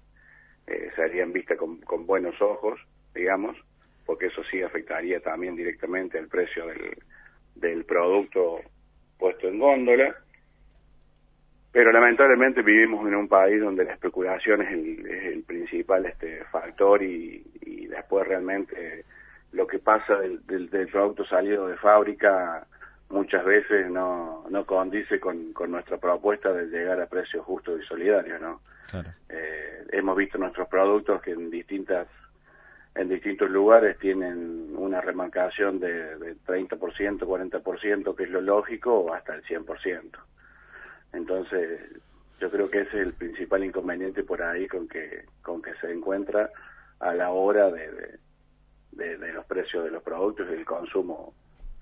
eh, 0.66 0.91
se 0.97 1.03
harían 1.03 1.33
vista 1.33 1.57
con, 1.57 1.81
buenos 2.07 2.41
ojos, 2.41 2.81
digamos, 3.14 3.57
porque 4.07 4.27
eso 4.27 4.43
sí 4.51 4.62
afectaría 4.62 5.20
también 5.20 5.57
directamente 5.57 6.18
al 6.18 6.29
precio 6.29 6.66
del, 6.66 6.97
del 7.55 7.85
producto 7.85 8.61
puesto 9.18 9.47
en 9.47 9.59
góndola. 9.59 10.16
Pero 11.70 11.93
lamentablemente 11.93 12.62
vivimos 12.62 13.07
en 13.07 13.16
un 13.16 13.29
país 13.29 13.61
donde 13.61 13.85
la 13.85 13.93
especulación 13.93 14.62
es 14.62 14.72
el, 14.72 15.07
es 15.07 15.25
el 15.25 15.43
principal 15.43 16.07
este 16.07 16.45
factor 16.45 17.03
y, 17.03 17.45
y 17.61 17.87
después 17.89 18.27
realmente 18.27 19.05
lo 19.53 19.66
que 19.66 19.81
pasa 19.81 20.16
del, 20.16 20.47
del, 20.47 20.70
del 20.70 20.89
producto 20.89 21.25
salido 21.27 21.66
de 21.66 21.77
fábrica 21.77 22.66
muchas 23.11 23.45
veces 23.45 23.91
no, 23.91 24.45
no 24.51 24.65
condice 24.65 25.21
con, 25.21 25.53
con 25.53 25.71
nuestra 25.71 25.99
propuesta 25.99 26.53
de 26.53 26.67
llegar 26.67 27.01
a 27.01 27.07
precios 27.07 27.45
justos 27.45 27.81
y 27.81 27.87
solidarios, 27.87 28.41
¿no? 28.41 28.61
Eh, 29.29 29.87
hemos 29.91 30.17
visto 30.17 30.39
nuestros 30.39 30.69
productos 30.69 31.21
que 31.21 31.33
en 31.33 31.51
distintas 31.51 32.07
en 32.95 33.09
distintos 33.09 33.51
lugares 33.51 33.99
tienen 33.99 34.73
una 34.77 35.01
remarcación 35.01 35.81
de, 35.81 36.17
de 36.17 36.37
30%, 36.37 36.79
40%, 36.79 38.15
que 38.15 38.23
es 38.23 38.31
lo 38.31 38.41
lógico, 38.41 38.95
o 39.01 39.13
hasta 39.13 39.35
el 39.35 39.43
100%. 39.43 40.13
Entonces, 41.13 41.81
yo 42.41 42.51
creo 42.53 42.71
que 42.71 42.83
ese 42.83 43.01
es 43.01 43.07
el 43.07 43.15
principal 43.15 43.65
inconveniente 43.65 44.23
por 44.23 44.43
ahí 44.43 44.69
con 44.69 44.87
que, 44.87 45.25
con 45.43 45.61
que 45.61 45.75
se 45.81 45.91
encuentra 45.93 46.51
a 47.01 47.15
la 47.15 47.31
hora 47.31 47.69
de, 47.69 48.19
de, 48.93 49.19
de 49.19 49.33
los 49.33 49.45
precios 49.47 49.85
de 49.85 49.91
los 49.91 50.03
productos 50.03 50.47
y 50.51 50.55
el 50.55 50.65
consumo 50.65 51.35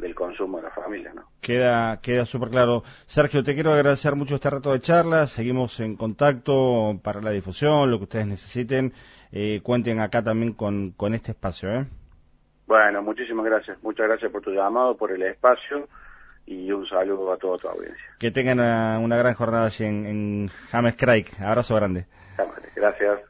del 0.03 0.15
consumo 0.15 0.59
de 0.59 0.65
la 0.65 0.71
familia, 0.71 1.13
¿no? 1.15 1.23
Queda, 1.41 2.01
queda 2.03 2.27
súper 2.27 2.51
claro. 2.51 2.83
Sergio, 3.07 3.43
te 3.43 3.55
quiero 3.55 3.73
agradecer 3.73 4.17
mucho 4.17 4.35
este 4.35 4.51
rato 4.51 4.73
de 4.73 4.81
charla. 4.81 5.27
Seguimos 5.27 5.81
en 5.81 5.97
contacto 5.97 6.99
para 7.03 7.23
la 7.23 7.31
difusión, 7.31 7.91
lo 7.91 7.99
que 7.99 8.05
ustedes 8.05 8.27
necesiten. 8.27 8.93
Eh, 9.31 9.61
cuenten 9.63 10.01
acá 10.01 10.23
también 10.23 10.53
con, 10.53 10.91
con 10.91 11.15
este 11.15 11.31
espacio, 11.31 11.71
¿eh? 11.71 11.87
Bueno, 12.67 13.03
muchísimas 13.03 13.47
gracias. 13.47 13.83
Muchas 13.83 14.07
gracias 14.09 14.31
por 14.31 14.43
tu 14.43 14.51
llamado, 14.51 14.97
por 14.97 15.13
el 15.13 15.23
espacio 15.23 15.89
y 16.47 16.71
un 16.73 16.87
saludo 16.87 17.33
a 17.33 17.37
toda 17.37 17.59
tu 17.59 17.69
audiencia. 17.69 18.05
Que 18.19 18.31
tengan 18.31 18.59
una, 19.03 19.17
gran 19.17 19.35
jornada 19.35 19.67
allí 19.67 19.85
en, 19.85 20.07
en 20.07 20.49
James 20.71 20.97
Craig. 20.97 21.27
Abrazo 21.41 21.77
grande. 21.77 22.07
Gracias. 22.75 23.21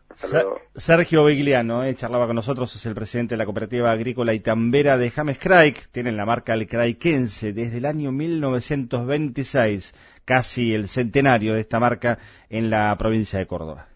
Sergio 0.74 1.24
Vigliano, 1.24 1.84
eh, 1.84 1.94
charlaba 1.94 2.26
con 2.26 2.36
nosotros, 2.36 2.74
es 2.74 2.86
el 2.86 2.94
presidente 2.94 3.34
de 3.34 3.38
la 3.38 3.44
cooperativa 3.44 3.90
agrícola 3.90 4.34
y 4.34 4.40
tambera 4.40 4.96
de 4.98 5.10
James 5.10 5.38
Craig. 5.38 5.74
Tienen 5.90 6.16
la 6.16 6.26
marca 6.26 6.54
El 6.54 6.66
Craiquense 6.66 7.52
desde 7.52 7.78
el 7.78 7.86
año 7.86 8.12
1926, 8.12 9.94
casi 10.24 10.74
el 10.74 10.88
centenario 10.88 11.54
de 11.54 11.60
esta 11.60 11.80
marca 11.80 12.18
en 12.48 12.70
la 12.70 12.96
provincia 12.98 13.38
de 13.38 13.46
Córdoba. 13.46 13.91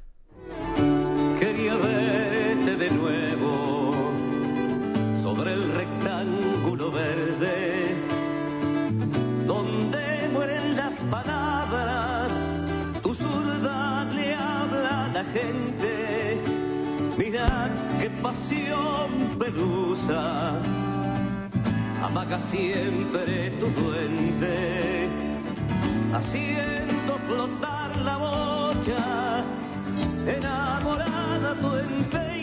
Siempre 22.51 23.51
tu 23.61 23.67
duende, 23.81 25.09
haciendo 26.13 27.17
flotar 27.27 27.97
la 27.99 28.17
bocha, 28.17 29.45
enamorada 30.27 31.55
tu 31.61 31.77
empeine. 31.77 32.36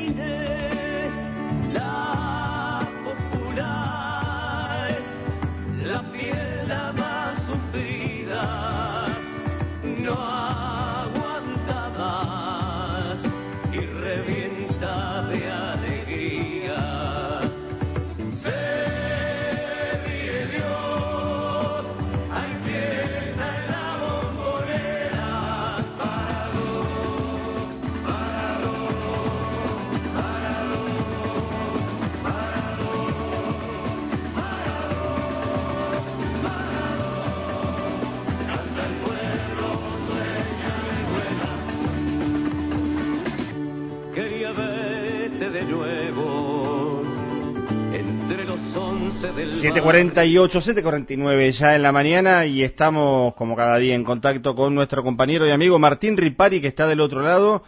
7.48, 49.34 50.61
7.49 50.61 51.51
ya 51.51 51.75
en 51.75 51.81
la 51.81 51.91
mañana 51.91 52.45
y 52.45 52.61
estamos 52.61 53.34
como 53.34 53.55
cada 53.55 53.77
día 53.77 53.95
en 53.95 54.03
contacto 54.03 54.53
con 54.53 54.75
nuestro 54.75 55.01
compañero 55.01 55.47
y 55.47 55.51
amigo 55.51 55.79
Martín 55.79 56.17
Ripari 56.17 56.61
que 56.61 56.67
está 56.67 56.86
del 56.86 56.99
otro 56.99 57.21
lado. 57.21 57.63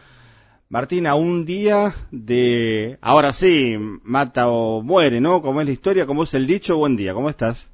Martín, 0.69 1.07
a 1.07 1.15
un 1.15 1.43
día 1.43 1.91
de... 2.11 2.99
Ahora 3.01 3.33
sí, 3.33 3.77
mata 4.03 4.47
o 4.47 4.83
muere, 4.83 5.19
¿no? 5.19 5.41
Como 5.41 5.59
es 5.61 5.67
la 5.67 5.73
historia, 5.73 6.05
como 6.05 6.23
es 6.23 6.35
el 6.35 6.45
dicho, 6.45 6.77
buen 6.77 6.95
día, 6.95 7.15
¿cómo 7.15 7.29
estás? 7.29 7.71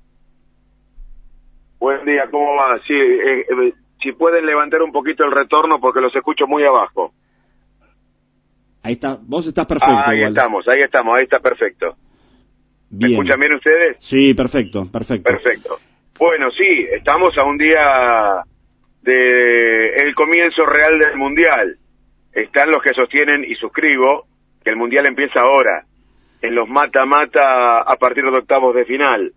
Buen 1.78 2.06
día, 2.06 2.30
¿cómo 2.32 2.56
va? 2.56 2.80
Sí, 2.88 2.94
eh, 2.94 3.42
eh, 3.42 3.74
si 4.02 4.14
pueden 4.14 4.46
levantar 4.46 4.82
un 4.84 4.94
poquito 4.94 5.26
el 5.26 5.32
retorno 5.32 5.82
porque 5.82 6.00
los 6.00 6.16
escucho 6.16 6.48
muy 6.48 6.64
abajo. 6.64 7.12
Ahí 8.84 8.94
está, 8.94 9.18
vos 9.22 9.46
estás 9.46 9.66
perfecto. 9.66 9.98
ahí 10.06 10.24
estamos, 10.24 10.66
ahí 10.70 10.80
estamos, 10.80 11.18
ahí 11.18 11.24
está 11.24 11.40
perfecto. 11.40 11.98
¿Me 12.92 13.10
escuchan 13.10 13.40
bien 13.40 13.54
ustedes? 13.56 13.98
Sí, 14.00 14.34
perfecto, 14.34 14.86
perfecto. 14.92 15.32
Perfecto. 15.32 15.78
Bueno, 16.20 16.52
sí, 16.52 16.88
estamos 16.92 17.32
a 17.38 17.46
un 17.46 17.58
día 17.58 18.44
de 19.02 19.96
el 19.96 20.14
comienzo 20.14 20.66
real 20.66 21.00
del 21.00 21.18
Mundial. 21.18 21.78
Están 22.34 22.70
los 22.70 22.82
que 22.82 22.92
sostienen, 22.92 23.44
y 23.44 23.56
suscribo, 23.56 24.28
que 24.64 24.70
el 24.70 24.76
Mundial 24.76 25.08
empieza 25.08 25.42
ahora, 25.42 25.84
en 26.42 26.56
los 26.56 26.68
mata-mata 26.68 27.82
a 27.82 27.96
partir 27.96 28.24
de 28.24 28.38
octavos 28.38 28.76
de 28.76 28.86
final. 28.86 29.32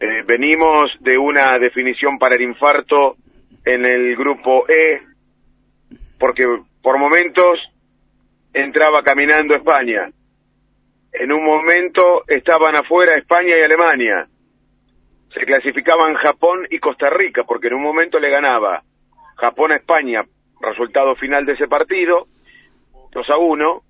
Eh, 0.00 0.22
venimos 0.26 0.90
de 1.00 1.16
una 1.16 1.58
definición 1.58 2.18
para 2.18 2.34
el 2.34 2.42
infarto 2.42 3.16
en 3.64 3.84
el 3.84 4.16
grupo 4.16 4.68
E, 4.68 5.00
porque 6.18 6.44
por 6.82 6.98
momentos 6.98 7.58
entraba 8.52 9.02
caminando 9.02 9.54
España. 9.54 10.10
En 11.12 11.30
un 11.30 11.44
momento 11.44 12.24
estaban 12.26 12.74
afuera 12.74 13.16
España 13.16 13.56
y 13.58 13.62
Alemania. 13.62 14.26
Se 15.34 15.44
clasificaban 15.44 16.14
Japón 16.14 16.66
y 16.70 16.78
Costa 16.78 17.10
Rica, 17.10 17.44
porque 17.44 17.68
en 17.68 17.74
un 17.74 17.82
momento 17.82 18.18
le 18.18 18.30
ganaba 18.30 18.82
Japón 19.36 19.72
a 19.72 19.76
España, 19.76 20.24
resultado 20.60 21.14
final 21.16 21.44
de 21.44 21.52
ese 21.52 21.68
partido, 21.68 22.26
2 23.12 23.30
a 23.30 23.36
1, 23.36 23.82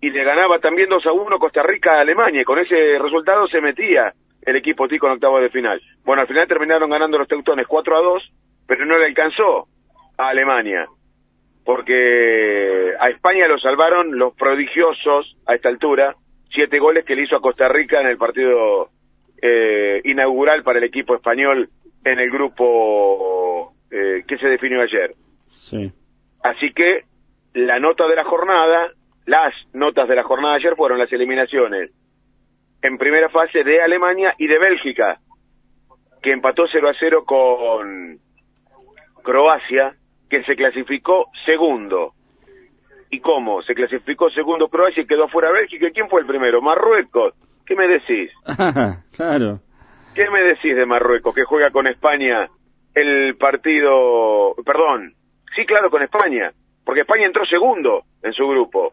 y 0.00 0.10
le 0.10 0.24
ganaba 0.24 0.58
también 0.58 0.88
2 0.88 1.06
a 1.06 1.12
1 1.12 1.38
Costa 1.38 1.62
Rica 1.62 1.94
a 1.94 2.00
Alemania, 2.00 2.42
y 2.42 2.44
con 2.44 2.58
ese 2.58 2.98
resultado 2.98 3.46
se 3.48 3.60
metía 3.60 4.12
el 4.42 4.56
equipo 4.56 4.88
tico 4.88 5.06
en 5.06 5.14
octavos 5.14 5.42
de 5.42 5.50
final. 5.50 5.80
Bueno, 6.04 6.22
al 6.22 6.28
final 6.28 6.48
terminaron 6.48 6.90
ganando 6.90 7.18
los 7.18 7.28
teutones 7.28 7.66
4 7.66 7.96
a 7.96 8.00
2, 8.00 8.32
pero 8.66 8.84
no 8.84 8.98
le 8.98 9.06
alcanzó 9.06 9.68
a 10.18 10.28
Alemania, 10.28 10.86
porque 11.64 12.92
a 12.98 13.08
España 13.08 13.46
lo 13.48 13.58
salvaron 13.58 14.18
los 14.18 14.34
prodigiosos, 14.34 15.36
a 15.46 15.54
esta 15.54 15.68
altura, 15.68 16.14
siete 16.50 16.78
goles 16.78 17.04
que 17.04 17.14
le 17.14 17.22
hizo 17.22 17.36
a 17.36 17.40
Costa 17.40 17.68
Rica 17.68 18.00
en 18.00 18.06
el 18.06 18.18
partido 18.18 18.90
eh, 19.40 20.00
inaugural 20.04 20.62
para 20.62 20.78
el 20.78 20.84
equipo 20.84 21.14
español 21.14 21.68
en 22.04 22.18
el 22.18 22.30
grupo 22.30 23.74
eh, 23.90 24.24
que 24.26 24.38
se 24.38 24.48
definió 24.48 24.80
ayer. 24.80 25.14
Sí. 25.52 25.92
Así 26.42 26.72
que 26.72 27.04
la 27.54 27.78
nota 27.78 28.06
de 28.06 28.16
la 28.16 28.24
jornada, 28.24 28.90
las 29.24 29.54
notas 29.72 30.08
de 30.08 30.16
la 30.16 30.22
jornada 30.22 30.54
de 30.54 30.60
ayer 30.60 30.76
fueron 30.76 30.98
las 30.98 31.12
eliminaciones 31.12 31.90
en 32.82 32.98
primera 32.98 33.28
fase 33.30 33.64
de 33.64 33.82
Alemania 33.82 34.34
y 34.38 34.46
de 34.46 34.58
Bélgica, 34.58 35.18
que 36.22 36.32
empató 36.32 36.66
0 36.70 36.88
a 36.88 36.94
0 36.98 37.24
con 37.24 38.18
Croacia, 39.22 39.96
que 40.28 40.42
se 40.44 40.54
clasificó 40.54 41.26
segundo. 41.44 42.12
¿Y 43.10 43.20
cómo? 43.20 43.62
Se 43.62 43.74
clasificó 43.74 44.30
segundo 44.30 44.68
Croacia 44.68 45.02
y 45.02 45.06
quedó 45.06 45.28
fuera 45.28 45.50
Bélgica. 45.52 45.90
¿Quién 45.92 46.08
fue 46.08 46.20
el 46.20 46.26
primero? 46.26 46.60
Marruecos. 46.60 47.34
¿Qué 47.64 47.74
me 47.74 47.88
decís? 47.88 48.30
Ah, 48.46 48.98
claro. 49.16 49.60
¿Qué 50.14 50.28
me 50.30 50.42
decís 50.42 50.74
de 50.74 50.86
Marruecos 50.86 51.34
que 51.34 51.44
juega 51.44 51.70
con 51.70 51.86
España 51.86 52.48
el 52.96 53.36
partido, 53.36 54.54
perdón, 54.64 55.12
sí, 55.54 55.66
claro, 55.66 55.90
con 55.90 56.02
España, 56.02 56.50
porque 56.82 57.02
España 57.02 57.26
entró 57.26 57.44
segundo 57.44 58.04
en 58.22 58.32
su 58.32 58.48
grupo. 58.48 58.92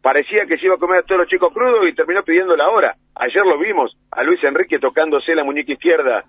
Parecía 0.00 0.46
que 0.46 0.56
se 0.56 0.66
iba 0.66 0.76
a 0.76 0.78
comer 0.78 1.00
a 1.00 1.02
todos 1.02 1.22
los 1.22 1.28
chicos 1.28 1.52
crudos 1.52 1.88
y 1.88 1.94
terminó 1.94 2.22
pidiendo 2.22 2.54
la 2.54 2.70
hora. 2.70 2.94
Ayer 3.16 3.44
lo 3.44 3.58
vimos 3.58 3.96
a 4.12 4.22
Luis 4.22 4.42
Enrique 4.44 4.78
tocándose 4.78 5.34
la 5.34 5.42
muñeca 5.42 5.72
izquierda, 5.72 6.24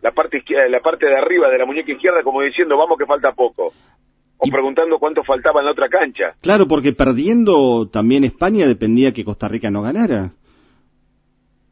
la 0.00 0.12
parte 0.12 0.38
izquierda, 0.38 0.66
la 0.68 0.80
parte 0.80 1.06
de 1.06 1.16
arriba 1.16 1.50
de 1.50 1.58
la 1.58 1.66
muñeca 1.66 1.92
izquierda 1.92 2.22
como 2.22 2.40
diciendo, 2.40 2.78
vamos 2.78 2.96
que 2.98 3.04
falta 3.04 3.32
poco. 3.32 3.74
O 4.44 4.50
preguntando 4.50 4.98
cuánto 4.98 5.22
faltaba 5.22 5.60
en 5.60 5.66
la 5.66 5.72
otra 5.72 5.88
cancha. 5.88 6.34
Claro, 6.40 6.66
porque 6.66 6.92
perdiendo 6.92 7.88
también 7.88 8.24
España 8.24 8.66
dependía 8.66 9.12
que 9.12 9.24
Costa 9.24 9.46
Rica 9.46 9.70
no 9.70 9.82
ganara. 9.82 10.32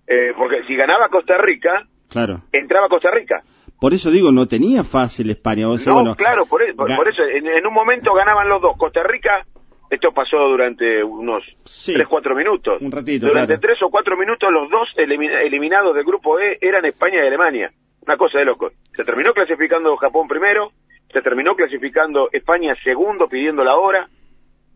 Eh, 0.07 0.33
porque 0.37 0.63
si 0.67 0.77
ganaba 0.77 1.09
Costa 1.09 1.37
Rica, 1.39 1.87
Claro. 2.09 2.43
entraba 2.53 2.89
Costa 2.89 3.11
Rica. 3.11 3.43
Por 3.81 3.95
eso 3.95 4.11
digo, 4.11 4.31
no 4.31 4.47
tenía 4.47 4.85
fácil 4.85 5.31
España. 5.31 5.69
O 5.69 5.79
sea, 5.79 5.93
no, 5.93 6.01
bueno, 6.01 6.15
claro, 6.17 6.47
por, 6.47 6.63
e- 6.63 6.75
por- 6.75 6.89
eso, 7.09 7.23
en, 7.23 7.47
en 7.47 7.67
un 7.67 7.73
momento 7.75 8.13
ganaban 8.15 8.49
los 8.49 8.61
dos. 8.61 8.77
Costa 8.77 9.03
Rica, 9.03 9.45
esto 9.89 10.13
pasó 10.13 10.37
durante 10.49 11.03
unos 11.03 11.43
Sí. 11.65 11.95
3, 11.95 12.07
4 12.07 12.35
minutos. 12.37 12.81
Un 12.83 12.93
ratito, 12.93 13.27
durante 13.27 13.55
claro. 13.59 13.61
3 13.63 13.83
o 13.83 13.91
4 13.91 14.17
minutos 14.17 14.49
los 14.53 14.69
dos 14.71 14.95
elimi- 14.97 15.31
eliminados 15.45 15.95
del 15.95 16.05
grupo 16.05 16.39
E 16.39 16.59
eran 16.61 16.85
España 16.85 17.25
y 17.25 17.27
Alemania. 17.27 17.73
Una 18.07 18.17
cosa 18.17 18.39
de 18.39 18.45
loco. 18.45 18.71
Se 18.95 19.05
terminó 19.05 19.33
clasificando 19.33 19.97
Japón 19.97 20.27
primero, 20.29 20.73
se 21.13 21.23
terminó 21.23 21.55
clasificando 21.55 22.29
España 22.33 22.75
segundo 22.83 23.29
pidiendo 23.29 23.65
la 23.65 23.77
hora. 23.77 24.09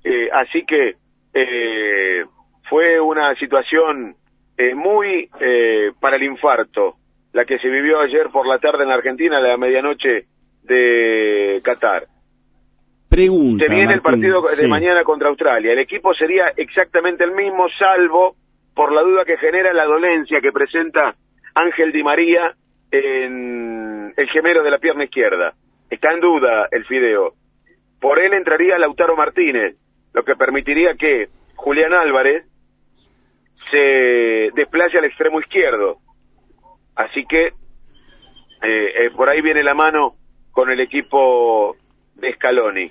Eh, 0.02 0.28
así 0.32 0.64
que 0.66 0.96
eh, 1.32 2.24
fue 2.68 3.00
una 3.00 3.34
situación 3.36 4.16
eh, 4.56 4.74
muy 4.74 5.28
eh, 5.40 5.92
para 6.00 6.16
el 6.16 6.22
infarto, 6.22 6.96
la 7.32 7.44
que 7.44 7.58
se 7.58 7.68
vivió 7.68 8.00
ayer 8.00 8.28
por 8.30 8.46
la 8.46 8.58
tarde 8.58 8.82
en 8.82 8.88
la 8.88 8.94
Argentina 8.94 9.38
a 9.38 9.40
la 9.40 9.56
medianoche 9.56 10.26
de 10.62 11.60
Qatar. 11.64 12.06
Pregunta. 13.08 13.64
Se 13.66 13.74
viene 13.74 13.94
el 13.94 14.00
partido 14.00 14.42
de 14.42 14.56
sí. 14.56 14.66
mañana 14.66 15.04
contra 15.04 15.28
Australia. 15.28 15.72
El 15.72 15.78
equipo 15.78 16.14
sería 16.14 16.52
exactamente 16.56 17.24
el 17.24 17.32
mismo, 17.32 17.66
salvo 17.78 18.36
por 18.74 18.92
la 18.92 19.02
duda 19.02 19.24
que 19.24 19.36
genera 19.36 19.72
la 19.72 19.84
dolencia 19.84 20.40
que 20.40 20.50
presenta 20.50 21.14
Ángel 21.54 21.92
Di 21.92 22.02
María 22.02 22.54
en 22.90 24.12
el 24.16 24.28
gemelo 24.30 24.62
de 24.62 24.70
la 24.70 24.78
pierna 24.78 25.04
izquierda. 25.04 25.54
Está 25.94 26.12
en 26.12 26.20
duda 26.20 26.68
el 26.70 26.84
fideo. 26.86 27.34
Por 28.00 28.18
él 28.18 28.32
entraría 28.34 28.78
Lautaro 28.78 29.16
Martínez, 29.16 29.76
lo 30.12 30.24
que 30.24 30.34
permitiría 30.36 30.94
que 30.96 31.28
Julián 31.54 31.92
Álvarez 31.92 32.44
se 33.70 34.50
desplace 34.54 34.98
al 34.98 35.04
extremo 35.04 35.40
izquierdo. 35.40 35.98
Así 36.96 37.24
que 37.26 37.46
eh, 37.46 37.52
eh, 38.62 39.10
por 39.16 39.28
ahí 39.28 39.40
viene 39.40 39.62
la 39.62 39.74
mano 39.74 40.14
con 40.52 40.70
el 40.70 40.80
equipo 40.80 41.76
de 42.16 42.32
Scaloni, 42.34 42.90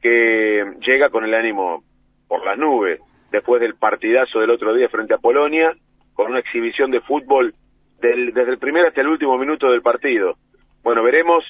que 0.00 0.64
llega 0.80 1.10
con 1.10 1.24
el 1.24 1.34
ánimo 1.34 1.82
por 2.28 2.44
las 2.44 2.58
nubes, 2.58 3.00
después 3.30 3.60
del 3.60 3.74
partidazo 3.76 4.40
del 4.40 4.50
otro 4.50 4.74
día 4.74 4.88
frente 4.88 5.14
a 5.14 5.18
Polonia, 5.18 5.72
con 6.14 6.30
una 6.30 6.40
exhibición 6.40 6.90
de 6.90 7.00
fútbol 7.02 7.54
del- 8.00 8.32
desde 8.34 8.52
el 8.52 8.58
primer 8.58 8.86
hasta 8.86 9.00
el 9.00 9.08
último 9.08 9.38
minuto 9.38 9.70
del 9.70 9.82
partido. 9.82 10.34
Bueno, 10.82 11.02
veremos 11.02 11.44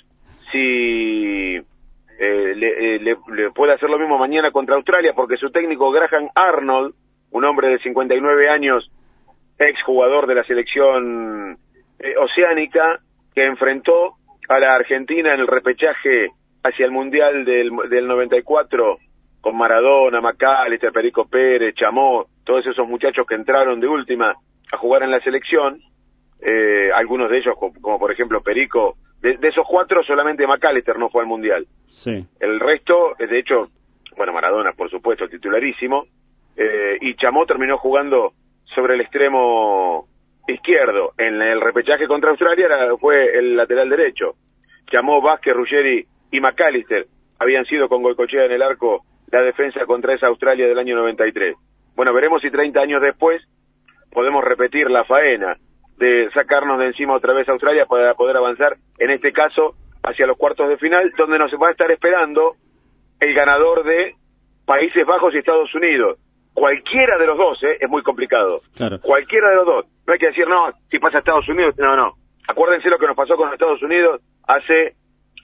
si 0.53 1.57
eh, 1.57 2.53
le, 2.55 2.95
eh, 2.97 2.99
le- 3.01 3.17
le 3.35 3.51
puede 3.51 3.73
hacer 3.73 3.91
lo 3.91 3.99
mismo 3.99 4.17
mañana 4.19 4.51
contra 4.53 4.77
Australia, 4.77 5.13
porque 5.15 5.37
su 5.37 5.51
técnico 5.51 5.91
Graham 5.91 6.29
Arnold, 6.35 6.95
un 7.33 7.45
hombre 7.45 7.69
de 7.69 7.79
59 7.81 8.49
años, 8.49 8.89
ex 9.59 9.83
jugador 9.83 10.27
de 10.27 10.35
la 10.37 10.45
selección 10.45 11.57
eh, 11.99 12.15
oceánica, 12.19 13.01
que 13.35 13.45
enfrentó 13.47 14.15
a 14.49 14.59
la 14.59 14.75
Argentina 14.75 15.35
en 15.35 15.41
el 15.41 15.47
repechaje 15.47 16.31
hacia 16.63 16.85
el 16.85 16.93
Mundial 16.93 17.45
del, 17.45 17.71
del 17.89 18.07
94 18.07 18.99
con 19.41 19.57
Maradona, 19.57 20.21
McAllister, 20.21 20.93
Perico 20.93 21.27
Pérez, 21.27 21.75
Chamó, 21.75 22.27
todos 22.45 22.65
esos 22.67 22.87
muchachos 22.87 23.27
que 23.27 23.35
entraron 23.35 23.81
de 23.81 23.89
última 23.89 24.35
a 24.73 24.77
jugar 24.77 25.03
en 25.03 25.11
la 25.11 25.21
selección, 25.21 25.81
eh, 26.41 26.91
algunos 26.95 27.31
de 27.31 27.39
ellos, 27.39 27.57
como, 27.59 27.73
como 27.81 27.99
por 27.99 28.13
ejemplo 28.13 28.41
Perico, 28.43 28.97
de, 29.23 29.37
de 29.39 29.49
esos 29.49 29.65
cuatro 29.67 30.03
solamente 30.03 30.47
McAllister 30.47 30.99
no 30.99 31.09
fue 31.09 31.23
al 31.23 31.29
Mundial. 31.29 31.67
Sí. 31.89 32.25
El 32.41 32.61
resto, 32.61 33.15
eh, 33.19 33.27
de 33.27 33.39
hecho, 33.39 33.69
bueno, 34.17 34.33
Maradona, 34.33 34.73
por 34.73 34.91
supuesto, 34.91 35.29
titularísimo, 35.29 36.05
eh, 36.57 36.99
y 37.01 37.15
Chamó 37.15 37.47
terminó 37.47 37.79
jugando 37.79 38.33
sobre 38.75 38.95
el 38.95 39.01
extremo 39.01 40.07
izquierdo. 40.49 41.13
En 41.19 41.41
el 41.41 41.61
repechaje 41.61 42.07
contra 42.07 42.31
Australia 42.31 42.67
era- 42.67 42.97
fue 42.99 43.39
el 43.39 43.57
lateral 43.57 43.89
derecho. 43.89 44.35
Chamó, 44.91 45.21
Vázquez, 45.23 45.55
Ruggeri 45.55 46.05
y 46.31 46.41
McAllister 46.41 47.07
habían 47.39 47.65
sido 47.67 47.89
con 47.89 48.03
Goicochea 48.03 48.45
en 48.47 48.53
el 48.53 48.63
arco 48.63 49.05
la 49.31 49.41
defensa 49.41 49.87
contra 49.87 50.15
esa 50.15 50.27
Australia 50.27 50.67
del 50.69 50.79
año 50.79 50.97
93. 50.97 51.55
Bueno, 51.97 52.13
veremos 52.13 52.43
si 52.43 52.51
30 52.51 52.81
años 52.81 53.01
después 53.01 53.43
podemos 54.11 54.45
repetir 54.45 54.91
la 54.91 55.05
faena 55.05 55.57
de 55.97 56.31
sacarnos 56.33 56.79
de 56.79 56.87
encima 56.87 57.15
otra 57.15 57.33
vez 57.33 57.49
a 57.49 57.53
Australia 57.53 57.87
para 57.87 58.15
poder 58.15 58.37
avanzar, 58.37 58.77
en 58.99 59.11
este 59.11 59.33
caso, 59.33 59.75
hacia 60.03 60.27
los 60.27 60.37
cuartos 60.37 60.69
de 60.69 60.77
final, 60.79 61.13
donde 61.17 61.39
nos 61.39 61.53
va 61.53 61.69
a 61.69 61.73
estar 61.73 61.91
esperando 61.91 62.57
el 63.21 63.35
ganador 63.35 63.85
de 63.85 64.15
Países 64.67 65.07
Bajos 65.07 65.35
y 65.35 65.39
Estados 65.39 65.73
Unidos. 65.75 66.19
Cualquiera 66.55 67.17
de 67.19 67.27
los 67.27 67.39
dos, 67.39 67.63
¿eh? 67.63 67.79
es 67.81 67.89
muy 67.89 68.03
complicado. 68.03 68.61
Claro. 68.77 69.01
Cualquiera 69.01 69.51
de 69.51 69.57
los 69.57 69.67
dos. 69.67 69.87
No 70.07 70.13
hay 70.13 70.19
que 70.19 70.27
decir, 70.27 70.47
no, 70.47 70.71
si 70.91 70.99
pasa 70.99 71.19
Estados 71.19 71.49
Unidos, 71.49 71.75
no, 71.79 71.97
no. 71.97 72.15
Acuérdense 72.49 72.91
lo 72.91 72.99
que 72.99 73.07
nos 73.07 73.17
pasó 73.17 73.37
con 73.37 73.53
Estados 73.53 73.83
Unidos 73.83 74.21
hace 74.47 74.95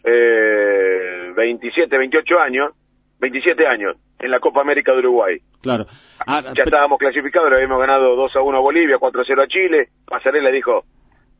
eh, 0.05 1.33
27, 1.35 1.97
28 1.97 2.41
años, 2.41 2.73
27 3.21 3.67
años, 3.67 3.97
en 4.19 4.31
la 4.31 4.41
Copa 4.41 4.61
América 4.61 4.93
de 4.93 4.99
Uruguay. 5.01 5.39
Claro. 5.63 5.87
Ah, 6.27 6.43
Ya 6.57 6.63
estábamos 6.65 6.99
clasificados, 6.99 7.51
le 7.51 7.57
habíamos 7.57 7.81
ganado 7.81 8.15
2 8.17 8.37
a 8.37 8.43
1 8.43 8.59
a 8.59 8.61
Bolivia, 8.61 8.99
4 8.99 9.21
a 9.21 9.25
0 9.27 9.43
a 9.43 9.47
Chile. 9.49 9.89
Pasarela 10.07 10.51
dijo, 10.51 10.85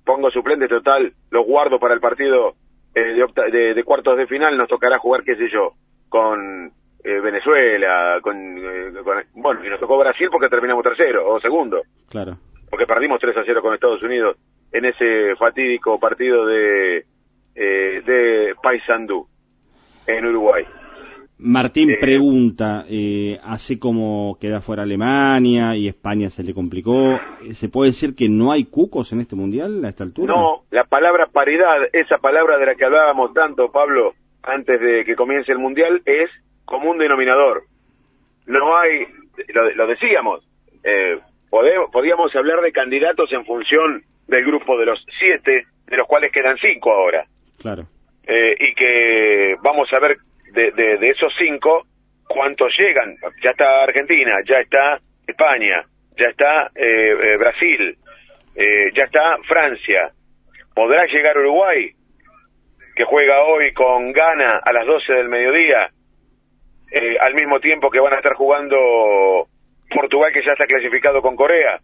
pongo 0.05 0.31
suplente 0.31 0.67
total, 0.69 1.13
los 1.31 1.47
guardo 1.47 1.79
para 1.79 1.95
el 1.95 2.01
partido 2.01 2.55
eh, 2.95 3.01
de, 3.15 3.23
octa- 3.25 3.51
de- 3.51 3.75
de 3.75 3.85
cuartos 3.85 4.17
de 4.17 4.27
final, 4.27 4.57
nos 4.57 4.69
tocará 4.69 4.99
jugar, 4.99 5.23
qué 5.23 5.37
sé 5.37 5.49
yo, 5.53 5.73
con 6.09 6.73
eh, 7.05 7.21
Venezuela, 7.21 8.19
con, 8.23 8.37
eh, 8.59 8.93
con- 9.05 9.23
Bueno, 9.35 9.65
y 9.65 9.69
nos 9.71 9.79
tocó 9.79 9.99
Brasil 9.99 10.29
porque 10.33 10.49
terminamos 10.49 10.83
tercero 10.83 11.29
o 11.31 11.39
segundo, 11.41 11.83
Claro. 12.09 12.39
porque 12.71 12.87
perdimos 12.87 13.21
3 13.21 13.37
a 13.37 13.43
0 13.45 13.63
con 13.63 13.75
Estados 13.75 14.03
Unidos 14.03 14.37
en 14.73 14.85
ese 14.87 15.37
fatídico 15.37 16.01
partido 16.01 16.45
de, 16.47 17.05
eh, 17.55 18.03
de 18.05 18.55
Paysandú 18.63 19.27
en 20.07 20.27
Uruguay. 20.27 20.65
Martín 21.41 21.91
Eh, 21.91 21.99
pregunta, 22.01 22.85
eh, 22.89 23.39
así 23.45 23.79
como 23.79 24.37
queda 24.41 24.61
fuera 24.61 24.83
Alemania 24.83 25.77
y 25.77 25.87
España 25.87 26.31
se 26.31 26.43
le 26.43 26.53
complicó, 26.53 27.21
¿se 27.53 27.69
puede 27.69 27.91
decir 27.91 28.17
que 28.17 28.29
no 28.29 28.51
hay 28.51 28.65
cucos 28.65 29.13
en 29.13 29.21
este 29.21 29.37
mundial 29.37 29.85
a 29.85 29.89
esta 29.89 30.03
altura? 30.05 30.35
No, 30.35 30.65
la 30.71 30.85
palabra 30.85 31.27
paridad, 31.27 31.77
esa 31.93 32.19
palabra 32.19 32.59
de 32.59 32.67
la 32.67 32.75
que 32.75 32.85
hablábamos 32.85 33.33
tanto, 33.35 33.71
Pablo, 33.71 34.15
antes 34.43 34.81
de 34.81 35.05
que 35.05 35.15
comience 35.15 35.53
el 35.53 35.59
Mundial, 35.59 36.03
es 36.05 36.31
común 36.65 36.99
denominador. 36.99 37.63
No 38.47 38.77
hay, 38.77 39.07
lo, 39.55 39.71
lo 39.75 39.87
decíamos, 39.87 40.45
eh, 40.83 41.19
podíamos 41.51 42.35
hablar 42.35 42.61
de 42.63 42.73
candidatos 42.73 43.33
en 43.33 43.45
función 43.45 44.03
del 44.27 44.45
grupo 44.45 44.79
de 44.79 44.87
los 44.87 45.05
siete, 45.19 45.67
de 45.87 45.97
los 45.97 46.07
cuales 46.07 46.33
quedan 46.33 46.57
cinco 46.59 46.93
ahora. 46.93 47.25
Claro. 47.61 47.85
Eh, 48.27 48.57
y 48.59 48.75
que 48.75 49.57
vamos 49.63 49.89
a 49.93 50.01
ver 50.01 50.19
de, 50.53 50.71
de- 50.73 50.99
de 50.99 51.11
esos 51.11 51.33
cinco 51.39 51.87
cuántos 52.27 52.73
llegan. 52.79 53.17
Ya 53.43 53.51
está 53.51 53.83
Argentina, 53.85 54.41
ya 54.47 54.61
está 54.61 54.99
España, 55.27 55.85
ya 56.17 56.27
está 56.29 56.71
eh, 56.75 57.15
eh, 57.23 57.37
Brasil, 57.39 57.97
eh, 58.55 58.91
ya 58.95 59.05
está 59.05 59.39
Francia. 59.47 60.11
¿Podrá 60.75 61.07
llegar 61.07 61.37
Uruguay, 61.39 61.91
que 62.95 63.05
juega 63.05 63.43
hoy 63.45 63.73
con 63.73 64.13
Ghana 64.13 64.61
a 64.65 64.73
las 64.73 64.87
12 64.87 65.13
del 65.13 65.29
mediodía, 65.29 65.89
eh, 66.93 67.17
al 67.21 67.35
mismo 67.35 67.61
tiempo 67.61 67.91
que 67.91 68.01
van 68.01 68.13
a 68.15 68.17
estar 68.17 68.35
jugando 68.35 69.47
Portugal, 69.95 70.33
que 70.33 70.43
ya 70.45 70.53
está 70.53 70.67
clasificado 70.67 71.21
con 71.23 71.37
Corea? 71.37 71.79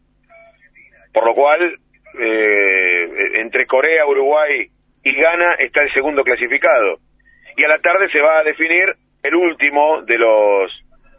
Por 1.13 1.25
lo 1.27 1.35
cual, 1.35 1.79
eh, 2.21 3.09
entre 3.35 3.67
Corea, 3.67 4.07
Uruguay 4.07 4.67
y 5.03 5.15
Ghana 5.15 5.55
está 5.59 5.83
el 5.83 5.93
segundo 5.93 6.23
clasificado. 6.25 6.99
Y 7.57 7.65
a 7.65 7.69
la 7.69 7.79
tarde 7.79 8.09
se 8.11 8.21
va 8.21 8.39
a 8.39 8.43
definir 8.45 8.95
el 9.23 9.35
último 9.35 10.03
de 10.03 10.19
los 10.19 10.73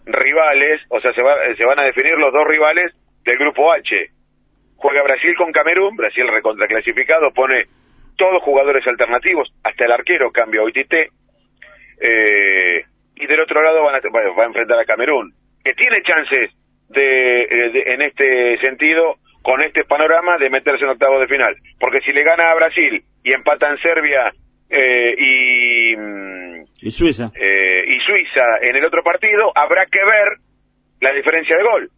rivales, 0.06 0.82
o 0.90 1.00
sea, 1.00 1.14
se, 1.14 1.24
va- 1.24 1.38
se 1.56 1.66
van 1.66 1.80
a 1.80 1.84
definir 1.84 2.14
los 2.18 2.32
dos 2.34 2.46
rivales 2.48 2.94
del 3.24 3.38
grupo 3.38 3.72
H. 3.72 4.10
Juega 4.78 5.02
Brasil 5.04 5.34
con 5.36 5.52
Camerún, 5.52 5.96
Brasil 5.96 6.28
recontraclasificado, 6.28 7.32
pone 7.32 7.66
todos 8.18 8.44
jugadores 8.44 8.86
alternativos, 8.88 9.50
hasta 9.64 9.86
el 9.86 9.92
arquero 9.92 10.32
cambia 10.32 10.62
hoy 10.62 10.72
Tite, 10.74 11.10
eh, 12.02 12.84
y 13.16 13.26
del 13.28 13.40
otro 13.40 13.62
lado 13.62 13.84
van 13.84 13.96
a, 13.96 14.00
va 14.38 14.44
a 14.44 14.48
enfrentar 14.48 14.80
a 14.80 14.86
Camerún, 14.86 15.34
que 15.64 15.74
tiene 15.74 16.02
chances 16.04 16.52
de, 16.90 17.42
eh, 17.44 17.70
de- 17.72 17.84
en 17.94 18.02
este 18.02 18.58
sentido, 18.60 19.16
con 19.42 19.62
este 19.62 19.84
panorama, 19.86 20.38
de 20.38 20.50
meterse 20.50 20.84
en 20.84 20.92
octavo 20.92 21.20
de 21.20 21.28
final. 21.28 21.56
Porque 21.80 22.02
si 22.02 22.12
le 22.12 22.24
gana 22.24 22.52
a 22.52 22.56
Brasil 22.56 23.04
y 23.24 23.32
empatan 23.34 23.78
Serbia 23.80 24.32
eh, 24.70 25.16
y, 25.18 26.88
Y 26.88 26.92
Suiza. 26.92 27.32
eh, 27.36 27.84
y 27.88 28.00
Suiza 28.02 28.58
en 28.62 28.76
el 28.76 28.86
otro 28.86 29.04
partido, 29.04 29.52
habrá 29.56 29.86
que 29.86 30.00
ver 30.04 30.38
la 31.02 31.14
diferencia 31.14 31.58
de 31.58 31.64
gol. 31.64 31.90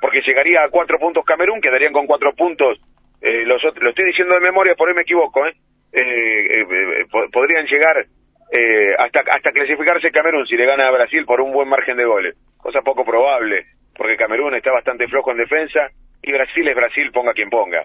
Porque 0.00 0.20
llegaría 0.20 0.62
a 0.62 0.68
cuatro 0.68 0.98
puntos 0.98 1.24
Camerún, 1.24 1.60
quedarían 1.60 1.92
con 1.92 2.06
cuatro 2.06 2.32
puntos. 2.34 2.78
eh, 3.22 3.44
los 3.46 3.64
otros, 3.64 3.82
lo 3.82 3.90
estoy 3.90 4.04
diciendo 4.06 4.34
de 4.34 4.40
memoria, 4.40 4.74
por 4.74 4.88
ahí 4.88 4.94
me 4.94 5.02
equivoco, 5.02 5.46
¿eh? 5.46 5.52
Eh, 5.92 6.00
eh, 6.02 6.60
eh, 6.60 7.04
po- 7.10 7.26
podrían 7.32 7.64
llegar 7.66 8.04
eh, 8.52 8.94
hasta, 8.98 9.20
hasta 9.20 9.52
clasificarse 9.52 10.10
Camerún 10.10 10.46
si 10.46 10.56
le 10.56 10.66
gana 10.66 10.86
a 10.86 10.92
Brasil 10.92 11.24
por 11.24 11.40
un 11.40 11.52
buen 11.52 11.68
margen 11.68 11.96
de 11.96 12.04
goles. 12.04 12.34
Cosa 12.58 12.82
poco 12.82 13.04
probable, 13.04 13.64
porque 13.96 14.16
Camerún 14.16 14.54
está 14.54 14.72
bastante 14.72 15.06
flojo 15.08 15.30
en 15.30 15.38
defensa 15.38 15.88
y 16.22 16.32
Brasil 16.32 16.68
es 16.68 16.76
Brasil, 16.76 17.10
ponga 17.12 17.32
quien 17.32 17.48
ponga. 17.48 17.82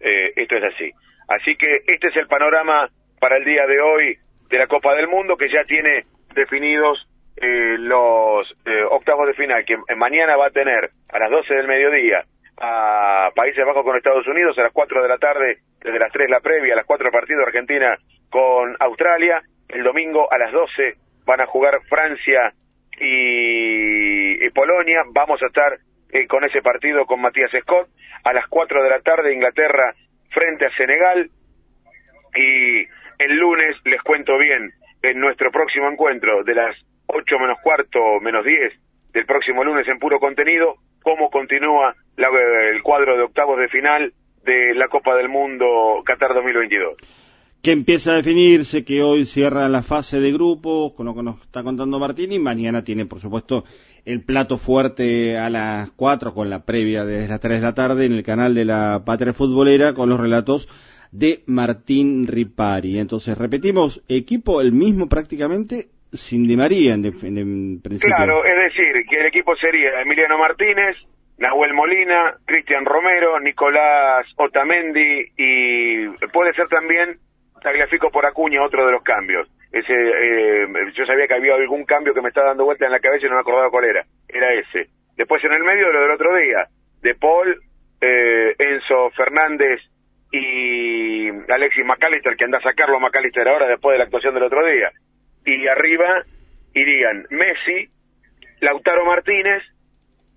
Eh, 0.00 0.32
esto 0.34 0.56
es 0.56 0.64
así. 0.64 0.90
Así 1.28 1.54
que 1.56 1.82
este 1.86 2.08
es 2.08 2.16
el 2.16 2.26
panorama 2.26 2.88
para 3.20 3.36
el 3.36 3.44
día 3.44 3.66
de 3.66 3.80
hoy 3.80 4.18
de 4.48 4.58
la 4.58 4.66
Copa 4.66 4.94
del 4.94 5.06
Mundo, 5.06 5.36
que 5.36 5.48
ya 5.48 5.62
tiene 5.64 6.04
definidos 6.34 7.06
eh, 7.36 7.76
los 7.78 8.50
eh, 8.64 8.82
octavos 8.90 9.26
de 9.26 9.34
final, 9.34 9.64
que 9.64 9.76
mañana 9.94 10.36
va 10.36 10.46
a 10.46 10.50
tener 10.50 10.90
a 11.08 11.18
las 11.18 11.30
12 11.30 11.54
del 11.54 11.68
mediodía 11.68 12.24
a 12.60 13.30
Países 13.34 13.64
Bajos 13.64 13.84
con 13.84 13.96
Estados 13.96 14.26
Unidos, 14.26 14.58
a 14.58 14.62
las 14.62 14.72
4 14.72 15.02
de 15.02 15.08
la 15.08 15.18
tarde, 15.18 15.58
desde 15.80 15.98
las 15.98 16.12
3 16.12 16.28
la 16.28 16.40
previa, 16.40 16.74
a 16.74 16.76
las 16.76 16.86
4 16.86 17.10
partido 17.10 17.42
Argentina 17.42 17.96
con 18.28 18.76
Australia, 18.80 19.42
el 19.68 19.82
domingo 19.82 20.30
a 20.30 20.38
las 20.38 20.52
12 20.52 20.94
van 21.24 21.40
a 21.40 21.46
jugar 21.46 21.80
Francia 21.88 22.52
y, 22.98 24.44
y 24.44 24.50
Polonia, 24.50 25.02
vamos 25.12 25.42
a 25.42 25.46
estar 25.46 25.78
eh, 26.10 26.26
con 26.26 26.44
ese 26.44 26.60
partido 26.60 27.06
con 27.06 27.20
Matías 27.20 27.50
Scott, 27.62 27.88
a 28.24 28.32
las 28.32 28.46
4 28.48 28.82
de 28.82 28.90
la 28.90 29.00
tarde 29.00 29.32
Inglaterra 29.32 29.94
frente 30.30 30.66
a 30.66 30.76
Senegal, 30.76 31.30
y 32.34 32.86
el 33.20 33.36
lunes 33.36 33.76
les 33.84 34.02
cuento 34.02 34.38
bien 34.38 34.72
en 35.02 35.20
nuestro 35.20 35.50
próximo 35.50 35.88
encuentro 35.90 36.42
de 36.44 36.54
las 36.54 36.76
8 37.06 37.38
menos 37.38 37.58
cuarto 37.62 37.98
menos 38.20 38.44
10 38.44 38.72
del 39.12 39.26
próximo 39.26 39.64
lunes 39.64 39.86
en 39.88 39.98
puro 39.98 40.18
contenido 40.20 40.74
cómo 41.02 41.30
continúa 41.30 41.94
la- 42.16 42.28
el 42.74 42.82
cuadro 42.82 43.16
de 43.16 43.22
octavos 43.22 43.58
de 43.58 43.68
final 43.68 44.12
de 44.44 44.74
la 44.74 44.88
Copa 44.88 45.14
del 45.16 45.28
Mundo 45.28 46.02
Qatar 46.04 46.34
2022. 46.34 46.94
Que 47.62 47.72
empieza 47.72 48.12
a 48.12 48.16
definirse, 48.16 48.86
que 48.86 49.02
hoy 49.02 49.26
cierra 49.26 49.68
la 49.68 49.82
fase 49.82 50.18
de 50.18 50.32
grupos, 50.32 50.92
con 50.94 51.04
lo 51.04 51.14
que 51.14 51.22
nos 51.22 51.42
está 51.42 51.62
contando 51.62 51.98
Martín, 51.98 52.32
y 52.32 52.38
mañana 52.38 52.82
tiene, 52.84 53.04
por 53.04 53.20
supuesto, 53.20 53.64
el 54.06 54.22
plato 54.24 54.56
fuerte 54.56 55.36
a 55.36 55.50
las 55.50 55.90
4 55.90 56.32
con 56.32 56.48
la 56.48 56.64
previa 56.64 57.04
desde 57.04 57.28
las 57.28 57.38
3 57.40 57.56
de 57.56 57.60
la 57.60 57.74
tarde 57.74 58.06
en 58.06 58.12
el 58.12 58.22
canal 58.22 58.54
de 58.54 58.64
la 58.64 59.02
Patria 59.04 59.34
Futbolera 59.34 59.92
con 59.92 60.08
los 60.08 60.18
relatos 60.18 60.68
de 61.12 61.40
Martín 61.46 62.26
Ripari. 62.26 62.98
Entonces, 62.98 63.36
repetimos, 63.36 64.02
equipo 64.08 64.60
el 64.60 64.72
mismo 64.72 65.08
prácticamente 65.08 65.86
sin 66.12 66.46
Di 66.46 66.56
María 66.56 66.94
en, 66.94 67.02
principio. 67.02 68.16
Claro, 68.16 68.44
es 68.44 68.56
decir, 68.56 69.06
que 69.08 69.20
el 69.20 69.26
equipo 69.26 69.54
sería 69.56 70.00
Emiliano 70.00 70.38
Martínez, 70.38 70.96
Nahuel 71.38 71.72
Molina, 71.74 72.34
Cristian 72.44 72.84
Romero, 72.84 73.38
Nicolás 73.40 74.26
Otamendi 74.36 75.32
y 75.36 76.08
puede 76.32 76.52
ser 76.54 76.68
también 76.68 77.18
Tagliafico 77.62 78.10
por 78.10 78.26
Acuña, 78.26 78.62
otro 78.62 78.86
de 78.86 78.92
los 78.92 79.02
cambios. 79.02 79.48
Ese, 79.72 79.92
eh, 79.92 80.66
yo 80.94 81.06
sabía 81.06 81.28
que 81.28 81.34
había 81.34 81.54
algún 81.54 81.84
cambio 81.84 82.12
que 82.12 82.20
me 82.20 82.28
estaba 82.28 82.48
dando 82.48 82.64
vuelta 82.64 82.86
en 82.86 82.92
la 82.92 83.00
cabeza 83.00 83.26
y 83.26 83.28
no 83.28 83.36
me 83.36 83.42
acordaba 83.42 83.70
cuál 83.70 83.84
era. 83.84 84.04
Era 84.28 84.52
ese. 84.52 84.90
Después 85.16 85.44
en 85.44 85.52
el 85.52 85.62
medio 85.62 85.92
lo 85.92 86.00
del 86.00 86.10
otro 86.10 86.34
día, 86.34 86.66
de 87.02 87.14
Paul, 87.14 87.60
eh, 88.00 88.54
Enzo 88.58 89.10
Fernández 89.10 89.80
y 90.30 91.28
Alexis 91.50 91.84
McAllister, 91.84 92.36
que 92.36 92.44
anda 92.44 92.58
a 92.58 92.62
sacarlo 92.62 92.96
a 92.96 93.00
McAllister 93.00 93.48
ahora 93.48 93.66
después 93.66 93.94
de 93.94 93.98
la 93.98 94.04
actuación 94.04 94.34
del 94.34 94.44
otro 94.44 94.64
día. 94.64 94.90
Y 95.44 95.66
arriba 95.66 96.22
irían 96.74 97.26
Messi, 97.30 97.88
Lautaro 98.60 99.04
Martínez 99.04 99.62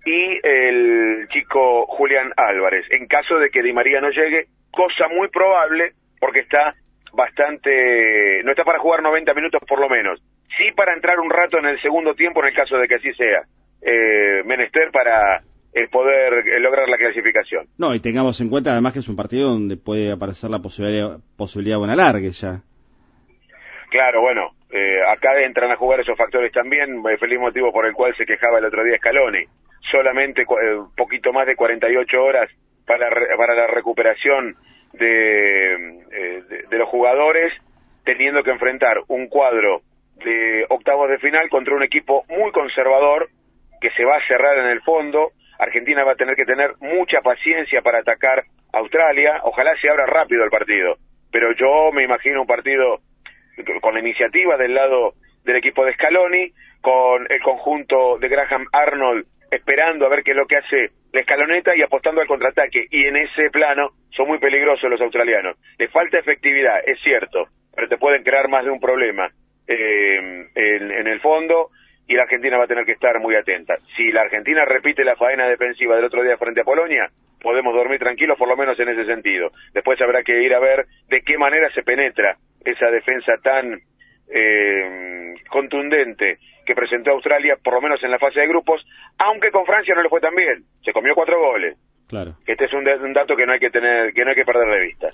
y 0.04 0.40
el 0.42 1.28
chico 1.28 1.86
Julián 1.86 2.32
Álvarez. 2.36 2.86
En 2.90 3.06
caso 3.06 3.38
de 3.38 3.50
que 3.50 3.62
Di 3.62 3.72
María 3.72 4.00
no 4.00 4.10
llegue, 4.10 4.46
cosa 4.70 5.08
muy 5.08 5.28
probable, 5.28 5.92
porque 6.18 6.40
está 6.40 6.74
bastante, 7.12 8.42
no 8.42 8.50
está 8.50 8.64
para 8.64 8.80
jugar 8.80 9.02
90 9.02 9.32
minutos 9.34 9.62
por 9.68 9.80
lo 9.80 9.88
menos. 9.88 10.20
Sí 10.58 10.72
para 10.72 10.94
entrar 10.94 11.20
un 11.20 11.30
rato 11.30 11.58
en 11.58 11.66
el 11.66 11.80
segundo 11.80 12.14
tiempo 12.14 12.40
en 12.40 12.48
el 12.48 12.54
caso 12.54 12.76
de 12.78 12.88
que 12.88 12.96
así 12.96 13.12
sea. 13.14 13.42
Eh, 13.80 14.42
menester 14.44 14.90
para 14.90 15.42
eh, 15.74 15.88
poder 15.88 16.46
eh, 16.46 16.60
lograr 16.60 16.88
la 16.88 16.96
clasificación. 16.96 17.66
No, 17.78 17.94
y 17.94 18.00
tengamos 18.00 18.40
en 18.40 18.48
cuenta 18.48 18.70
además 18.72 18.92
que 18.92 19.00
es 19.00 19.08
un 19.08 19.16
partido 19.16 19.48
donde 19.50 19.76
puede 19.76 20.12
aparecer 20.12 20.48
la 20.50 20.60
posibilidad, 20.60 21.18
posibilidad 21.36 21.76
de 21.78 21.82
una 21.82 21.96
largue 21.96 22.30
ya. 22.30 22.60
Claro, 23.90 24.20
bueno, 24.22 24.50
eh, 24.70 24.98
acá 25.08 25.40
entran 25.40 25.70
a 25.70 25.76
jugar 25.76 26.00
esos 26.00 26.16
factores 26.18 26.52
también, 26.52 27.02
eh, 27.08 27.16
feliz 27.18 27.38
motivo 27.38 27.72
por 27.72 27.86
el 27.86 27.92
cual 27.92 28.14
se 28.16 28.26
quejaba 28.26 28.58
el 28.58 28.64
otro 28.64 28.82
día 28.84 28.96
Scaloni. 28.98 29.44
Solamente 29.90 30.44
cu- 30.44 30.58
eh, 30.58 30.80
poquito 30.96 31.32
más 31.32 31.46
de 31.46 31.54
48 31.56 32.22
horas 32.24 32.50
para, 32.86 33.08
re- 33.10 33.36
para 33.36 33.54
la 33.54 33.66
recuperación 33.68 34.56
de, 34.92 35.06
de, 36.48 36.64
de 36.70 36.78
los 36.78 36.88
jugadores, 36.88 37.52
teniendo 38.04 38.42
que 38.42 38.50
enfrentar 38.50 38.98
un 39.08 39.28
cuadro 39.28 39.82
de 40.24 40.64
octavos 40.68 41.08
de 41.10 41.18
final 41.18 41.48
contra 41.48 41.74
un 41.74 41.82
equipo 41.82 42.24
muy 42.28 42.50
conservador 42.52 43.28
que 43.80 43.90
se 43.90 44.04
va 44.04 44.16
a 44.16 44.26
cerrar 44.26 44.58
en 44.58 44.66
el 44.66 44.80
fondo. 44.82 45.30
Argentina 45.58 46.04
va 46.04 46.12
a 46.12 46.16
tener 46.16 46.36
que 46.36 46.44
tener 46.44 46.72
mucha 46.80 47.20
paciencia 47.20 47.82
para 47.82 47.98
atacar 47.98 48.44
a 48.72 48.78
Australia. 48.78 49.40
Ojalá 49.44 49.76
se 49.80 49.88
abra 49.88 50.06
rápido 50.06 50.44
el 50.44 50.50
partido. 50.50 50.96
Pero 51.30 51.52
yo 51.52 51.90
me 51.92 52.04
imagino 52.04 52.40
un 52.40 52.46
partido 52.46 53.00
con 53.80 53.94
la 53.94 54.00
iniciativa 54.00 54.56
del 54.56 54.74
lado 54.74 55.14
del 55.44 55.56
equipo 55.56 55.84
de 55.84 55.94
Scaloni, 55.94 56.52
con 56.80 57.26
el 57.30 57.40
conjunto 57.42 58.18
de 58.18 58.28
Graham 58.28 58.66
Arnold 58.72 59.26
esperando 59.50 60.06
a 60.06 60.08
ver 60.08 60.22
qué 60.22 60.32
es 60.32 60.36
lo 60.36 60.46
que 60.46 60.56
hace 60.56 60.90
la 61.12 61.20
escaloneta 61.20 61.76
y 61.76 61.82
apostando 61.82 62.20
al 62.20 62.26
contraataque. 62.26 62.86
Y 62.90 63.06
en 63.06 63.16
ese 63.16 63.50
plano 63.50 63.90
son 64.10 64.28
muy 64.28 64.38
peligrosos 64.38 64.90
los 64.90 65.00
australianos. 65.00 65.56
Les 65.78 65.90
falta 65.90 66.18
efectividad, 66.18 66.80
es 66.86 67.00
cierto, 67.02 67.48
pero 67.74 67.88
te 67.88 67.98
pueden 67.98 68.22
crear 68.22 68.48
más 68.48 68.64
de 68.64 68.70
un 68.70 68.80
problema 68.80 69.30
eh, 69.66 70.48
en, 70.54 70.90
en 70.90 71.06
el 71.06 71.20
fondo. 71.20 71.70
Y 72.06 72.14
la 72.14 72.22
Argentina 72.24 72.58
va 72.58 72.64
a 72.64 72.68
tener 72.68 72.84
que 72.84 72.92
estar 72.92 73.18
muy 73.20 73.34
atenta. 73.34 73.76
Si 73.96 74.10
la 74.12 74.22
Argentina 74.22 74.64
repite 74.64 75.04
la 75.04 75.16
faena 75.16 75.48
defensiva 75.48 75.96
del 75.96 76.04
otro 76.04 76.22
día 76.22 76.36
frente 76.36 76.60
a 76.60 76.64
Polonia, 76.64 77.08
podemos 77.40 77.74
dormir 77.74 77.98
tranquilos 77.98 78.38
por 78.38 78.48
lo 78.48 78.56
menos 78.56 78.78
en 78.78 78.88
ese 78.88 79.06
sentido. 79.06 79.50
Después 79.72 80.00
habrá 80.00 80.22
que 80.22 80.42
ir 80.42 80.54
a 80.54 80.60
ver 80.60 80.86
de 81.08 81.22
qué 81.22 81.38
manera 81.38 81.70
se 81.72 81.82
penetra 81.82 82.36
esa 82.64 82.90
defensa 82.90 83.34
tan 83.42 83.80
eh, 84.28 85.34
contundente 85.48 86.38
que 86.64 86.74
presentó 86.74 87.12
Australia, 87.12 87.56
por 87.62 87.74
lo 87.74 87.80
menos 87.80 88.02
en 88.02 88.10
la 88.10 88.18
fase 88.18 88.40
de 88.40 88.48
grupos, 88.48 88.84
aunque 89.18 89.50
con 89.50 89.66
Francia 89.66 89.94
no 89.94 90.02
le 90.02 90.08
fue 90.08 90.20
tan 90.20 90.34
bien. 90.34 90.64
Se 90.82 90.92
comió 90.92 91.14
cuatro 91.14 91.38
goles. 91.38 91.76
Claro. 92.08 92.36
Este 92.46 92.66
es 92.66 92.72
un, 92.72 92.88
un 92.88 93.12
dato 93.12 93.36
que 93.36 93.46
no 93.46 93.52
hay 93.52 93.60
que 93.60 93.70
tener, 93.70 94.12
que 94.12 94.24
no 94.24 94.30
hay 94.30 94.36
que 94.36 94.44
perder 94.44 94.68
de 94.68 94.86
vista. 94.86 95.08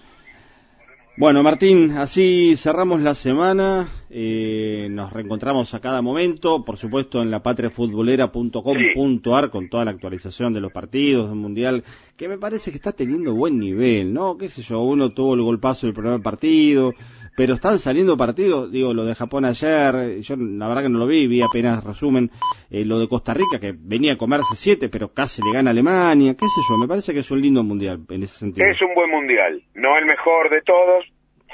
Bueno, 1.16 1.42
Martín, 1.42 1.92
así 1.98 2.56
cerramos 2.56 3.00
la 3.00 3.14
semana. 3.14 3.88
Eh, 4.12 4.88
nos 4.90 5.12
reencontramos 5.12 5.72
a 5.72 5.80
cada 5.80 6.02
momento, 6.02 6.64
por 6.64 6.76
supuesto, 6.76 7.22
en 7.22 7.30
la 7.30 7.44
patriafutbolera.com.ar 7.44 9.50
con 9.50 9.68
toda 9.68 9.84
la 9.84 9.92
actualización 9.92 10.52
de 10.52 10.60
los 10.60 10.72
partidos 10.72 11.28
del 11.28 11.38
Mundial, 11.38 11.84
que 12.16 12.26
me 12.26 12.36
parece 12.36 12.72
que 12.72 12.78
está 12.78 12.90
teniendo 12.90 13.32
buen 13.34 13.60
nivel, 13.60 14.12
¿no? 14.12 14.36
Qué 14.36 14.48
sé 14.48 14.62
yo, 14.62 14.80
uno 14.80 15.10
tuvo 15.10 15.34
el 15.34 15.42
golpazo 15.42 15.86
del 15.86 15.94
primer 15.94 16.20
partido, 16.22 16.92
pero 17.36 17.54
están 17.54 17.78
saliendo 17.78 18.16
partidos, 18.16 18.72
digo, 18.72 18.92
lo 18.92 19.04
de 19.04 19.14
Japón 19.14 19.44
ayer, 19.44 20.18
yo 20.22 20.34
la 20.36 20.66
verdad 20.66 20.82
que 20.82 20.88
no 20.88 20.98
lo 20.98 21.06
vi, 21.06 21.28
vi 21.28 21.42
apenas 21.42 21.84
resumen, 21.84 22.32
eh, 22.68 22.84
lo 22.84 22.98
de 22.98 23.06
Costa 23.06 23.32
Rica, 23.32 23.60
que 23.60 23.72
venía 23.78 24.14
a 24.14 24.18
comerse 24.18 24.56
siete, 24.56 24.88
pero 24.88 25.14
casi 25.14 25.40
le 25.40 25.52
gana 25.52 25.70
Alemania, 25.70 26.34
qué 26.34 26.46
sé 26.46 26.60
yo, 26.68 26.76
me 26.78 26.88
parece 26.88 27.14
que 27.14 27.20
es 27.20 27.30
un 27.30 27.40
lindo 27.40 27.62
Mundial 27.62 28.00
en 28.08 28.24
ese 28.24 28.40
sentido. 28.40 28.66
Es 28.66 28.82
un 28.82 28.92
buen 28.92 29.08
Mundial, 29.08 29.62
no 29.74 29.96
el 29.96 30.06
mejor 30.06 30.50
de 30.50 30.62
todos, 30.62 31.04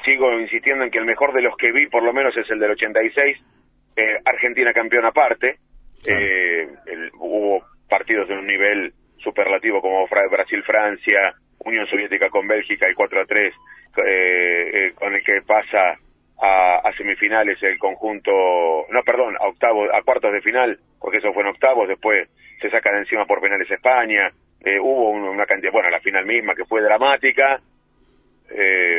sigo 0.06 0.32
insistiendo 0.38 0.84
en 0.84 0.90
que 0.90 0.98
el 0.98 1.04
mejor 1.04 1.34
de 1.34 1.42
los 1.42 1.56
que 1.56 1.72
vi 1.72 1.88
por 1.88 2.02
lo 2.02 2.14
menos 2.14 2.34
es 2.36 2.48
el 2.48 2.60
del 2.60 2.70
86, 2.70 3.36
eh, 3.96 4.18
Argentina 4.24 4.72
campeón 4.72 5.04
aparte, 5.04 5.56
eh, 6.06 6.68
el, 6.86 7.10
hubo 7.18 7.64
partidos 7.88 8.28
de 8.28 8.38
un 8.38 8.46
nivel 8.46 8.94
superlativo 9.18 9.82
como 9.82 10.06
Brasil-Francia, 10.06 11.34
Unión 11.58 11.86
Soviética 11.88 12.30
con 12.30 12.46
Bélgica 12.46 12.88
y 12.88 12.94
4 12.94 13.20
a 13.20 13.24
3, 13.24 13.54
eh, 14.06 14.92
con 14.94 15.12
el 15.12 15.24
que 15.24 15.42
pasa 15.42 15.98
a, 16.40 16.76
a, 16.84 16.92
semifinales 16.96 17.60
el 17.62 17.78
conjunto, 17.78 18.30
no, 18.90 19.02
perdón, 19.02 19.36
a 19.40 19.48
octavos, 19.48 19.88
a 19.92 20.02
cuartos 20.02 20.32
de 20.32 20.42
final, 20.42 20.78
porque 21.00 21.18
eso 21.18 21.32
fue 21.32 21.42
en 21.42 21.48
octavos, 21.48 21.88
después 21.88 22.28
se 22.60 22.70
saca 22.70 22.92
de 22.92 22.98
encima 22.98 23.24
por 23.24 23.40
penales 23.40 23.70
España, 23.70 24.30
hubo 24.80 25.10
una 25.10 25.46
cantidad, 25.46 25.72
bueno, 25.72 25.90
la 25.90 26.00
final 26.00 26.26
misma 26.26 26.54
que 26.54 26.64
fue 26.64 26.82
dramática, 26.82 27.60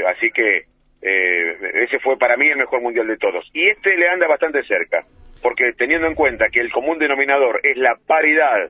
así 0.07 0.31
que 0.31 0.65
eh, 1.01 1.57
ese 1.75 1.99
fue 1.99 2.17
para 2.17 2.37
mí 2.37 2.47
el 2.47 2.57
mejor 2.57 2.81
mundial 2.81 3.07
de 3.07 3.17
todos. 3.17 3.49
Y 3.53 3.67
este 3.67 3.95
le 3.97 4.09
anda 4.09 4.27
bastante 4.27 4.63
cerca, 4.63 5.05
porque 5.41 5.73
teniendo 5.73 6.07
en 6.07 6.15
cuenta 6.15 6.49
que 6.51 6.59
el 6.59 6.71
común 6.71 6.99
denominador 6.99 7.59
es 7.63 7.77
la 7.77 7.95
paridad, 8.07 8.69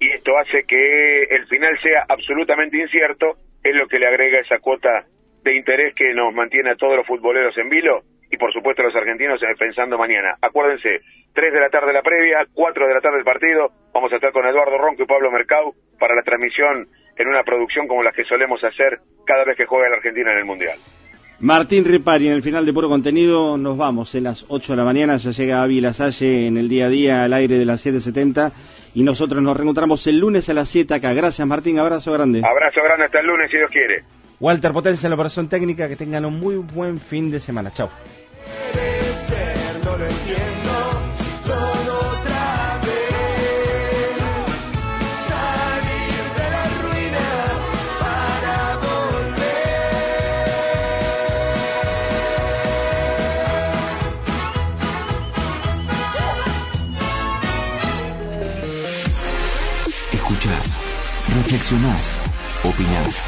y 0.00 0.10
esto 0.10 0.36
hace 0.38 0.64
que 0.64 1.22
el 1.24 1.46
final 1.46 1.78
sea 1.80 2.04
absolutamente 2.08 2.78
incierto, 2.78 3.36
es 3.62 3.74
lo 3.74 3.86
que 3.86 3.98
le 3.98 4.06
agrega 4.06 4.40
esa 4.40 4.58
cuota 4.58 5.06
de 5.42 5.54
interés 5.54 5.94
que 5.94 6.12
nos 6.14 6.34
mantiene 6.34 6.70
a 6.70 6.76
todos 6.76 6.96
los 6.96 7.06
futboleros 7.06 7.56
en 7.58 7.68
vilo 7.68 8.02
y 8.30 8.36
por 8.36 8.52
supuesto 8.52 8.82
a 8.82 8.86
los 8.86 8.96
argentinos 8.96 9.40
pensando 9.58 9.96
mañana. 9.96 10.36
Acuérdense, 10.40 11.00
3 11.34 11.52
de 11.52 11.60
la 11.60 11.70
tarde 11.70 11.92
la 11.92 12.02
previa, 12.02 12.46
4 12.52 12.88
de 12.88 12.94
la 12.94 13.00
tarde 13.00 13.18
el 13.18 13.24
partido, 13.24 13.70
vamos 13.92 14.12
a 14.12 14.16
estar 14.16 14.32
con 14.32 14.46
Eduardo 14.46 14.78
Ronco 14.78 15.02
y 15.02 15.06
Pablo 15.06 15.30
Mercado 15.30 15.72
para 15.98 16.14
la 16.14 16.22
transmisión 16.22 16.88
en 17.16 17.28
una 17.28 17.44
producción 17.44 17.86
como 17.86 18.02
la 18.02 18.12
que 18.12 18.24
solemos 18.24 18.62
hacer 18.64 18.98
cada 19.26 19.44
vez 19.44 19.56
que 19.56 19.66
juega 19.66 19.88
la 19.88 19.96
Argentina 19.96 20.32
en 20.32 20.38
el 20.38 20.44
Mundial. 20.44 20.78
Martín 21.44 21.84
Ripari, 21.84 22.28
en 22.28 22.32
el 22.32 22.40
final 22.40 22.64
de 22.64 22.72
Puro 22.72 22.88
Contenido 22.88 23.58
nos 23.58 23.76
vamos, 23.76 24.14
en 24.14 24.24
las 24.24 24.46
8 24.48 24.72
de 24.72 24.76
la 24.78 24.84
mañana 24.84 25.18
ya 25.18 25.30
llega 25.30 25.62
Avi 25.62 25.78
Lasalle 25.78 26.46
en 26.46 26.56
el 26.56 26.70
día 26.70 26.86
a 26.86 26.88
día 26.88 27.24
al 27.24 27.34
aire 27.34 27.58
de 27.58 27.66
las 27.66 27.84
7.70 27.84 28.50
y 28.94 29.02
nosotros 29.02 29.42
nos 29.42 29.54
reencontramos 29.54 30.06
el 30.06 30.20
lunes 30.20 30.48
a 30.48 30.54
las 30.54 30.70
7 30.70 30.94
acá. 30.94 31.12
Gracias 31.12 31.46
Martín, 31.46 31.78
abrazo 31.78 32.14
grande. 32.14 32.40
Abrazo 32.42 32.80
grande 32.82 33.04
hasta 33.04 33.20
el 33.20 33.26
lunes 33.26 33.50
si 33.50 33.58
Dios 33.58 33.70
quiere. 33.70 34.04
Walter 34.40 34.72
Potencia 34.72 35.06
en 35.06 35.10
la 35.10 35.16
operación 35.16 35.50
técnica, 35.50 35.86
que 35.86 35.96
tengan 35.96 36.24
un 36.24 36.40
muy 36.40 36.54
buen 36.54 36.98
fin 36.98 37.30
de 37.30 37.40
semana. 37.40 37.70
Chao. 37.70 37.90
Reflexionás, 61.54 62.10
opinás. 62.64 63.22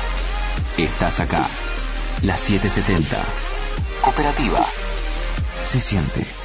Estás 0.76 1.20
acá. 1.20 1.46
La 2.22 2.36
770. 2.36 3.24
Cooperativa. 4.02 4.66
Se 5.62 5.80
siente. 5.80 6.35